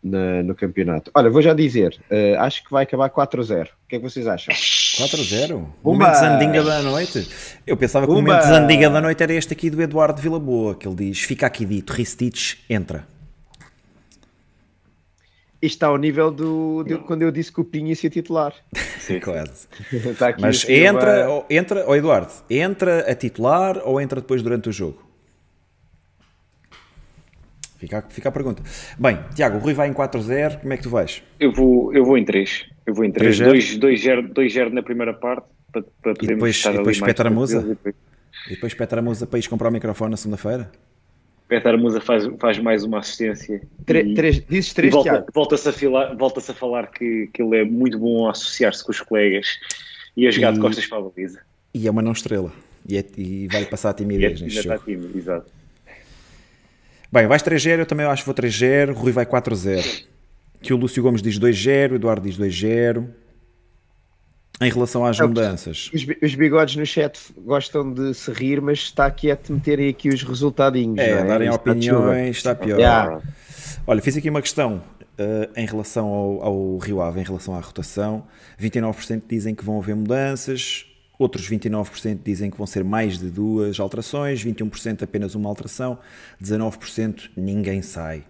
[0.03, 1.09] na- no campeonato.
[1.15, 3.65] Olha, vou já dizer, eh, acho que vai acabar 4-0.
[3.85, 4.53] O que é que vocês acham?
[4.53, 5.67] 4-0.
[5.81, 6.05] Pumba!
[6.05, 7.27] Momento Zandinga da noite.
[7.65, 8.33] Eu pensava que o Pumba!
[8.33, 11.65] momento Zandinga da noite era este aqui do Eduardo Vilaboa, que ele diz: fica aqui
[11.65, 13.05] dito, Ristich entra.
[15.59, 18.53] Isto está ao nível do, de quando eu disse que o Pinho ia ser titular.
[18.99, 19.19] Sim.
[19.25, 19.67] Quase.
[19.91, 24.43] Está aqui Mas o entra, ou- entra, ó Eduardo, entra a titular ou entra depois
[24.43, 25.06] durante o jogo?
[27.77, 28.63] Fica, a- fica a pergunta.
[28.97, 31.21] Bem, Tiago, o Rui vai em 4-0, como é que tu vais?
[31.39, 32.65] Eu vou, eu vou em 3.
[32.85, 33.39] Eu vou em 3.
[33.39, 34.33] 3-0?
[34.33, 35.45] 2-0 na primeira parte.
[35.71, 37.77] Para, para podermos depois- estar e depois ali mais Petra Musa?
[38.47, 40.71] E depois E Petra Musa para ires comprar o microfone na segunda-feira?
[41.47, 43.61] Petra Musa faz, faz mais uma assistência.
[43.85, 45.25] Tre- E- três- dizes E 3, volta-.
[45.33, 48.91] Volta-se a, falar, volta a falar que, que ele é muito bom a associar-se com
[48.91, 49.47] os colegas
[50.15, 51.41] e a jogar de E- costas para a baliza.
[51.73, 52.51] E é uma não estrela.
[52.89, 54.85] E, é- e vai passar a E timidez ainda neste está jogo.
[54.85, 55.51] tímido, exato.
[57.11, 60.03] Bem, vais 3-0, eu também acho que vou 3-0, o Rui vai 4-0.
[60.61, 63.07] Que o Lúcio Gomes diz 2-0, o Eduardo diz 2-0.
[64.59, 68.31] Em relação às É o que- mudanças, Os, os bigodes no chat gostam de se
[68.31, 70.97] rir, mas está quieto meterem aqui os resultadinhos.
[70.97, 71.27] é, não é?
[71.27, 72.79] darem está opiniões, está pior.
[72.79, 73.21] Yeah.
[73.85, 74.81] Olha, fiz aqui uma questão
[75.17, 78.25] eh, em relação ao, ao Rio Ave, em relação à rotação.
[78.59, 80.86] 29% dizem que vão haver mudanças,
[81.17, 85.97] outros 29% dizem que vão ser mais de duas alterações, 21% apenas uma alteração,
[86.41, 88.23] 19% ninguém sai.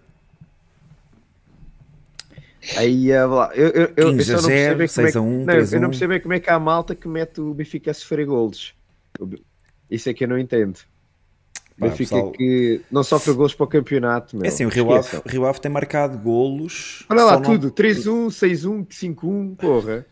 [2.75, 5.07] Aí, ah, lá, eu, eu, eu, eu 15 só a não 0, percebo é como
[5.07, 5.91] é 6 que, a 1, não, 3 a eu não 1.
[5.91, 8.73] percebo é como é que há a malta que mete o Benfica a sofrer golos.
[9.89, 10.79] Isso é que eu não entendo.
[11.79, 14.35] Pá, Benfica pessoal- que não sofre golos para o campeonato.
[14.35, 14.45] Meu.
[14.45, 15.21] É assim, o Rio Ave.
[15.27, 17.05] Rio Ave tem marcado golos.
[17.09, 20.05] Olha lá só não- tudo, 3-1, 6-1, 5-1, porra.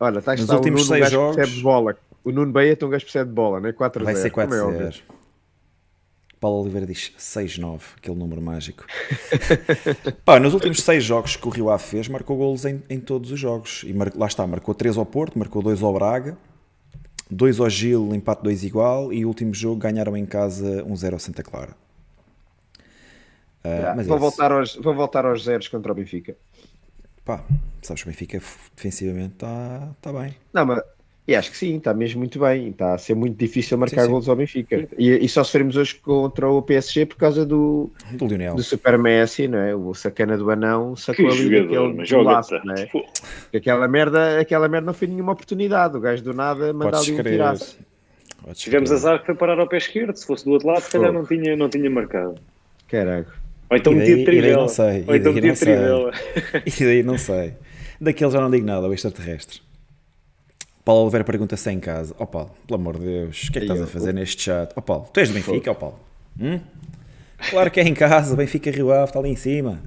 [0.00, 1.96] Olha, está, Nos está últimos o Nuno, um seis que jogos- percebe bola.
[2.24, 3.72] O Nuno Beia tem um gajo que percebe de bola, né?
[3.72, 4.80] 4 Vai ser como é óbvio.
[4.88, 5.02] 4-0.
[6.40, 8.86] Paulo Oliveira diz 6-9, aquele número mágico.
[10.24, 13.30] Pá, nos últimos 6 jogos que o Rio Ave fez, marcou golos em, em todos
[13.30, 13.82] os jogos.
[13.86, 16.38] E mar- lá está, marcou 3 ao Porto, marcou 2 ao Braga,
[17.30, 19.12] 2 ao Gil, empate 2 igual.
[19.12, 21.74] E o último jogo ganharam em casa 1-0 ao Santa Clara.
[23.62, 24.18] Ah, Yeah, é vou, isso.
[24.18, 26.34] voltar aos, vou voltar aos zeros contra o Benfica.
[27.24, 27.44] Pá,
[27.82, 28.40] sabes, o Benfica
[28.76, 30.34] defensivamente está tá bem.
[30.52, 30.82] Não, mas
[31.30, 32.70] e acho que sim, está mesmo muito bem.
[32.70, 34.10] Está a ser muito difícil marcar Sim, sim.
[34.10, 34.88] golos ao Benfica.
[34.98, 38.56] E, e só sofremos hoje contra o PSG por causa do, Do Lionel.
[38.56, 39.72] do Super Messi, não é?
[39.72, 42.90] O sacana do anão sacou Que ali jogador, joga golaço, não é?
[43.56, 45.96] Aquela merda, aquela merda não foi nenhuma oportunidade.
[45.96, 47.78] O gajo do nada manda ali um tiraço.
[48.54, 50.16] Tivemos azar que foi parar ao pé esquerdo.
[50.16, 52.40] Se fosse do outro lado, se calhar não tinha, não tinha marcado.
[52.88, 53.26] Caralho.
[53.70, 54.60] Ou então E daí- metia trivela.
[54.62, 55.74] não sei, Ou e então daí metia não de sei.
[55.76, 56.12] trivela.
[56.66, 57.54] E daí não sei.
[58.00, 59.60] Daquele já não digo nada, o extraterrestre.
[60.84, 62.14] Paulo Oliveira pergunta se em casa.
[62.18, 64.72] Ó Paulo, pelo amor de Deus, o que é que estás a fazer neste chat?
[64.74, 65.98] Ó Paulo, tu és do Benfica, ó Paulo?
[66.40, 66.58] Hum?
[67.50, 69.80] Claro que é em casa, Benfica Rio Ave, está ali em cima.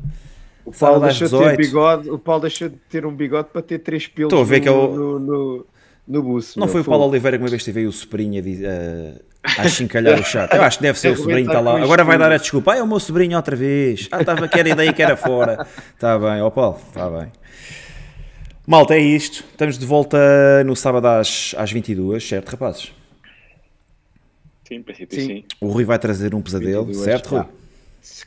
[0.65, 1.57] O Paulo deixou de ter 18.
[1.57, 2.09] bigode.
[2.09, 4.61] O Paulo deixou de ter um bigode para ter três pilos Estou a ver no,
[4.63, 5.65] que é o- no, no,
[6.07, 6.59] no buço.
[6.59, 6.85] Não meu, foi o.
[6.85, 10.23] Paulo Oliveira que uma vez teve aí o sobrinho a, dizer- a, a chincalhar o
[10.23, 10.53] chat?
[10.53, 11.81] Eu acho que deve ser o sobrinho que está lá.
[11.81, 12.73] Agora vai dar a desculpa.
[12.73, 14.07] Ah, é o meu sobrinho outra vez.
[14.11, 15.65] Ah, estava que era ideia que era fora.
[15.93, 17.31] Está bem, ó Paulo, está bem.
[18.65, 19.43] Malta, é isto.
[19.51, 20.17] Estamos de volta
[20.65, 22.93] no sábado às, às 22, certo, rapazes?
[24.67, 25.27] Sim, em princípio Sim.
[25.27, 25.43] sim.
[25.59, 27.39] O Rui vai trazer um pesadelo, 22, certo, Rui?
[27.41, 27.62] ah.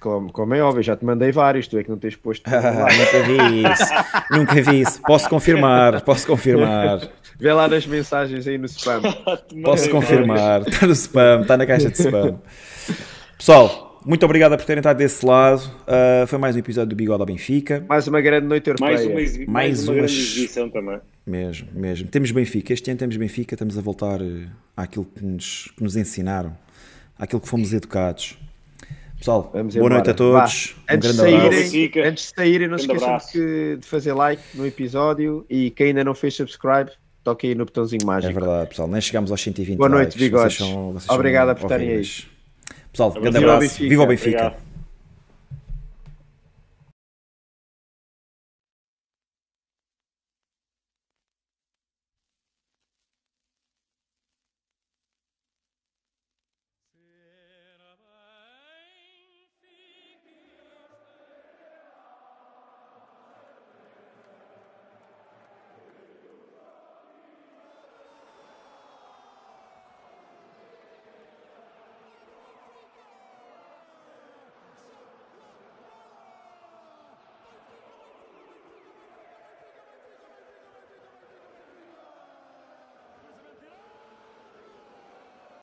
[0.00, 2.48] Como, como é óbvio, já te mandei vários, tu é que não tens posto.
[2.50, 3.92] Ah, nunca vi isso.
[4.30, 5.02] Nunca vi isso.
[5.02, 7.08] Posso confirmar, posso confirmar.
[7.38, 9.02] Vê lá nas mensagens aí no spam.
[9.62, 10.62] Posso confirmar.
[10.62, 12.38] Está no spam, está na caixa de spam.
[13.36, 15.60] Pessoal, muito obrigado por terem estado desse lado.
[15.82, 17.84] Uh, foi mais um episódio do Bigode ao Benfica.
[17.86, 18.94] Mais uma grande noite europeia.
[18.94, 20.98] Mais uma, Mais mais uma umas- grande exibição também.
[21.26, 22.08] Mesmo, mesmo.
[22.08, 22.72] Temos Benfica.
[22.72, 23.54] Este ano temos Benfica.
[23.54, 24.46] Estamos a voltar eh,
[24.76, 26.56] àquilo que nos, que nos ensinaram,
[27.18, 28.38] àquilo que fomos educados.
[29.18, 29.94] Pessoal, Vamos boa embora.
[29.94, 30.76] noite a todos.
[30.78, 31.62] Um Antes, de grande abraço.
[31.70, 33.32] saírem, antes de saírem, não se esqueçam abraço.
[33.32, 36.90] que- de fazer like no episódio e quem ainda não fez subscribe,
[37.24, 38.34] toque aí no botãozinho É mágico.
[38.34, 38.88] verdade, pessoal.
[38.88, 40.20] Nem chegamos aos 120 Boa noite, likes.
[40.22, 40.56] bigodes.
[40.58, 42.02] Vocês são- vocês Obrigado por estarem aí.
[42.92, 43.60] Pessoal, grande Viva o abraço.
[43.60, 43.88] Benfica.
[43.88, 44.28] Viva o Benfica.
[44.46, 44.65] Obrigado.